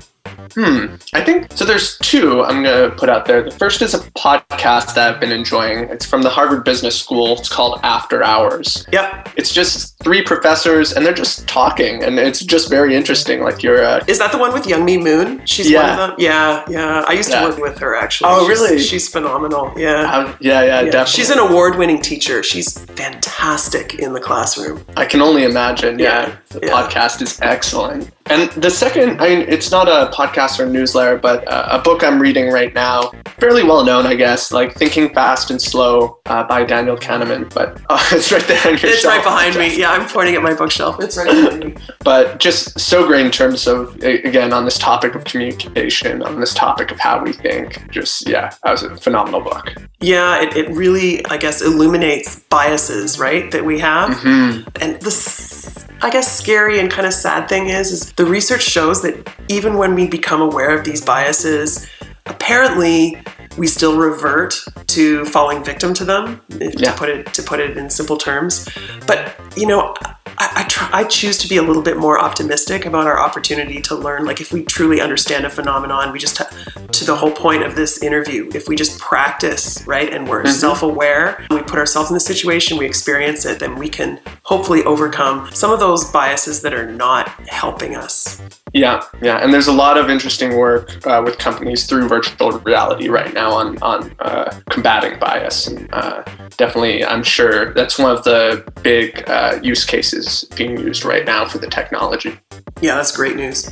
Hmm. 0.54 0.95
I 1.13 1.21
think 1.23 1.52
so. 1.54 1.65
There's 1.65 1.97
two 2.00 2.43
I'm 2.43 2.63
going 2.63 2.89
to 2.89 2.95
put 2.95 3.10
out 3.10 3.26
there. 3.26 3.41
The 3.43 3.52
first 3.52 3.82
is 3.82 3.93
a 3.93 4.00
podcast 4.12 4.93
that 4.95 5.13
I've 5.15 5.19
been 5.19 5.32
enjoying. 5.32 5.89
It's 5.89 6.06
from 6.06 6.21
the 6.21 6.30
Harvard 6.30 6.63
Business 6.63 7.00
School. 7.00 7.38
It's 7.38 7.50
called 7.50 7.80
After 7.84 8.23
Hours. 8.23 8.86
Yep. 8.93 9.30
It's 9.36 9.54
just 9.54 9.97
three 10.04 10.21
professors 10.21 10.93
and 10.93 11.06
they're 11.06 11.13
just 11.13 11.47
talking, 11.47 12.04
and 12.04 12.19
it's 12.19 12.39
just 12.41 12.69
very 12.69 12.95
interesting. 12.95 13.41
Like 13.43 13.63
you're. 13.63 13.84
Uh, 13.84 14.04
Is 14.08 14.19
that 14.19 14.32
the 14.32 14.38
one 14.38 14.54
with 14.54 14.63
Youngme 14.63 15.02
Moon? 15.04 15.45
She's 15.45 15.69
Yeah. 15.69 15.82
one 15.82 15.89
of 15.89 16.10
them. 16.12 16.15
Yeah, 16.19 16.63
yeah. 16.69 17.04
I 17.08 17.13
used 17.13 17.30
Yeah. 17.30 17.41
to 17.41 17.47
work 17.50 17.58
with 17.60 17.80
her 17.80 17.95
actually. 17.95 18.30
Oh, 18.32 18.47
She's- 18.47 18.60
really? 18.60 18.80
She's 18.80 19.10
phenomenal. 19.10 19.73
Yeah. 19.76 20.02
uh, 20.02 20.34
yeah, 20.39 20.62
yeah, 20.62 20.65
Yeah. 20.82 20.82
definitely. 20.91 21.12
She's 21.13 21.30
an 21.32 21.39
award-winning 21.39 22.02
teacher. 22.02 22.43
She's 22.43 22.78
fantastic 22.95 23.95
in 23.95 24.13
the 24.13 24.19
classroom. 24.19 24.84
I 24.95 25.06
can 25.06 25.21
only 25.21 25.43
imagine. 25.43 26.00
Yeah, 26.00 26.28
Yeah, 26.28 26.36
the 26.60 26.67
yeah. 26.67 26.74
podcast 26.74 27.22
is 27.22 27.39
excellent. 27.41 28.12
And 28.30 28.50
the 28.62 28.70
second, 28.70 29.22
I 29.22 29.30
mean, 29.30 29.46
it's 29.48 29.72
not 29.72 29.88
a 29.88 30.12
podcast 30.13 30.60
or 30.60 30.65
newsletter, 30.65 31.17
but 31.17 31.48
uh, 31.48 31.70
a 31.72 31.80
book 31.82 32.04
I'm 32.04 32.22
reading 32.22 32.50
right 32.52 32.74
now, 32.74 33.12
fairly 33.39 33.63
well 33.63 33.86
known, 33.86 34.06
I 34.06 34.15
guess, 34.15 34.52
like 34.52 34.76
Thinking 34.76 35.13
Fast 35.13 35.50
and 35.50 35.62
Slow 35.62 36.20
uh, 36.26 36.43
by 36.43 36.65
Daniel 36.65 36.98
Kahneman. 36.98 37.54
But 37.54 37.80
uh, 37.89 38.06
it's 38.12 38.30
right 38.32 38.46
there 38.48 38.60
on 38.67 38.78
your 38.80 38.91
It's 38.91 39.02
shelf. 39.02 39.13
right 39.15 39.24
behind 39.24 39.56
me. 39.56 39.80
Yeah, 39.80 39.91
I'm 39.91 40.06
pointing 40.10 40.36
at 40.36 40.43
my 40.43 40.54
bookshelf. 40.54 40.98
It's 41.00 41.15
right 41.15 41.26
behind 41.28 41.63
me. 41.63 41.76
but 42.04 42.39
just 42.39 42.78
so 42.78 43.08
great 43.08 43.26
in 43.26 43.32
terms 43.32 43.65
of 43.65 43.96
again 44.04 44.52
on 44.52 44.65
this 44.65 44.78
topic 44.78 45.15
of 45.15 45.24
communication 45.24 46.22
on 46.22 46.39
this 46.41 46.54
topic 46.54 46.91
of 46.91 47.00
how 47.00 47.24
we 47.24 47.32
think 47.34 47.89
just 47.91 48.28
yeah 48.28 48.50
that 48.63 48.72
was 48.72 48.84
a 48.84 48.96
phenomenal 48.98 49.39
book 49.41 49.72
Yeah, 50.02 50.41
it, 50.43 50.56
it 50.56 50.70
really, 50.70 51.26
I 51.28 51.38
guess, 51.38 51.62
illuminates 51.62 52.39
biases, 52.50 53.17
right, 53.20 53.50
that 53.52 53.65
we 53.65 53.80
have. 53.80 54.10
Mm-hmm. 54.12 54.67
And 54.82 55.02
this, 55.02 55.57
I 56.01 56.10
guess, 56.10 56.31
scary 56.38 56.79
and 56.79 56.91
kind 56.91 57.07
of 57.07 57.13
sad 57.13 57.49
thing 57.49 57.67
is, 57.67 57.91
is 57.91 58.12
the 58.13 58.25
research 58.25 58.63
shows 58.63 59.01
that 59.01 59.33
even 59.47 59.77
when 59.77 59.95
we 59.95 60.07
become 60.07 60.41
aware 60.41 60.77
of 60.77 60.86
these 60.86 61.03
biases, 61.03 61.88
apparently 62.25 63.17
we 63.57 63.67
still 63.67 63.97
revert 63.97 64.63
to 64.88 65.25
falling 65.25 65.63
victim 65.63 65.93
to 65.95 66.05
them. 66.05 66.41
Yeah. 66.49 66.69
To 66.69 66.93
put 66.93 67.10
it 67.10 67.33
to 67.33 67.43
put 67.43 67.60
it 67.60 67.77
in 67.77 67.89
simple 67.89 68.17
terms, 68.17 68.67
but 69.05 69.36
you 69.55 69.65
know. 69.65 69.95
I, 70.39 70.52
I, 70.58 70.63
try, 70.65 70.89
I 70.93 71.04
choose 71.04 71.38
to 71.39 71.47
be 71.47 71.58
a 71.58 71.63
little 71.63 71.82
bit 71.82 71.97
more 71.97 72.19
optimistic 72.19 72.86
about 72.86 73.08
our 73.08 73.19
opportunity 73.19 73.82
to 73.82 73.95
learn. 73.95 74.26
Like, 74.26 74.39
if 74.39 74.54
we 74.54 74.63
truly 74.63 75.02
understand 75.02 75.45
a 75.45 75.50
phenomenon, 75.50 76.12
we 76.12 76.19
just, 76.19 76.38
to 76.38 77.06
the 77.06 77.15
whole 77.15 77.32
point 77.32 77.63
of 77.63 77.76
this 77.76 78.04
interview, 78.04 78.50
if 78.54 78.67
we 78.67 78.76
just 78.76 79.00
practice, 79.00 79.84
right, 79.88 80.12
and 80.13 80.28
we're 80.28 80.45
self 80.45 80.84
aware, 80.84 81.45
we 81.50 81.62
put 81.63 81.80
ourselves 81.80 82.10
in 82.10 82.13
the 82.13 82.19
situation, 82.19 82.78
we 82.78 82.86
experience 82.86 83.45
it, 83.45 83.60
then 83.60 83.76
we 83.78 83.89
can 83.89 84.19
hopefully 84.43 84.84
overcome 84.84 85.50
some 85.52 85.71
of 85.71 85.80
those 85.80 86.10
biases 86.12 86.62
that 86.62 86.73
are 86.73 86.89
not 86.91 87.30
helping 87.47 87.95
us. 87.95 88.41
yeah 88.73 89.02
yeah 89.21 89.38
and 89.38 89.54
there's 89.54 89.67
a 89.67 89.78
lot 89.86 89.97
of 89.97 90.10
interesting 90.10 90.58
work 90.58 90.86
uh, 91.08 91.21
with 91.23 91.38
companies 91.38 91.86
through 91.86 92.08
virtual 92.08 92.52
reality 92.71 93.08
right 93.08 93.34
now 93.34 93.50
on 93.52 93.78
on 93.82 94.13
uh, 94.19 94.54
combating 94.69 95.17
bias 95.19 95.67
and 95.67 95.88
uh, 95.93 96.21
definitely 96.58 97.04
i'm 97.06 97.23
sure 97.23 97.73
that's 97.73 97.97
one 97.97 98.12
of 98.12 98.23
the 98.26 98.41
big 98.84 99.23
uh, 99.30 99.58
use 99.63 99.86
cases 99.86 100.27
being 100.56 100.78
used 100.78 101.06
right 101.06 101.26
now 101.26 101.46
for 101.46 101.58
the 101.58 101.68
technology 101.68 102.40
Yeah, 102.82 102.96
that's 102.96 103.16
great 103.16 103.36
news. 103.36 103.70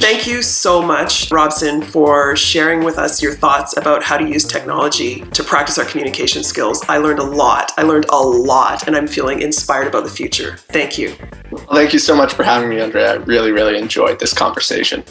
Thank 0.00 0.26
you 0.26 0.42
so 0.42 0.80
much, 0.80 1.30
Robson, 1.30 1.82
for 1.82 2.34
sharing 2.34 2.82
with 2.82 2.96
us 2.96 3.22
your 3.22 3.34
thoughts 3.34 3.76
about 3.76 4.02
how 4.02 4.16
to 4.16 4.26
use 4.26 4.44
technology 4.46 5.20
to 5.32 5.44
practice 5.44 5.78
our 5.78 5.84
communication 5.84 6.42
skills. 6.42 6.82
I 6.88 6.96
learned 6.96 7.18
a 7.18 7.24
lot. 7.24 7.72
I 7.76 7.82
learned 7.82 8.06
a 8.08 8.16
lot, 8.16 8.86
and 8.86 8.96
I'm 8.96 9.06
feeling 9.06 9.42
inspired 9.42 9.86
about 9.86 10.04
the 10.04 10.10
future. 10.10 10.56
Thank 10.56 10.96
you. 10.98 11.14
thank 11.72 11.92
you 11.92 11.98
so 11.98 12.16
much 12.16 12.32
for 12.32 12.44
having 12.44 12.68
me 12.70 12.80
andrea 12.80 13.12
i 13.12 13.16
really 13.16 13.52
really 13.52 13.76
enjoyed 13.76 14.18
this 14.18 14.32
conversation 14.32 15.04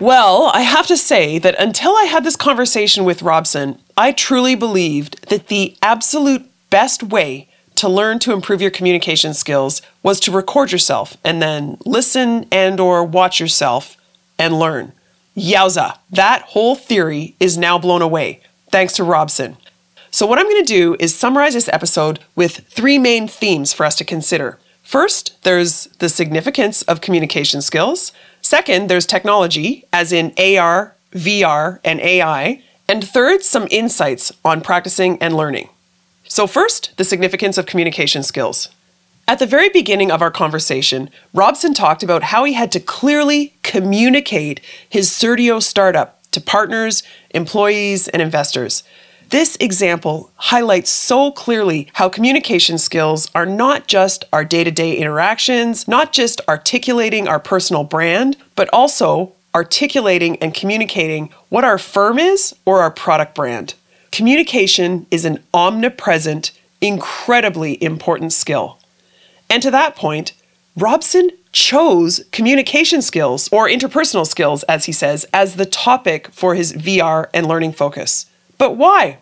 Well, 0.00 0.50
I 0.54 0.62
have 0.62 0.86
to 0.86 0.96
say 0.96 1.38
that 1.38 1.54
until 1.60 1.94
I 1.94 2.04
had 2.04 2.24
this 2.24 2.34
conversation 2.34 3.04
with 3.04 3.20
Robson, 3.22 3.78
I 3.98 4.12
truly 4.12 4.54
believed 4.54 5.28
that 5.28 5.48
the 5.48 5.76
absolute 5.82 6.42
best 6.70 7.02
way 7.02 7.49
to 7.80 7.88
learn 7.88 8.18
to 8.18 8.32
improve 8.32 8.60
your 8.60 8.70
communication 8.70 9.32
skills 9.32 9.80
was 10.02 10.20
to 10.20 10.30
record 10.30 10.70
yourself 10.70 11.16
and 11.24 11.40
then 11.40 11.78
listen 11.86 12.46
and 12.52 12.78
or 12.78 13.02
watch 13.02 13.40
yourself 13.40 13.96
and 14.38 14.58
learn. 14.58 14.92
Yowza, 15.34 15.96
that 16.10 16.42
whole 16.42 16.74
theory 16.74 17.34
is 17.40 17.56
now 17.56 17.78
blown 17.78 18.02
away 18.02 18.40
thanks 18.70 18.92
to 18.94 19.04
Robson. 19.04 19.56
So 20.10 20.26
what 20.26 20.38
I'm 20.38 20.44
going 20.44 20.62
to 20.62 20.74
do 20.74 20.96
is 21.00 21.14
summarize 21.14 21.54
this 21.54 21.70
episode 21.72 22.20
with 22.36 22.66
three 22.68 22.98
main 22.98 23.26
themes 23.26 23.72
for 23.72 23.86
us 23.86 23.94
to 23.96 24.04
consider. 24.04 24.58
First, 24.82 25.42
there's 25.42 25.86
the 26.00 26.08
significance 26.08 26.82
of 26.82 27.00
communication 27.00 27.62
skills. 27.62 28.12
Second, 28.42 28.90
there's 28.90 29.06
technology, 29.06 29.84
as 29.92 30.12
in 30.12 30.34
AR, 30.36 30.94
VR, 31.12 31.78
and 31.82 32.00
AI. 32.00 32.62
And 32.88 33.02
third, 33.02 33.42
some 33.42 33.68
insights 33.70 34.32
on 34.44 34.60
practicing 34.60 35.16
and 35.22 35.34
learning. 35.34 35.70
So, 36.30 36.46
first, 36.46 36.96
the 36.96 37.02
significance 37.02 37.58
of 37.58 37.66
communication 37.66 38.22
skills. 38.22 38.68
At 39.26 39.40
the 39.40 39.48
very 39.48 39.68
beginning 39.68 40.12
of 40.12 40.22
our 40.22 40.30
conversation, 40.30 41.10
Robson 41.34 41.74
talked 41.74 42.04
about 42.04 42.22
how 42.22 42.44
he 42.44 42.52
had 42.52 42.70
to 42.70 42.78
clearly 42.78 43.54
communicate 43.64 44.60
his 44.88 45.10
Certio 45.10 45.60
startup 45.60 46.22
to 46.30 46.40
partners, 46.40 47.02
employees, 47.30 48.06
and 48.06 48.22
investors. 48.22 48.84
This 49.30 49.56
example 49.56 50.30
highlights 50.36 50.92
so 50.92 51.32
clearly 51.32 51.88
how 51.94 52.08
communication 52.08 52.78
skills 52.78 53.28
are 53.34 53.44
not 53.44 53.88
just 53.88 54.24
our 54.32 54.44
day 54.44 54.62
to 54.62 54.70
day 54.70 54.94
interactions, 54.96 55.88
not 55.88 56.12
just 56.12 56.40
articulating 56.46 57.26
our 57.26 57.40
personal 57.40 57.82
brand, 57.82 58.36
but 58.54 58.70
also 58.72 59.32
articulating 59.52 60.36
and 60.36 60.54
communicating 60.54 61.30
what 61.48 61.64
our 61.64 61.76
firm 61.76 62.20
is 62.20 62.54
or 62.66 62.82
our 62.82 62.90
product 62.92 63.34
brand. 63.34 63.74
Communication 64.12 65.06
is 65.10 65.24
an 65.24 65.42
omnipresent, 65.54 66.52
incredibly 66.80 67.82
important 67.82 68.32
skill. 68.32 68.78
And 69.48 69.62
to 69.62 69.70
that 69.70 69.96
point, 69.96 70.32
Robson 70.76 71.30
chose 71.52 72.24
communication 72.30 73.02
skills, 73.02 73.48
or 73.52 73.68
interpersonal 73.68 74.26
skills, 74.26 74.62
as 74.64 74.84
he 74.84 74.92
says, 74.92 75.26
as 75.32 75.56
the 75.56 75.66
topic 75.66 76.28
for 76.32 76.54
his 76.54 76.72
VR 76.72 77.28
and 77.34 77.46
learning 77.46 77.72
focus. 77.72 78.26
But 78.58 78.76
why? 78.76 79.18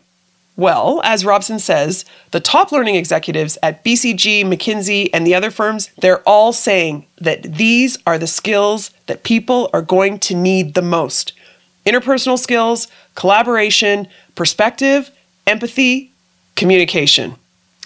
Well, 0.57 1.01
as 1.05 1.25
Robson 1.25 1.61
says, 1.61 2.05
the 2.33 2.41
top 2.41 2.73
learning 2.73 2.97
executives 2.97 3.57
at 3.63 3.85
BCG, 3.85 4.43
McKinsey, 4.43 5.09
and 5.13 5.27
the 5.27 5.35
other 5.35 5.51
firms, 5.51 5.91
they're 6.01 6.21
all 6.23 6.53
saying 6.53 7.07
that 7.19 7.45
these 7.45 7.97
are 8.07 8.19
the 8.19 8.27
skills 8.27 8.91
that 9.07 9.23
people 9.23 9.71
are 9.73 9.83
going 9.83 10.19
to 10.19 10.35
need 10.35 10.75
the 10.75 10.83
most 10.83 11.33
interpersonal 11.87 12.39
skills, 12.39 12.89
collaboration, 13.15 14.07
perspective, 14.39 15.11
empathy, 15.49 16.13
communication. 16.55 17.35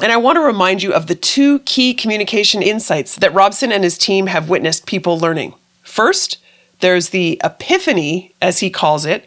And 0.03 0.12
I 0.12 0.19
want 0.19 0.37
to 0.37 0.43
remind 0.43 0.83
you 0.83 0.93
of 0.93 1.07
the 1.07 1.15
two 1.15 1.61
key 1.61 1.95
communication 1.95 2.62
insights 2.62 3.17
that 3.17 3.33
Robson 3.33 3.73
and 3.73 3.83
his 3.83 3.97
team 3.97 4.27
have 4.27 4.51
witnessed 4.51 4.85
people 4.85 5.19
learning. 5.19 5.55
First, 5.83 6.37
there's 6.81 7.09
the 7.09 7.41
epiphany, 7.43 8.35
as 8.43 8.59
he 8.59 8.69
calls 8.69 9.07
it, 9.07 9.27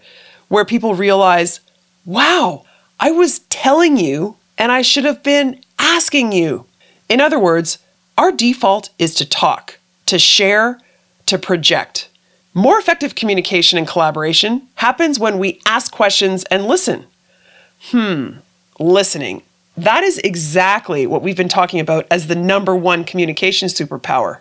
where 0.50 0.66
people 0.66 0.94
realize, 0.94 1.62
wow, 2.06 2.64
I 3.00 3.10
was 3.10 3.40
telling 3.50 3.98
you 3.98 4.36
and 4.56 4.72
I 4.72 4.84
should 4.84 5.06
have 5.06 5.24
been 5.24 5.64
asking 5.80 6.32
you. 6.32 6.68
In 7.10 7.20
other 7.20 7.40
words, 7.40 7.80
our 8.20 8.32
default 8.32 8.92
is 9.00 9.16
to 9.16 9.26
talk, 9.28 9.80
to 10.06 10.20
share, 10.20 10.80
to 11.26 11.40
project. 11.40 12.08
More 12.54 12.78
effective 12.78 13.16
communication 13.16 13.80
and 13.80 13.88
collaboration 13.88 14.68
happens 14.76 15.20
when 15.20 15.40
we 15.40 15.60
ask 15.66 15.92
questions 15.92 16.44
and 16.52 16.68
listen. 16.68 17.08
Hmm, 17.84 18.38
listening. 18.80 19.44
That 19.78 20.04
is 20.04 20.18
exactly 20.20 21.06
what 21.06 21.22
we've 21.22 21.36
been 21.36 21.50
talking 21.50 21.80
about 21.80 22.08
as 22.10 22.28
the 22.28 22.36
number 22.36 22.76
one 22.76 23.04
communication 23.04 23.68
superpower. 23.68 24.40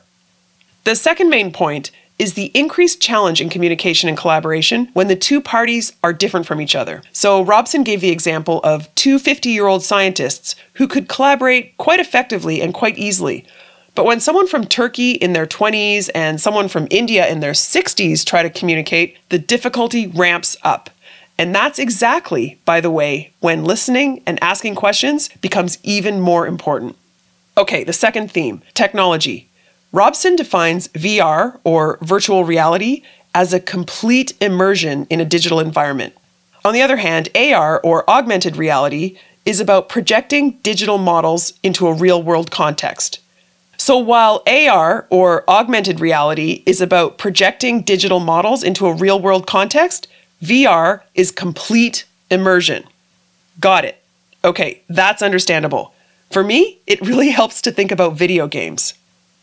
The 0.85 0.94
second 0.94 1.29
main 1.29 1.53
point 1.53 1.90
is 2.18 2.35
the 2.35 2.53
increased 2.55 3.01
challenge 3.01 3.41
in 3.41 3.49
communication 3.49 4.09
and 4.09 4.16
collaboration 4.16 4.89
when 4.93 5.09
the 5.09 5.16
two 5.16 5.41
parties 5.41 5.93
are 6.05 6.12
different 6.12 6.47
from 6.47 6.61
each 6.61 6.76
other. 6.76 7.03
So, 7.12 7.43
Robson 7.43 7.82
gave 7.82 8.01
the 8.01 8.11
example 8.11 8.61
of 8.62 8.95
two 8.95 9.18
50 9.18 9.49
year 9.49 9.66
old 9.66 9.82
scientists 9.82 10.55
who 10.74 10.87
could 10.87 11.09
collaborate 11.09 11.76
quite 11.76 11.99
effectively 11.99 12.61
and 12.61 12.72
quite 12.72 12.97
easily. 12.97 13.45
But 13.95 14.07
when 14.07 14.20
someone 14.20 14.49
from 14.49 14.66
Turkey 14.66 15.12
in 15.12 15.32
their 15.32 15.47
20s 15.47 16.11
and 16.14 16.41
someone 16.41 16.68
from 16.68 16.89
India 16.91 17.28
in 17.28 17.41
their 17.41 17.53
60s 17.53 18.24
try 18.24 18.43
to 18.43 18.51
communicate, 18.51 19.16
the 19.28 19.39
difficulty 19.39 20.09
ramps 20.09 20.57
up. 20.62 20.91
And 21.37 21.55
that's 21.55 21.78
exactly, 21.78 22.61
by 22.64 22.80
the 22.80 22.91
way, 22.91 23.32
when 23.41 23.64
listening 23.64 24.22
and 24.26 24.43
asking 24.43 24.76
questions 24.76 25.28
becomes 25.41 25.78
even 25.82 26.20
more 26.20 26.47
important. 26.47 26.97
Okay, 27.57 27.85
the 27.85 27.93
second 27.93 28.30
theme 28.30 28.62
technology. 28.72 29.49
Robson 29.93 30.35
defines 30.35 30.89
VR, 30.89 31.61
or 31.62 31.99
virtual 32.03 32.45
reality, 32.45 33.03
as 33.35 33.53
a 33.53 33.61
complete 33.61 34.32
immersion 34.41 35.07
in 35.11 35.20
a 35.20 35.24
digital 35.24 35.61
environment. 35.61 36.14
On 36.64 36.72
the 36.72 36.82
other 36.82 36.97
hand, 36.97 37.28
AR, 37.35 37.80
or 37.80 38.09
augmented 38.09 38.57
reality, 38.57 39.18
is 39.45 39.61
about 39.61 39.89
projecting 39.89 40.53
digital 40.62 40.99
models 40.99 41.53
into 41.62 41.87
a 41.87 41.95
real 41.95 42.22
world 42.22 42.51
context. 42.51 43.20
So 43.76 43.99
while 43.99 44.43
AR, 44.47 45.07
or 45.11 45.49
augmented 45.49 46.01
reality, 46.01 46.62
is 46.64 46.80
about 46.80 47.18
projecting 47.18 47.82
digital 47.82 48.20
models 48.20 48.62
into 48.62 48.87
a 48.87 48.95
real 48.95 49.20
world 49.20 49.47
context, 49.47 50.09
VR 50.45 51.01
is 51.14 51.30
complete 51.30 52.05
immersion. 52.30 52.84
Got 53.61 53.84
it. 53.84 54.03
Okay, 54.45 54.82
that's 54.88 55.22
understandable. 55.22 55.95
For 56.30 56.45
me, 56.45 56.78
it 56.86 57.01
really 57.01 57.30
helps 57.40 57.62
to 57.62 57.72
think 57.72 57.90
about 57.90 58.14
video 58.14 58.47
games. 58.47 58.95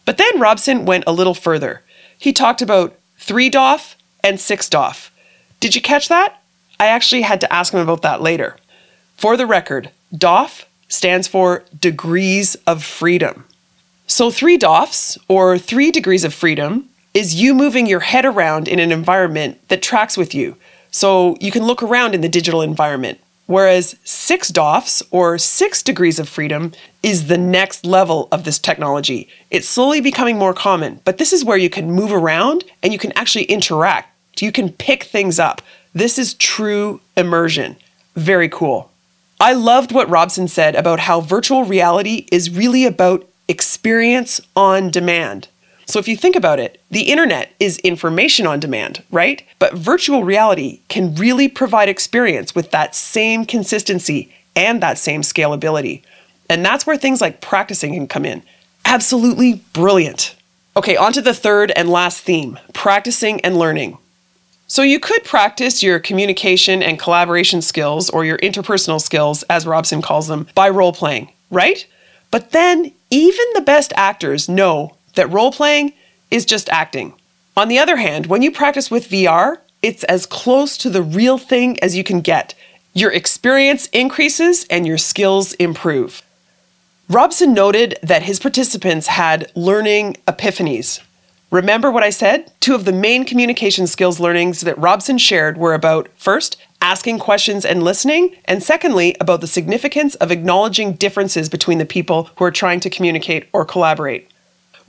But 0.05 0.17
then 0.17 0.39
Robson 0.39 0.85
went 0.85 1.05
a 1.07 1.13
little 1.13 1.33
further. 1.33 1.81
He 2.17 2.33
talked 2.33 2.61
about 2.61 2.95
3DoF 3.19 3.95
and 4.23 4.37
6DoF. 4.37 5.09
Did 5.59 5.75
you 5.75 5.81
catch 5.81 6.07
that? 6.09 6.41
I 6.79 6.87
actually 6.87 7.21
had 7.21 7.41
to 7.41 7.53
ask 7.53 7.73
him 7.73 7.79
about 7.79 8.01
that 8.01 8.21
later. 8.21 8.57
For 9.17 9.37
the 9.37 9.45
record, 9.45 9.91
DOF 10.15 10.65
stands 10.87 11.27
for 11.27 11.63
Degrees 11.79 12.55
of 12.67 12.83
Freedom. 12.83 13.45
So, 14.07 14.29
three 14.29 14.57
DOFs, 14.57 15.17
or 15.27 15.57
three 15.57 15.89
degrees 15.89 16.23
of 16.23 16.33
freedom, 16.33 16.89
is 17.13 17.35
you 17.35 17.53
moving 17.53 17.85
your 17.85 18.01
head 18.01 18.25
around 18.25 18.67
in 18.67 18.79
an 18.79 18.91
environment 18.91 19.65
that 19.69 19.81
tracks 19.81 20.17
with 20.17 20.35
you. 20.35 20.57
So, 20.91 21.37
you 21.39 21.51
can 21.51 21.63
look 21.63 21.81
around 21.81 22.13
in 22.13 22.21
the 22.21 22.29
digital 22.29 22.61
environment. 22.61 23.19
Whereas 23.47 23.97
six 24.05 24.49
DOFs, 24.49 25.03
or 25.11 25.37
six 25.37 25.83
degrees 25.83 26.19
of 26.19 26.29
freedom, 26.29 26.71
is 27.03 27.27
the 27.27 27.37
next 27.37 27.85
level 27.85 28.29
of 28.31 28.45
this 28.45 28.59
technology. 28.59 29.27
It's 29.49 29.67
slowly 29.67 29.99
becoming 29.99 30.37
more 30.37 30.53
common, 30.53 31.01
but 31.03 31.17
this 31.17 31.33
is 31.33 31.43
where 31.43 31.57
you 31.57 31.69
can 31.69 31.91
move 31.91 32.13
around 32.13 32.63
and 32.81 32.93
you 32.93 32.99
can 32.99 33.11
actually 33.13 33.43
interact. 33.45 34.07
You 34.39 34.51
can 34.51 34.71
pick 34.71 35.03
things 35.03 35.37
up. 35.37 35.61
This 35.93 36.17
is 36.17 36.33
true 36.33 37.01
immersion. 37.17 37.75
Very 38.15 38.47
cool. 38.47 38.89
I 39.39 39.53
loved 39.53 39.91
what 39.91 40.09
Robson 40.09 40.47
said 40.47 40.75
about 40.75 41.01
how 41.01 41.19
virtual 41.19 41.65
reality 41.65 42.27
is 42.31 42.49
really 42.49 42.85
about 42.85 43.27
experience 43.47 44.39
on 44.55 44.89
demand. 44.89 45.47
So 45.85 45.99
if 45.99 46.07
you 46.07 46.15
think 46.15 46.35
about 46.35 46.59
it, 46.59 46.81
the 46.89 47.03
internet 47.03 47.53
is 47.59 47.77
information 47.79 48.47
on 48.47 48.59
demand, 48.59 49.03
right? 49.11 49.43
But 49.59 49.73
virtual 49.73 50.23
reality 50.23 50.79
can 50.87 51.15
really 51.15 51.47
provide 51.47 51.89
experience 51.89 52.55
with 52.55 52.71
that 52.71 52.95
same 52.95 53.45
consistency 53.45 54.33
and 54.55 54.81
that 54.81 54.97
same 54.97 55.21
scalability. 55.21 56.01
And 56.49 56.65
that's 56.65 56.85
where 56.85 56.97
things 56.97 57.21
like 57.21 57.41
practicing 57.41 57.93
can 57.93 58.07
come 58.07 58.25
in. 58.25 58.43
Absolutely 58.85 59.63
brilliant. 59.73 60.35
Okay, 60.75 60.95
on 60.95 61.13
to 61.13 61.21
the 61.21 61.33
third 61.33 61.71
and 61.75 61.89
last 61.89 62.21
theme 62.21 62.57
practicing 62.73 63.41
and 63.41 63.57
learning. 63.57 63.97
So, 64.67 64.83
you 64.83 65.01
could 65.01 65.25
practice 65.25 65.83
your 65.83 65.99
communication 65.99 66.81
and 66.81 66.97
collaboration 66.97 67.61
skills, 67.61 68.09
or 68.09 68.23
your 68.23 68.37
interpersonal 68.37 69.01
skills, 69.01 69.43
as 69.43 69.67
Robson 69.67 70.01
calls 70.01 70.29
them, 70.29 70.47
by 70.55 70.69
role 70.69 70.93
playing, 70.93 71.29
right? 71.49 71.85
But 72.31 72.51
then, 72.51 72.93
even 73.09 73.45
the 73.53 73.59
best 73.59 73.91
actors 73.97 74.47
know 74.47 74.95
that 75.15 75.31
role 75.31 75.51
playing 75.51 75.93
is 76.29 76.45
just 76.45 76.69
acting. 76.69 77.13
On 77.57 77.67
the 77.67 77.79
other 77.79 77.97
hand, 77.97 78.27
when 78.27 78.41
you 78.41 78.51
practice 78.51 78.89
with 78.89 79.09
VR, 79.09 79.57
it's 79.81 80.03
as 80.05 80.25
close 80.25 80.77
to 80.77 80.89
the 80.89 81.01
real 81.01 81.37
thing 81.37 81.79
as 81.83 81.95
you 81.95 82.03
can 82.03 82.21
get. 82.21 82.53
Your 82.93 83.11
experience 83.11 83.87
increases 83.87 84.65
and 84.69 84.85
your 84.85 84.97
skills 84.97 85.53
improve. 85.53 86.21
Robson 87.09 87.53
noted 87.53 87.99
that 88.01 88.23
his 88.23 88.39
participants 88.39 89.07
had 89.07 89.51
learning 89.53 90.15
epiphanies. 90.27 91.01
Remember 91.51 91.91
what 91.91 92.03
I 92.03 92.09
said? 92.09 92.53
Two 92.61 92.73
of 92.73 92.85
the 92.85 92.93
main 92.93 93.25
communication 93.25 93.85
skills 93.85 94.21
learnings 94.21 94.61
that 94.61 94.77
Robson 94.77 95.17
shared 95.17 95.57
were 95.57 95.73
about 95.73 96.07
first, 96.15 96.55
asking 96.81 97.19
questions 97.19 97.65
and 97.65 97.83
listening, 97.83 98.33
and 98.45 98.63
secondly, 98.63 99.17
about 99.19 99.41
the 99.41 99.47
significance 99.47 100.15
of 100.15 100.31
acknowledging 100.31 100.93
differences 100.93 101.49
between 101.49 101.77
the 101.77 101.85
people 101.85 102.29
who 102.37 102.45
are 102.45 102.51
trying 102.51 102.79
to 102.79 102.89
communicate 102.89 103.49
or 103.51 103.65
collaborate. 103.65 104.30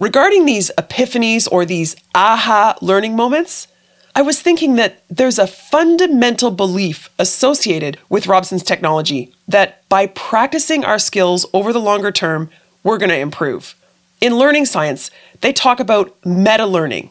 Regarding 0.03 0.47
these 0.47 0.73
epiphanies 0.77 1.47
or 1.53 1.65
these 1.65 1.95
aha 2.13 2.77
learning 2.83 3.15
moments, 3.15 3.69
I 4.17 4.23
was 4.23 4.43
thinking 4.43 4.75
that 4.75 5.05
there's 5.09 5.39
a 5.39 5.47
fundamental 5.47 6.51
belief 6.51 7.09
associated 7.21 8.01
with 8.09 8.27
Robson's 8.27 8.65
technology 8.65 9.33
that 9.47 9.89
by 9.89 10.09
practicing 10.09 10.85
our 10.85 10.99
skills 10.99 11.47
over 11.53 11.73
the 11.73 11.79
longer 11.79 12.11
term, 12.11 12.51
we're 12.83 12.99
going 12.99 13.11
to 13.11 13.17
improve. 13.17 13.77
In 14.21 14.37
learning 14.37 14.65
science, 14.65 15.09
they 15.41 15.53
talk 15.53 15.79
about 15.79 16.17
meta 16.27 16.67
learning, 16.67 17.11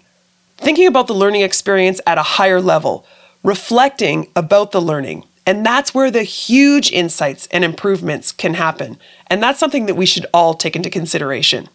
thinking 0.57 0.85
about 0.85 1.07
the 1.07 1.15
learning 1.15 1.43
experience 1.43 2.01
at 2.05 2.17
a 2.17 2.33
higher 2.35 2.59
level, 2.59 3.05
reflecting 3.41 4.27
about 4.35 4.73
the 4.73 4.81
learning. 4.81 5.23
And 5.45 5.65
that's 5.65 5.93
where 5.93 6.11
the 6.11 6.23
huge 6.23 6.91
insights 6.91 7.47
and 7.53 7.63
improvements 7.63 8.33
can 8.33 8.55
happen. 8.55 8.99
And 9.27 9.41
that's 9.41 9.61
something 9.61 9.85
that 9.85 9.95
we 9.95 10.05
should 10.05 10.25
all 10.33 10.55
take 10.55 10.75
into 10.75 10.89
consideration. 10.89 11.69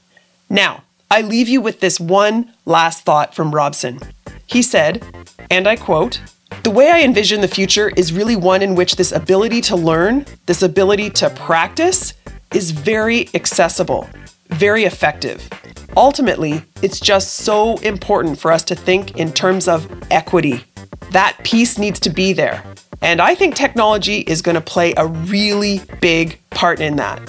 Now, 0.51 0.83
I 1.11 1.23
leave 1.23 1.49
you 1.49 1.61
with 1.61 1.81
this 1.81 2.01
one 2.01 2.53
last 2.65 3.05
thought 3.05 3.35
from 3.35 3.55
Robson. 3.55 4.01
He 4.47 4.63
said, 4.63 5.05
and 5.51 5.67
I 5.67 5.77
quote, 5.77 6.21
the 6.63 6.71
way 6.71 6.91
I 6.91 7.03
envision 7.03 7.41
the 7.41 7.49
future 7.49 7.91
is 7.97 8.13
really 8.13 8.37
one 8.37 8.63
in 8.63 8.75
which 8.75 8.97
this 8.97 9.13
ability 9.13 9.61
to 9.63 9.77
learn, 9.77 10.27
this 10.47 10.63
ability 10.63 11.11
to 11.11 11.31
practice, 11.31 12.15
is 12.53 12.71
very 12.71 13.29
accessible 13.35 14.09
very 14.51 14.85
effective. 14.85 15.49
Ultimately, 15.97 16.63
it's 16.83 17.01
just 17.01 17.37
so 17.37 17.77
important 17.79 18.39
for 18.39 18.53
us 18.53 18.63
to 18.65 18.75
think 18.75 19.17
in 19.17 19.33
terms 19.33 19.69
of 19.69 19.91
equity. 20.11 20.65
That 21.11 21.37
piece 21.45 21.79
needs 21.79 22.01
to 22.01 22.11
be 22.11 22.33
there. 22.33 22.63
And 23.03 23.21
I 23.21 23.35
think 23.35 23.55
technology 23.55 24.21
is 24.21 24.43
going 24.43 24.55
to 24.55 24.61
play 24.61 24.95
a 24.97 25.07
really 25.07 25.81
big 26.01 26.39
part 26.51 26.81
in 26.81 26.97
that. 26.97 27.21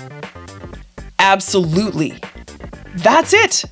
Absolutely. 1.19 2.19
That's 2.97 3.33
it. 3.33 3.63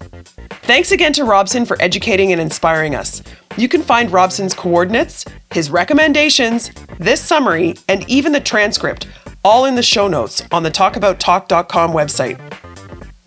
Thanks 0.64 0.92
again 0.92 1.14
to 1.14 1.24
Robson 1.24 1.66
for 1.66 1.82
educating 1.82 2.32
and 2.32 2.40
inspiring 2.40 2.96
us. 2.96 3.24
You 3.58 3.68
can 3.68 3.82
find 3.82 4.12
Robson's 4.12 4.54
coordinates, 4.54 5.26
his 5.52 5.70
recommendations, 5.72 6.72
this 7.00 7.22
summary, 7.22 7.76
and 7.88 8.08
even 8.10 8.32
the 8.32 8.40
transcript 8.40 9.08
all 9.44 9.66
in 9.66 9.76
the 9.76 9.84
show 9.84 10.08
notes 10.08 10.44
on 10.52 10.64
the 10.64 10.72
talkabouttalk.com 10.72 11.92
website. 11.92 12.40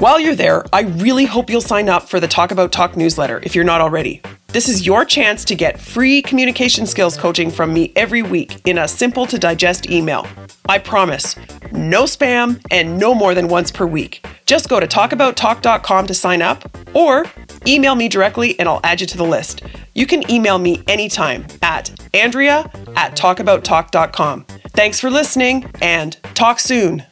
While 0.01 0.20
you're 0.20 0.36
there, 0.36 0.64
I 0.72 0.82
really 0.82 1.24
hope 1.24 1.51
you'll 1.51 1.61
sign 1.61 1.88
up 1.88 2.09
for 2.09 2.20
the 2.20 2.28
Talk 2.28 2.53
About 2.53 2.70
Talk 2.70 2.96
newsletter 2.96 3.40
if 3.42 3.57
you're 3.57 3.64
not 3.64 3.80
already. 3.80 4.22
This 4.46 4.68
is 4.68 4.86
your 4.86 5.05
chance 5.05 5.44
to 5.46 5.57
get 5.57 5.80
free 5.80 6.22
communication 6.22 6.86
skills 6.86 7.16
coaching 7.16 7.51
from 7.51 7.74
me 7.74 7.92
every 7.96 8.22
week 8.22 8.61
in 8.64 8.78
a 8.78 8.86
simple 8.86 9.26
to 9.26 9.40
digest 9.40 9.90
email. 9.90 10.24
I 10.68 10.78
promise, 10.78 11.34
no 11.72 12.05
spam 12.05 12.64
and 12.70 12.96
no 12.96 13.12
more 13.12 13.34
than 13.34 13.49
once 13.49 13.72
per 13.72 13.86
week. 13.86 14.24
Just 14.46 14.68
go 14.68 14.78
to 14.78 14.86
talkabouttalk.com 14.86 16.07
to 16.07 16.14
sign 16.14 16.42
up 16.42 16.70
or 16.94 17.26
email 17.66 17.96
me 17.96 18.09
directly 18.09 18.57
and 18.61 18.68
I'll 18.68 18.80
add 18.84 19.01
you 19.01 19.07
to 19.09 19.16
the 19.16 19.24
list. 19.24 19.62
You 19.96 20.07
can 20.07 20.30
email 20.30 20.59
me 20.59 20.80
anytime 20.86 21.44
at 21.61 21.90
andrea 22.14 22.70
at 22.94 23.16
talkabouttalk.com. 23.16 24.44
Thanks 24.74 25.01
for 25.01 25.11
listening 25.11 25.68
and 25.82 26.16
talk 26.36 26.61
soon. 26.61 27.05